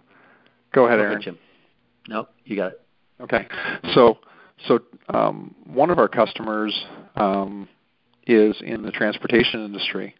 Go 0.72 0.86
ahead, 0.86 1.01
Aaron. 1.01 1.22
Jim. 1.22 1.38
Nope, 2.09 2.30
you 2.45 2.57
got 2.57 2.72
it. 2.72 2.80
Okay. 3.20 3.47
So, 3.95 4.18
so 4.66 4.80
um, 5.09 5.55
one 5.66 5.90
of 5.90 5.99
our 5.99 6.09
customers 6.09 6.86
um, 7.16 7.68
is 8.26 8.57
in 8.62 8.82
the 8.82 8.90
transportation 8.90 9.64
industry, 9.64 10.14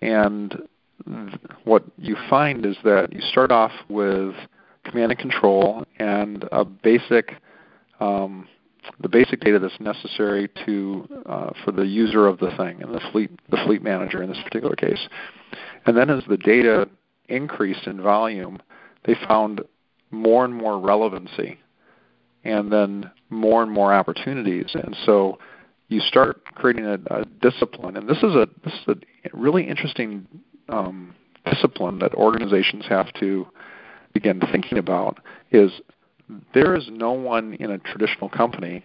and 0.00 0.54
what 1.64 1.84
you 1.98 2.16
find 2.30 2.64
is 2.64 2.76
that 2.84 3.12
you 3.12 3.20
start 3.20 3.50
off 3.50 3.72
with 3.88 4.34
command 4.84 5.10
and 5.12 5.18
control 5.18 5.84
and 5.98 6.44
a 6.52 6.64
basic, 6.64 7.34
um, 8.00 8.46
the 9.00 9.08
basic 9.08 9.40
data 9.40 9.58
that's 9.58 9.78
necessary 9.80 10.48
to 10.66 11.08
uh, 11.26 11.50
for 11.64 11.72
the 11.72 11.86
user 11.86 12.26
of 12.26 12.38
the 12.38 12.50
thing, 12.56 12.82
and 12.82 12.94
the 12.94 13.00
fleet, 13.12 13.30
the 13.50 13.58
fleet 13.64 13.82
manager 13.82 14.22
in 14.22 14.28
this 14.28 14.42
particular 14.44 14.76
case. 14.76 15.08
And 15.86 15.96
then 15.96 16.10
as 16.10 16.22
the 16.28 16.36
data 16.36 16.88
increased 17.28 17.86
in 17.86 18.00
volume, 18.00 18.58
they 19.04 19.14
found 19.26 19.62
more 20.10 20.44
and 20.44 20.54
more 20.54 20.78
relevancy 20.78 21.58
and 22.44 22.70
then 22.70 23.10
more 23.30 23.62
and 23.62 23.72
more 23.72 23.92
opportunities. 23.92 24.70
And 24.74 24.96
so 25.04 25.38
you 25.88 26.00
start 26.00 26.44
creating 26.54 26.84
a, 26.84 26.98
a 27.10 27.24
discipline, 27.40 27.96
and 27.96 28.08
this 28.08 28.18
is 28.18 28.34
a 28.34 28.48
this 28.64 28.74
is 28.74 28.88
a 28.88 28.96
really 29.32 29.68
interesting 29.68 30.26
um, 30.68 31.14
discipline 31.50 31.98
that 31.98 32.14
organizations 32.14 32.84
have 32.88 33.12
to 33.14 33.46
begin 34.12 34.40
thinking 34.52 34.78
about. 34.78 35.20
Is 35.50 35.70
there 36.52 36.74
is 36.74 36.88
no 36.90 37.12
one 37.12 37.54
in 37.54 37.70
a 37.70 37.78
traditional 37.78 38.28
company 38.28 38.82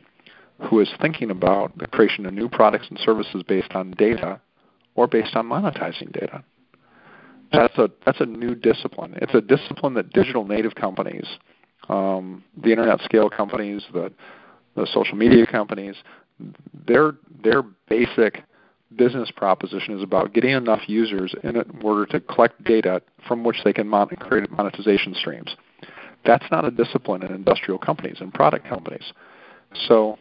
who 0.70 0.80
is 0.80 0.90
thinking 1.02 1.32
about 1.32 1.78
the 1.78 1.88
creation 1.88 2.26
of 2.26 2.34
new 2.34 2.50
products 2.50 2.88
and 2.90 3.00
services 3.00 3.44
based 3.48 3.72
on 3.72 3.92
data 3.92 4.40
or 4.96 5.08
based 5.08 5.36
on 5.36 5.48
monetizing 5.48 6.12
data. 6.12 6.44
That's 7.52 7.78
a 7.78 7.90
that's 8.06 8.20
a 8.20 8.26
new 8.26 8.54
discipline. 8.54 9.18
It's 9.22 9.34
a 9.34 9.42
discipline 9.42 9.94
that 9.96 10.12
digital 10.12 10.46
native 10.46 10.76
companies 10.76 11.26
um, 11.90 12.44
the 12.62 12.70
internet 12.70 13.02
scale 13.02 13.30
companies, 13.30 13.84
the 13.94 14.12
the 14.76 14.88
social 14.94 15.18
media 15.18 15.46
companies, 15.46 15.96
their 16.88 17.14
their 17.44 17.64
basic 17.90 18.44
business 18.96 19.30
proposition 19.36 19.98
is 19.98 20.04
about 20.04 20.34
getting 20.34 20.52
enough 20.52 20.82
users 20.88 21.34
in 21.44 21.62
order 21.84 22.06
to 22.06 22.20
collect 22.20 22.64
data 22.64 23.02
from 23.28 23.44
which 23.44 23.58
they 23.64 23.74
can 23.74 23.88
mon- 23.88 24.08
create 24.08 24.50
monetization 24.52 25.14
streams. 25.14 25.56
That's 26.26 26.46
not 26.52 26.66
a 26.66 26.72
discipline 26.72 27.24
in 27.24 27.34
industrial 27.34 27.80
companies 27.80 28.18
and 28.20 28.34
product 28.34 28.68
companies. 28.68 29.14
So 29.88 30.18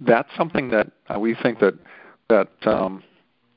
that's 0.00 0.28
something 0.36 0.70
that 0.70 0.90
uh, 1.08 1.18
we 1.18 1.34
think 1.42 1.58
that 1.60 1.74
that 2.28 2.48
um, 2.64 3.02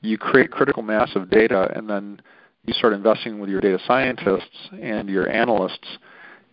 you 0.00 0.16
create 0.16 0.50
critical 0.50 0.82
mass 0.82 1.10
of 1.14 1.28
data 1.30 1.72
and 1.74 1.88
then 1.90 2.20
you 2.64 2.72
start 2.74 2.92
investing 2.92 3.40
with 3.40 3.50
your 3.50 3.60
data 3.60 3.78
scientists 3.86 4.68
and 4.80 5.08
your 5.08 5.28
analysts 5.28 5.98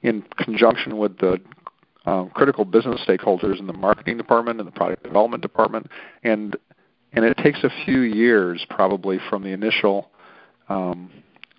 in 0.01 0.23
conjunction 0.37 0.97
with 0.97 1.17
the 1.19 1.39
um, 2.05 2.29
critical 2.29 2.63
business 2.63 3.01
stakeholders 3.05 3.59
in 3.59 3.67
the 3.67 3.73
marketing 3.73 4.17
department 4.17 4.59
and 4.59 4.67
the 4.67 4.71
product 4.71 5.03
development 5.03 5.41
department, 5.41 5.87
and 6.23 6.55
and 7.13 7.25
it 7.25 7.37
takes 7.37 7.63
a 7.63 7.69
few 7.85 8.01
years 8.01 8.65
probably 8.69 9.19
from 9.29 9.43
the 9.43 9.49
initial 9.49 10.09
um, 10.69 11.09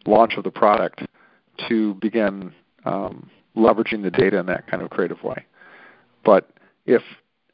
launch 0.06 0.34
of 0.36 0.44
the 0.44 0.50
product 0.50 1.02
to 1.68 1.94
begin 1.94 2.52
um, 2.84 3.30
leveraging 3.56 4.02
the 4.02 4.10
data 4.10 4.38
in 4.38 4.46
that 4.46 4.66
kind 4.66 4.82
of 4.82 4.90
creative 4.90 5.22
way. 5.22 5.44
But 6.24 6.50
if 6.86 7.02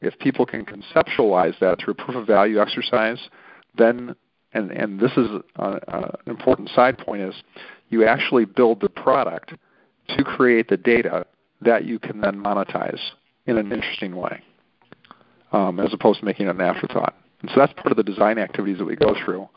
if 0.01 0.17
people 0.19 0.45
can 0.45 0.65
conceptualize 0.65 1.57
that 1.59 1.79
through 1.79 1.93
a 1.93 1.95
proof 1.95 2.15
of 2.15 2.27
value 2.27 2.59
exercise, 2.59 3.19
then 3.77 4.15
and 4.53 4.71
and 4.71 4.99
this 4.99 5.11
is 5.11 5.27
an 5.57 5.79
important 6.27 6.69
side 6.69 6.97
point 6.97 7.21
is 7.21 7.35
you 7.89 8.05
actually 8.05 8.45
build 8.45 8.81
the 8.81 8.89
product 8.89 9.53
to 10.09 10.23
create 10.23 10.69
the 10.69 10.77
data 10.77 11.25
that 11.61 11.85
you 11.85 11.99
can 11.99 12.21
then 12.21 12.35
monetize 12.35 12.99
in 13.47 13.57
an 13.57 13.71
interesting 13.71 14.15
way, 14.15 14.41
um, 15.51 15.79
as 15.79 15.93
opposed 15.93 16.19
to 16.19 16.25
making 16.25 16.47
it 16.47 16.55
an 16.55 16.61
afterthought. 16.61 17.15
And 17.41 17.49
so 17.49 17.59
that's 17.59 17.73
part 17.73 17.91
of 17.91 17.97
the 17.97 18.03
design 18.03 18.37
activities 18.37 18.77
that 18.77 18.85
we 18.85 18.95
go 18.95 19.15
through. 19.23 19.47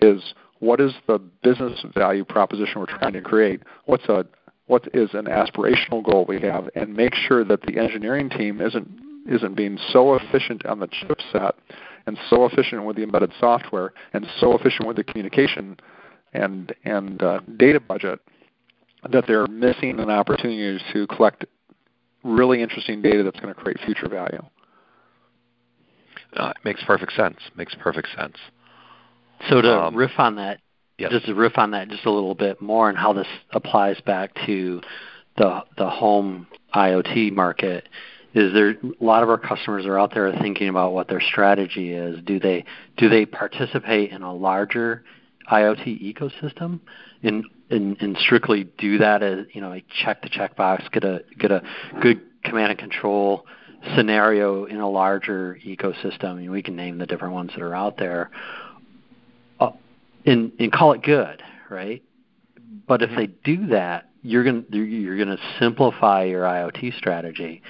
Is 0.00 0.34
what 0.58 0.80
is 0.80 0.92
the 1.06 1.18
business 1.42 1.84
value 1.94 2.24
proposition 2.24 2.80
we're 2.80 2.98
trying 2.98 3.12
to 3.12 3.20
create? 3.20 3.62
What's 3.84 4.04
a 4.06 4.26
what 4.66 4.88
is 4.94 5.10
an 5.14 5.26
aspirational 5.26 6.04
goal 6.04 6.24
we 6.28 6.40
have, 6.40 6.68
and 6.74 6.94
make 6.94 7.14
sure 7.14 7.44
that 7.44 7.62
the 7.62 7.78
engineering 7.78 8.28
team 8.30 8.60
isn't 8.60 8.88
isn't 9.28 9.56
being 9.56 9.76
so 9.92 10.14
efficient 10.14 10.64
on 10.66 10.78
the 10.78 10.86
chipset 10.86 11.52
and 12.06 12.16
so 12.30 12.44
efficient 12.44 12.84
with 12.84 12.96
the 12.96 13.02
embedded 13.02 13.32
software 13.40 13.92
and 14.12 14.24
so 14.38 14.56
efficient 14.56 14.86
with 14.86 14.96
the 14.96 15.04
communication 15.04 15.76
and 16.32 16.74
and 16.84 17.22
uh, 17.22 17.40
data 17.56 17.80
budget 17.80 18.20
that 19.10 19.24
they're 19.26 19.46
missing 19.46 19.98
an 20.00 20.10
opportunity 20.10 20.82
to 20.92 21.06
collect 21.08 21.44
really 22.24 22.62
interesting 22.62 23.02
data 23.02 23.22
that's 23.22 23.38
going 23.40 23.54
to 23.54 23.60
create 23.60 23.78
future 23.84 24.08
value. 24.08 24.42
Uh, 26.36 26.52
makes 26.64 26.82
perfect 26.84 27.12
sense. 27.12 27.36
Makes 27.56 27.74
perfect 27.76 28.08
sense. 28.16 28.36
So 29.48 29.60
to 29.62 29.80
um, 29.80 29.94
riff 29.94 30.10
on 30.18 30.36
that, 30.36 30.60
just 30.98 31.26
to 31.26 31.34
riff 31.34 31.58
on 31.58 31.72
that 31.72 31.88
just 31.88 32.06
a 32.06 32.10
little 32.10 32.34
bit 32.34 32.60
more 32.60 32.88
and 32.88 32.98
how 32.98 33.12
this 33.12 33.26
applies 33.52 34.00
back 34.02 34.34
to 34.46 34.80
the 35.36 35.62
the 35.76 35.88
home 35.88 36.46
IoT 36.74 37.32
market 37.32 37.88
is 38.36 38.52
there 38.52 38.70
a 38.70 39.04
lot 39.04 39.22
of 39.22 39.30
our 39.30 39.38
customers 39.38 39.86
are 39.86 39.98
out 39.98 40.12
there 40.12 40.30
thinking 40.40 40.68
about 40.68 40.92
what 40.92 41.08
their 41.08 41.22
strategy 41.22 41.94
is. 41.94 42.22
Do 42.24 42.38
they 42.38 42.64
do 42.98 43.08
they 43.08 43.24
participate 43.24 44.10
in 44.10 44.22
a 44.22 44.34
larger 44.34 45.04
IoT 45.50 46.14
ecosystem 46.14 46.80
and, 47.22 47.44
and, 47.70 47.96
and 48.00 48.16
strictly 48.18 48.64
do 48.76 48.98
that 48.98 49.22
as 49.22 49.46
you 49.54 49.62
know, 49.62 49.70
like 49.70 49.86
check 49.88 50.20
the 50.20 50.28
checkbox, 50.28 50.90
get 50.92 51.02
a 51.04 51.22
get 51.38 51.50
a 51.50 51.62
good 52.02 52.20
command 52.44 52.72
and 52.72 52.78
control 52.78 53.46
scenario 53.96 54.66
in 54.66 54.80
a 54.80 54.88
larger 54.88 55.58
ecosystem. 55.64 56.24
I 56.24 56.34
mean, 56.34 56.50
we 56.50 56.62
can 56.62 56.76
name 56.76 56.98
the 56.98 57.06
different 57.06 57.32
ones 57.32 57.52
that 57.54 57.62
are 57.62 57.74
out 57.74 57.96
there, 57.96 58.30
and 60.26 60.52
and 60.58 60.72
call 60.72 60.92
it 60.92 61.02
good, 61.02 61.42
right? 61.70 62.02
But 62.86 63.02
if 63.02 63.10
they 63.16 63.26
do 63.26 63.68
that, 63.68 64.10
you're 64.22 64.44
going 64.44 64.66
you're 64.70 65.16
going 65.16 65.36
to 65.36 65.42
simplify 65.58 66.24
your 66.24 66.42
IoT 66.42 66.96
strategy, 66.98 67.62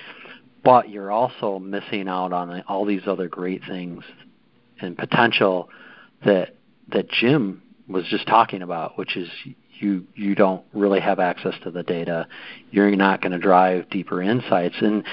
but 0.64 0.88
you're 0.88 1.12
also 1.12 1.58
missing 1.58 2.08
out 2.08 2.32
on 2.32 2.62
all 2.68 2.84
these 2.84 3.02
other 3.06 3.28
great 3.28 3.62
things 3.68 4.02
and 4.80 4.96
potential 4.96 5.68
that 6.24 6.56
that 6.88 7.08
Jim 7.08 7.62
was 7.88 8.04
just 8.06 8.26
talking 8.26 8.62
about, 8.62 8.98
which 8.98 9.16
is 9.16 9.28
you 9.78 10.06
you 10.14 10.34
don't 10.34 10.64
really 10.72 11.00
have 11.00 11.18
access 11.18 11.54
to 11.62 11.70
the 11.70 11.82
data. 11.82 12.26
You're 12.70 12.94
not 12.96 13.20
going 13.20 13.32
to 13.32 13.38
drive 13.38 13.90
deeper 13.90 14.22
insights, 14.22 14.76
and 14.80 15.04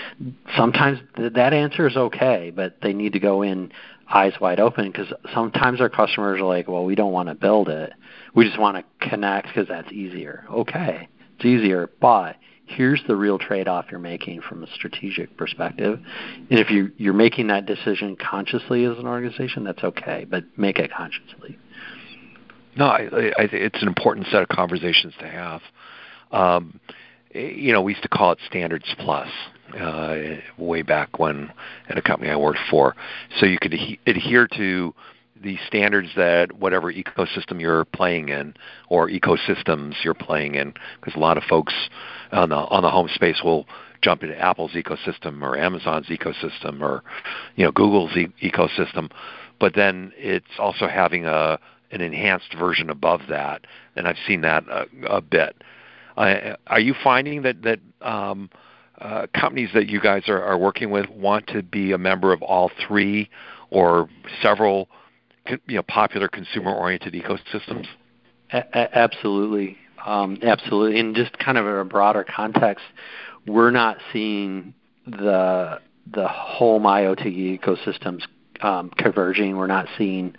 sometimes 0.55 0.99
th- 1.15 1.33
that 1.33 1.53
answer 1.53 1.87
is 1.87 1.95
okay, 1.95 2.51
but 2.55 2.77
they 2.81 2.93
need 2.93 3.13
to 3.13 3.19
go 3.19 3.41
in 3.41 3.71
eyes 4.13 4.33
wide 4.39 4.59
open 4.59 4.91
because 4.91 5.11
sometimes 5.33 5.81
our 5.81 5.89
customers 5.89 6.39
are 6.39 6.45
like, 6.45 6.67
well, 6.67 6.85
we 6.85 6.95
don't 6.95 7.11
want 7.11 7.29
to 7.29 7.35
build 7.35 7.69
it. 7.69 7.93
We 8.35 8.45
just 8.45 8.59
want 8.59 8.77
to 8.77 9.09
connect 9.09 9.47
because 9.47 9.67
that's 9.67 9.91
easier. 9.91 10.45
Okay, 10.51 11.07
it's 11.35 11.45
easier, 11.45 11.89
but 11.99 12.35
here's 12.65 13.01
the 13.07 13.15
real 13.15 13.37
trade-off 13.37 13.85
you're 13.91 13.99
making 13.99 14.41
from 14.41 14.63
a 14.63 14.67
strategic 14.73 15.35
perspective. 15.37 15.99
And 16.49 16.59
if 16.59 16.69
you 16.69 16.91
you're 16.97 17.13
making 17.13 17.47
that 17.47 17.65
decision 17.65 18.15
consciously 18.15 18.85
as 18.85 18.97
an 18.97 19.07
organization, 19.07 19.63
that's 19.63 19.83
okay, 19.83 20.25
but 20.29 20.43
make 20.57 20.79
it 20.79 20.91
consciously. 20.91 21.57
No, 22.75 22.85
I, 22.85 23.01
I, 23.37 23.49
it's 23.51 23.81
an 23.81 23.87
important 23.87 24.27
set 24.31 24.41
of 24.41 24.49
conversations 24.49 25.13
to 25.19 25.27
have. 25.27 25.61
Um, 26.31 26.79
you 27.33 27.71
know, 27.73 27.81
we 27.81 27.93
used 27.93 28.03
to 28.03 28.09
call 28.09 28.31
it 28.31 28.39
Standards 28.47 28.85
Plus 28.99 29.29
uh, 29.79 30.15
way 30.57 30.81
back 30.81 31.19
when 31.19 31.51
at 31.89 31.97
a 31.97 32.01
company 32.01 32.29
I 32.29 32.35
worked 32.35 32.59
for. 32.69 32.95
So 33.37 33.45
you 33.45 33.57
could 33.59 33.73
adhere 34.05 34.47
to 34.57 34.93
the 35.41 35.57
standards 35.67 36.09
that 36.15 36.53
whatever 36.53 36.91
ecosystem 36.91 37.59
you're 37.59 37.85
playing 37.85 38.29
in 38.29 38.53
or 38.89 39.09
ecosystems 39.09 39.95
you're 40.03 40.13
playing 40.13 40.55
in, 40.55 40.73
because 40.99 41.15
a 41.15 41.19
lot 41.19 41.37
of 41.37 41.43
folks 41.43 41.73
on 42.31 42.49
the 42.49 42.55
on 42.55 42.81
the 42.81 42.89
home 42.89 43.09
space 43.13 43.41
will 43.43 43.65
jump 44.01 44.23
into 44.23 44.37
Apple's 44.37 44.71
ecosystem 44.71 45.41
or 45.41 45.57
Amazon's 45.57 46.07
ecosystem 46.07 46.81
or 46.81 47.03
you 47.55 47.65
know 47.65 47.71
Google's 47.71 48.15
e- 48.15 48.33
ecosystem, 48.41 49.11
but 49.59 49.75
then 49.75 50.11
it's 50.15 50.59
also 50.59 50.87
having 50.87 51.25
a 51.25 51.59
an 51.91 52.01
enhanced 52.01 52.55
version 52.57 52.89
above 52.89 53.21
that, 53.29 53.65
and 53.95 54.07
I've 54.07 54.17
seen 54.25 54.41
that 54.41 54.63
a, 54.67 54.87
a 55.07 55.21
bit. 55.21 55.55
Uh, 56.17 56.55
are 56.67 56.79
you 56.79 56.95
finding 57.03 57.43
that 57.43 57.61
that 57.63 57.79
um, 58.01 58.49
uh, 59.03 59.27
companies 59.37 59.69
that 59.73 59.87
you 59.89 59.99
guys 59.99 60.23
are, 60.29 60.41
are 60.41 60.57
working 60.57 60.89
with 60.89 61.09
want 61.09 61.45
to 61.47 61.61
be 61.61 61.91
a 61.91 61.97
member 61.97 62.31
of 62.31 62.41
all 62.41 62.71
three 62.87 63.29
or 63.69 64.09
several 64.41 64.87
you 65.67 65.75
know 65.75 65.83
popular 65.83 66.29
consumer-oriented 66.29 67.13
ecosystems? 67.13 67.85
A- 68.51 68.97
absolutely, 68.97 69.77
um, 70.05 70.37
absolutely. 70.41 70.99
And 70.99 71.15
just 71.15 71.37
kind 71.37 71.57
of 71.57 71.65
a 71.65 71.83
broader 71.83 72.23
context, 72.23 72.85
we're 73.45 73.71
not 73.71 73.97
seeing 74.13 74.73
the 75.05 75.81
the 76.11 76.27
home 76.27 76.83
IoT 76.83 77.59
ecosystems 77.59 78.23
um, 78.61 78.89
converging. 78.97 79.57
We're 79.57 79.67
not 79.67 79.87
seeing 79.97 80.35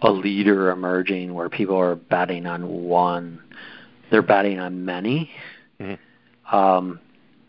a 0.00 0.10
leader 0.10 0.70
emerging 0.70 1.34
where 1.34 1.50
people 1.50 1.76
are 1.76 1.96
betting 1.96 2.46
on 2.46 2.84
one. 2.84 3.42
They're 4.10 4.22
betting 4.22 4.58
on 4.58 4.86
many. 4.86 5.30
Mm-hmm. 5.78 6.56
Um, 6.56 7.00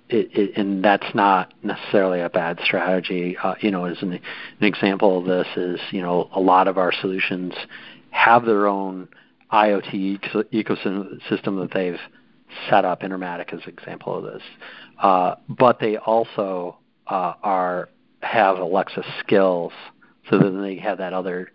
it, 0.09 0.29
it, 0.33 0.57
and 0.57 0.83
that's 0.83 1.13
not 1.13 1.53
necessarily 1.63 2.21
a 2.21 2.29
bad 2.29 2.59
strategy. 2.63 3.37
Uh, 3.41 3.55
you 3.61 3.71
know, 3.71 3.85
as 3.85 4.01
an, 4.01 4.13
an 4.13 4.21
example 4.61 5.19
of 5.19 5.25
this 5.25 5.47
is, 5.55 5.79
you 5.91 6.01
know, 6.01 6.29
a 6.33 6.39
lot 6.39 6.67
of 6.67 6.77
our 6.77 6.91
solutions 6.91 7.53
have 8.09 8.45
their 8.45 8.67
own 8.67 9.07
IoT 9.53 10.19
ecosystem 10.51 11.59
that 11.61 11.69
they've 11.73 11.99
set 12.69 12.85
up. 12.85 13.03
Intermatic 13.03 13.53
is 13.53 13.61
an 13.65 13.69
example 13.69 14.17
of 14.17 14.23
this, 14.23 14.43
uh, 15.01 15.35
but 15.47 15.79
they 15.79 15.97
also 15.97 16.77
uh, 17.07 17.33
are 17.43 17.89
have 18.21 18.57
Alexa 18.57 19.03
skills, 19.19 19.71
so 20.29 20.37
that 20.37 20.49
they 20.61 20.75
have 20.75 20.97
that 20.97 21.13
other 21.13 21.51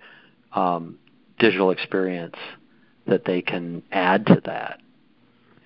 um, 0.53 0.99
digital 1.39 1.71
experience 1.71 2.37
that 3.07 3.25
they 3.25 3.43
can 3.43 3.83
add 3.93 4.27
to 4.27 4.41
that, 4.47 4.81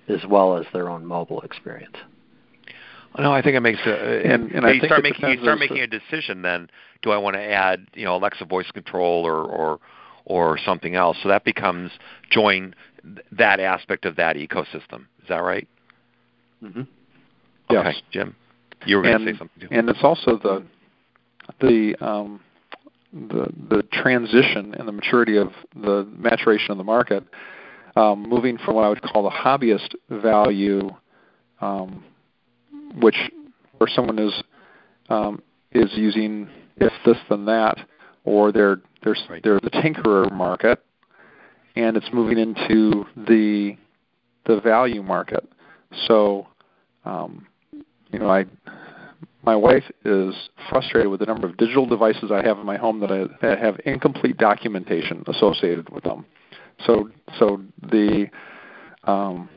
as 0.07 0.25
well 0.27 0.57
as 0.57 0.65
their 0.73 0.89
own 0.89 1.05
mobile 1.05 1.41
experience. 1.41 1.95
No, 3.17 3.33
I 3.33 3.41
think 3.41 3.55
it 3.55 3.61
makes 3.61 3.79
a. 3.85 4.21
And, 4.25 4.51
and 4.51 4.75
you 4.75 4.85
start 4.85 5.03
making 5.03 5.29
you 5.29 5.41
start 5.41 5.59
making 5.59 5.79
a 5.79 5.87
decision. 5.87 6.41
Then, 6.41 6.69
do 7.01 7.11
I 7.11 7.17
want 7.17 7.35
to 7.35 7.41
add 7.41 7.87
you 7.95 8.05
know 8.05 8.15
Alexa 8.15 8.45
voice 8.45 8.69
control 8.71 9.25
or 9.25 9.43
or 9.43 9.79
or 10.25 10.57
something 10.63 10.95
else? 10.95 11.17
So 11.23 11.29
that 11.29 11.43
becomes 11.43 11.91
join 12.29 12.75
that 13.31 13.59
aspect 13.59 14.05
of 14.05 14.15
that 14.17 14.35
ecosystem. 14.35 15.07
Is 15.21 15.29
that 15.29 15.39
right? 15.39 15.67
Mm-hmm. 16.63 16.81
Okay, 17.71 17.89
yes. 17.89 18.01
Jim, 18.11 18.35
you 18.85 18.97
were 18.97 19.03
going 19.03 19.19
to 19.19 19.33
say 19.33 19.37
something. 19.37 19.61
Too. 19.61 19.67
And 19.71 19.89
it's 19.89 20.03
also 20.03 20.37
the 20.37 20.63
the 21.59 21.95
um, 22.05 22.39
the 23.13 23.51
the 23.69 23.83
transition 23.91 24.75
and 24.75 24.87
the 24.87 24.91
maturity 24.91 25.37
of 25.37 25.51
the 25.75 26.07
maturation 26.17 26.71
of 26.71 26.77
the 26.77 26.83
market, 26.83 27.23
um, 27.95 28.23
moving 28.27 28.57
from 28.57 28.75
what 28.75 28.85
I 28.85 28.89
would 28.89 29.01
call 29.01 29.23
the 29.23 29.29
hobbyist 29.29 29.95
value, 30.09 30.89
um, 31.61 32.03
which 32.95 33.17
where 33.77 33.89
someone 33.93 34.19
is 34.19 34.33
um, 35.09 35.41
is 35.71 35.89
using 35.93 36.49
if 36.77 36.93
this 37.05 37.17
then 37.29 37.45
that, 37.45 37.77
or 38.23 38.51
they're 38.51 38.77
they're 39.03 39.15
right. 39.29 39.41
they're 39.43 39.59
the 39.59 39.69
tinkerer 39.69 40.31
market, 40.31 40.83
and 41.75 41.97
it's 41.97 42.09
moving 42.13 42.37
into 42.37 43.05
the 43.15 43.77
the 44.45 44.59
value 44.61 45.03
market. 45.03 45.47
So, 46.07 46.47
um, 47.05 47.47
you 48.11 48.19
know, 48.19 48.29
I 48.29 48.45
my 49.43 49.55
wife 49.55 49.85
is 50.03 50.35
frustrated 50.69 51.09
with 51.09 51.21
the 51.21 51.25
number 51.25 51.47
of 51.47 51.57
digital 51.57 51.85
devices 51.85 52.31
I 52.31 52.45
have 52.45 52.59
in 52.59 52.65
my 52.65 52.77
home 52.77 52.99
that, 52.99 53.11
I, 53.11 53.25
that 53.41 53.59
have 53.59 53.79
incomplete 53.85 54.37
documentation 54.37 55.23
associated 55.27 55.89
with 55.89 56.03
them. 56.03 56.25
So, 56.85 57.09
so 57.37 57.61
the 57.81 58.27
um, 59.05 59.49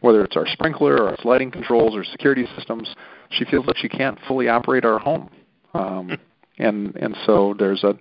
whether 0.00 0.24
it's 0.24 0.36
our 0.36 0.46
sprinkler 0.46 1.02
or 1.02 1.14
its 1.14 1.24
lighting 1.24 1.50
controls 1.50 1.94
or 1.94 2.04
security 2.04 2.46
systems, 2.56 2.94
she 3.30 3.44
feels 3.44 3.66
that 3.66 3.76
she 3.78 3.88
can't 3.88 4.18
fully 4.26 4.48
operate 4.48 4.84
our 4.84 4.98
home. 4.98 5.30
Um, 5.74 6.18
and 6.58 6.94
and 6.96 7.16
so 7.26 7.54
there's 7.58 7.84
a, 7.84 7.96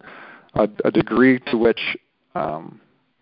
a, 0.53 0.67
a 0.83 0.91
degree 0.91 1.39
to 1.51 1.57
which 1.57 1.97
um, 2.35 2.79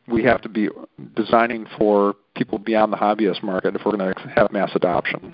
we 0.07 0.24
have 0.24 0.41
to 0.41 0.49
be 0.49 0.69
designing 1.15 1.65
for 1.78 2.15
people 2.36 2.57
beyond 2.57 2.91
the 2.91 2.97
hobbyist 2.97 3.43
market 3.43 3.76
if 3.76 3.82
we're 3.86 3.95
going 3.95 4.13
to 4.13 4.34
have 4.36 4.51
mass 4.51 4.71
adoption. 4.76 5.34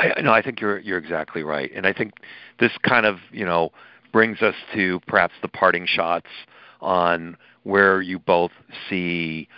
I, 0.00 0.20
no, 0.20 0.32
I 0.32 0.42
think 0.42 0.60
you're 0.60 0.78
you're 0.80 0.98
exactly 0.98 1.42
right, 1.42 1.70
and 1.74 1.86
I 1.86 1.92
think 1.92 2.14
this 2.60 2.72
kind 2.82 3.06
of 3.06 3.18
you 3.30 3.44
know 3.44 3.70
brings 4.12 4.42
us 4.42 4.54
to 4.74 5.00
perhaps 5.06 5.34
the 5.42 5.48
parting 5.48 5.86
shots 5.86 6.28
on 6.80 7.36
where 7.64 8.02
you 8.02 8.18
both 8.18 8.52
see 8.88 9.48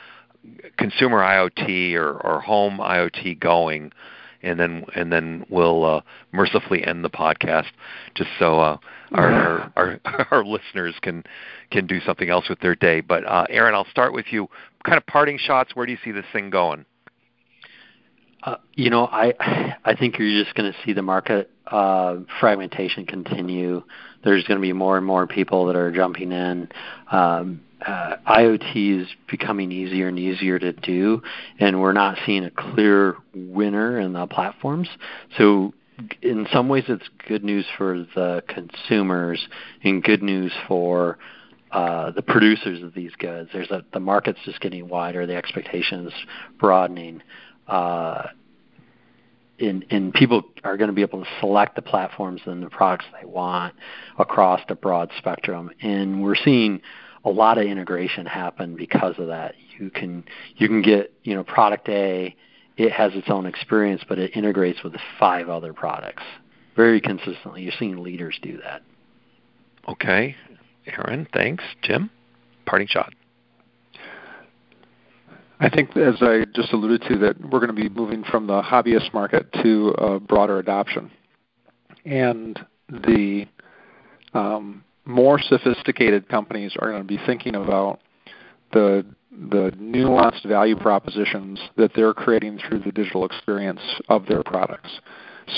consumer 0.76 1.18
IoT 1.18 1.94
or, 1.94 2.12
or 2.12 2.40
home 2.40 2.78
IoT 2.78 3.40
going, 3.40 3.92
and 4.42 4.58
then 4.60 4.84
and 4.94 5.12
then 5.12 5.44
we'll 5.48 5.84
uh, 5.84 6.00
mercifully 6.32 6.84
end 6.84 7.04
the 7.04 7.10
podcast 7.10 7.70
just 8.14 8.30
so 8.38 8.60
uh, 8.60 8.78
our, 9.12 9.32
our, 9.32 10.00
our 10.06 10.26
our 10.30 10.44
listeners 10.44 10.94
can 11.02 11.24
can 11.70 11.86
do 11.86 12.00
something 12.00 12.30
else 12.30 12.48
with 12.48 12.60
their 12.60 12.74
day. 12.74 13.00
But 13.00 13.24
uh, 13.26 13.46
Aaron, 13.50 13.74
I'll 13.74 13.90
start 13.90 14.12
with 14.12 14.26
you. 14.30 14.48
Kind 14.84 14.98
of 14.98 15.06
parting 15.06 15.38
shots. 15.38 15.74
Where 15.74 15.86
do 15.86 15.92
you 15.92 15.98
see 16.04 16.12
this 16.12 16.26
thing 16.32 16.50
going? 16.50 16.84
Uh, 18.42 18.56
you 18.74 18.90
know, 18.90 19.06
I 19.06 19.74
I 19.84 19.96
think 19.96 20.18
you're 20.18 20.42
just 20.42 20.54
going 20.54 20.72
to 20.72 20.78
see 20.84 20.92
the 20.92 21.02
market 21.02 21.50
uh, 21.66 22.18
fragmentation 22.38 23.04
continue. 23.06 23.82
There's 24.22 24.44
going 24.44 24.58
to 24.58 24.62
be 24.62 24.72
more 24.72 24.96
and 24.96 25.06
more 25.06 25.26
people 25.26 25.66
that 25.66 25.76
are 25.76 25.90
jumping 25.90 26.32
in. 26.32 26.68
Um, 27.10 27.60
uh, 27.86 28.16
IoT 28.26 29.02
is 29.02 29.08
becoming 29.30 29.70
easier 29.70 30.08
and 30.08 30.18
easier 30.18 30.58
to 30.58 30.72
do, 30.72 31.22
and 31.58 31.80
we're 31.80 31.92
not 31.92 32.18
seeing 32.26 32.44
a 32.44 32.50
clear 32.50 33.16
winner 33.34 34.00
in 34.00 34.12
the 34.12 34.26
platforms. 34.26 34.88
So, 35.38 35.72
in 36.20 36.46
some 36.52 36.68
ways, 36.68 36.84
it's 36.88 37.08
good 37.26 37.44
news 37.44 37.64
for 37.78 38.06
the 38.14 38.42
consumers 38.48 39.46
and 39.82 40.02
good 40.02 40.22
news 40.22 40.52
for 40.68 41.18
uh, 41.70 42.10
the 42.10 42.22
producers 42.22 42.82
of 42.82 42.92
these 42.92 43.12
goods. 43.18 43.50
There's 43.52 43.70
a, 43.70 43.84
the 43.92 44.00
market's 44.00 44.40
just 44.44 44.60
getting 44.60 44.88
wider, 44.88 45.26
the 45.26 45.36
expectations 45.36 46.12
broadening 46.58 47.22
uh, 47.66 48.28
and, 49.58 49.84
and 49.90 50.12
people 50.12 50.44
are 50.64 50.76
going 50.76 50.88
to 50.88 50.94
be 50.94 51.02
able 51.02 51.22
to 51.22 51.30
select 51.40 51.76
the 51.76 51.82
platforms 51.82 52.42
and 52.44 52.62
the 52.62 52.70
products 52.70 53.06
they 53.18 53.26
want 53.26 53.74
across 54.18 54.60
the 54.68 54.74
broad 54.74 55.10
spectrum. 55.18 55.70
And 55.80 56.22
we're 56.22 56.36
seeing 56.36 56.80
a 57.26 57.30
lot 57.30 57.58
of 57.58 57.64
integration 57.64 58.24
happen 58.24 58.76
because 58.76 59.16
of 59.18 59.26
that. 59.26 59.56
You 59.78 59.90
can 59.90 60.24
you 60.56 60.68
can 60.68 60.80
get 60.80 61.12
you 61.24 61.34
know 61.34 61.44
product 61.44 61.88
A, 61.88 62.34
it 62.76 62.92
has 62.92 63.12
its 63.14 63.28
own 63.28 63.44
experience, 63.44 64.02
but 64.08 64.18
it 64.18 64.34
integrates 64.34 64.82
with 64.82 64.94
five 65.18 65.48
other 65.48 65.74
products 65.74 66.22
very 66.76 67.00
consistently. 67.00 67.62
You're 67.62 67.72
seeing 67.78 68.02
leaders 68.02 68.38
do 68.40 68.58
that. 68.62 68.82
Okay, 69.88 70.36
Aaron, 70.86 71.26
thanks. 71.32 71.64
Jim, 71.82 72.10
parting 72.64 72.88
shot. 72.88 73.12
I 75.58 75.70
think, 75.70 75.96
as 75.96 76.16
I 76.20 76.44
just 76.54 76.72
alluded 76.72 77.02
to, 77.08 77.18
that 77.18 77.40
we're 77.40 77.60
going 77.60 77.68
to 77.68 77.72
be 77.72 77.88
moving 77.88 78.24
from 78.24 78.46
the 78.46 78.62
hobbyist 78.62 79.14
market 79.14 79.50
to 79.62 79.88
a 79.98 80.20
broader 80.20 80.58
adoption. 80.58 81.10
And 82.04 82.60
the 82.90 83.46
um, 84.34 84.84
more 85.06 85.38
sophisticated 85.38 86.28
companies 86.28 86.74
are 86.80 86.90
going 86.90 87.02
to 87.02 87.06
be 87.06 87.18
thinking 87.26 87.54
about 87.54 88.00
the 88.72 89.04
the 89.30 89.70
nuanced 89.78 90.46
value 90.46 90.76
propositions 90.76 91.60
that 91.76 91.90
they're 91.94 92.14
creating 92.14 92.58
through 92.58 92.78
the 92.78 92.92
digital 92.92 93.24
experience 93.24 93.80
of 94.08 94.24
their 94.26 94.42
products. 94.42 95.00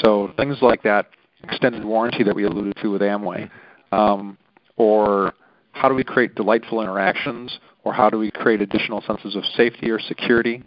So 0.03 0.33
things 0.37 0.59
like 0.61 0.83
that 0.83 1.07
extended 1.45 1.85
warranty 1.85 2.25
that 2.25 2.35
we 2.35 2.45
alluded 2.45 2.77
to 2.83 2.91
with 2.91 3.03
Amway, 3.03 3.49
um, 3.93 4.37
or 4.77 5.33
how 5.73 5.89
do 5.89 5.95
we 5.95 6.03
create 6.03 6.35
delightful 6.35 6.83
interactions 6.83 7.61
or 7.85 7.93
how 7.93 8.11
do 8.11 8.19
we 8.19 8.31
create 8.33 8.61
additional 8.61 9.01
senses 9.03 9.37
of 9.37 9.45
safety 9.57 9.91
or 9.91 10.01
security. 10.01 10.65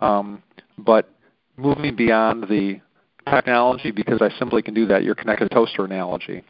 Um, 0.00 0.42
but 0.78 1.10
moving 1.56 1.96
beyond 1.96 2.44
the 2.44 2.80
technology, 3.28 3.90
because 3.90 4.20
I 4.20 4.30
simply 4.38 4.62
can 4.62 4.74
do 4.74 4.86
that, 4.86 5.02
your 5.02 5.14
connected 5.14 5.50
toaster 5.50 5.84
analogy, 5.84 6.42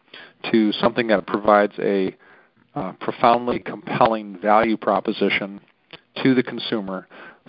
to 0.50 0.72
something 0.72 1.06
that 1.08 1.26
provides 1.26 1.74
a 1.78 2.14
uh, 2.74 2.92
profoundly 3.00 3.58
compelling 3.58 4.38
value 4.40 4.76
proposition 4.76 5.60
to 6.22 6.34
the 6.34 6.42
consumer 6.42 7.06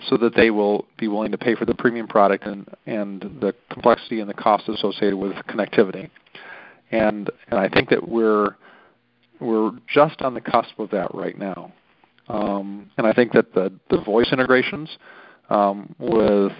so 0.08 0.16
that 0.16 0.34
they 0.34 0.50
will 0.50 0.86
be 0.98 1.08
willing 1.08 1.30
to 1.30 1.38
pay 1.38 1.54
for 1.54 1.64
the 1.64 1.74
premium 1.74 2.06
product 2.06 2.44
and, 2.46 2.68
and 2.86 3.22
the 3.40 3.54
complexity 3.70 4.20
and 4.20 4.28
the 4.28 4.34
cost 4.34 4.68
associated 4.68 5.16
with 5.16 5.32
connectivity. 5.48 6.10
And, 6.90 7.30
and 7.50 7.58
I 7.58 7.68
think 7.68 7.90
that 7.90 8.06
we're, 8.08 8.56
we're 9.40 9.72
just 9.92 10.20
on 10.22 10.34
the 10.34 10.40
cusp 10.40 10.78
of 10.78 10.90
that 10.90 11.14
right 11.14 11.38
now. 11.38 11.72
Um, 12.28 12.90
and 12.96 13.06
I 13.06 13.12
think 13.12 13.32
that 13.32 13.52
the, 13.54 13.72
the 13.90 14.00
voice 14.00 14.32
integrations 14.32 14.90
um, 15.50 15.94
with 15.98 16.52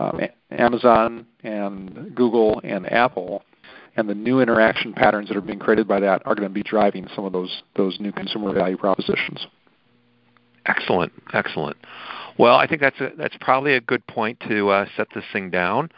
um, 0.00 0.20
Amazon 0.50 1.26
and 1.42 2.14
Google 2.14 2.60
and 2.64 2.90
Apple 2.90 3.42
and 3.96 4.08
the 4.08 4.14
new 4.14 4.40
interaction 4.40 4.92
patterns 4.92 5.28
that 5.28 5.36
are 5.36 5.42
being 5.42 5.58
created 5.58 5.86
by 5.86 6.00
that 6.00 6.22
are 6.24 6.34
going 6.34 6.48
to 6.48 6.54
be 6.54 6.62
driving 6.62 7.06
some 7.14 7.24
of 7.24 7.32
those 7.32 7.62
those 7.76 7.98
new 8.00 8.12
consumer 8.12 8.52
value 8.52 8.76
propositions. 8.76 9.46
Excellent, 10.66 11.12
excellent. 11.32 11.76
Well, 12.38 12.56
I 12.56 12.66
think 12.66 12.80
that's 12.80 13.00
a, 13.00 13.10
that's 13.18 13.36
probably 13.40 13.74
a 13.74 13.80
good 13.80 14.06
point 14.06 14.38
to 14.48 14.70
uh, 14.70 14.86
set 14.96 15.08
this 15.14 15.24
thing 15.32 15.50
down. 15.50 15.90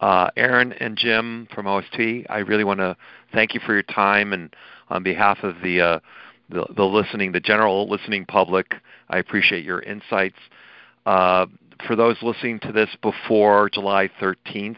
Uh, 0.00 0.28
Aaron 0.36 0.72
and 0.74 0.96
Jim 0.96 1.48
from 1.54 1.66
OST, 1.66 2.26
I 2.28 2.38
really 2.38 2.64
want 2.64 2.80
to 2.80 2.96
thank 3.32 3.54
you 3.54 3.60
for 3.64 3.72
your 3.72 3.82
time 3.82 4.32
and 4.32 4.54
on 4.88 5.02
behalf 5.02 5.38
of 5.42 5.56
the 5.62 5.80
uh, 5.80 5.98
the, 6.48 6.64
the 6.76 6.84
listening, 6.84 7.32
the 7.32 7.40
general 7.40 7.88
listening 7.88 8.24
public. 8.24 8.74
I 9.08 9.18
appreciate 9.18 9.64
your 9.64 9.80
insights. 9.80 10.36
Uh, 11.04 11.46
for 11.86 11.96
those 11.96 12.16
listening 12.22 12.60
to 12.60 12.72
this 12.72 12.90
before 13.02 13.68
July 13.70 14.10
13th, 14.20 14.76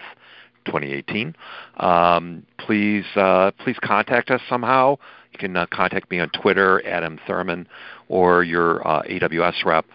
2018, 0.67 1.35
um, 1.79 2.45
please 2.59 3.05
uh, 3.17 3.51
please 3.63 3.77
contact 3.83 4.31
us 4.31 4.41
somehow. 4.49 4.97
You 5.33 5.39
can 5.39 5.57
uh, 5.57 5.67
contact 5.73 6.11
me 6.11 6.21
on 6.21 6.31
Twitter, 6.31 6.87
Adam 6.87 7.19
Thurman, 7.27 7.69
or 8.09 8.45
your 8.45 8.87
uh, 8.87 9.03
AWS 9.03 9.65
rep. 9.65 9.87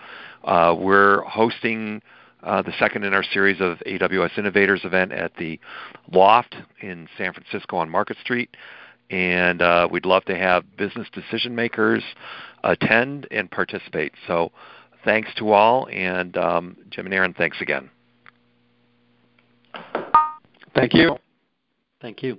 Uh, 0.43 0.75
we're 0.77 1.21
hosting 1.23 2.01
uh, 2.43 2.61
the 2.61 2.73
second 2.77 3.03
in 3.03 3.13
our 3.13 3.23
series 3.23 3.61
of 3.61 3.77
AWS 3.85 4.37
Innovators 4.37 4.81
event 4.83 5.11
at 5.11 5.35
the 5.37 5.59
Loft 6.11 6.55
in 6.81 7.07
San 7.17 7.33
Francisco 7.33 7.77
on 7.77 7.89
Market 7.89 8.17
Street. 8.21 8.49
And 9.09 9.61
uh, 9.61 9.87
we'd 9.91 10.05
love 10.05 10.25
to 10.25 10.35
have 10.35 10.63
business 10.75 11.07
decision 11.13 11.55
makers 11.55 12.03
attend 12.63 13.27
and 13.31 13.49
participate. 13.49 14.13
So 14.27 14.51
thanks 15.05 15.29
to 15.35 15.51
all. 15.51 15.87
And 15.91 16.35
um, 16.37 16.77
Jim 16.89 17.05
and 17.05 17.13
Aaron, 17.13 17.33
thanks 17.33 17.61
again. 17.61 17.89
Thank 20.75 20.93
you. 20.93 21.17
Thank 22.01 22.23
you. 22.23 22.37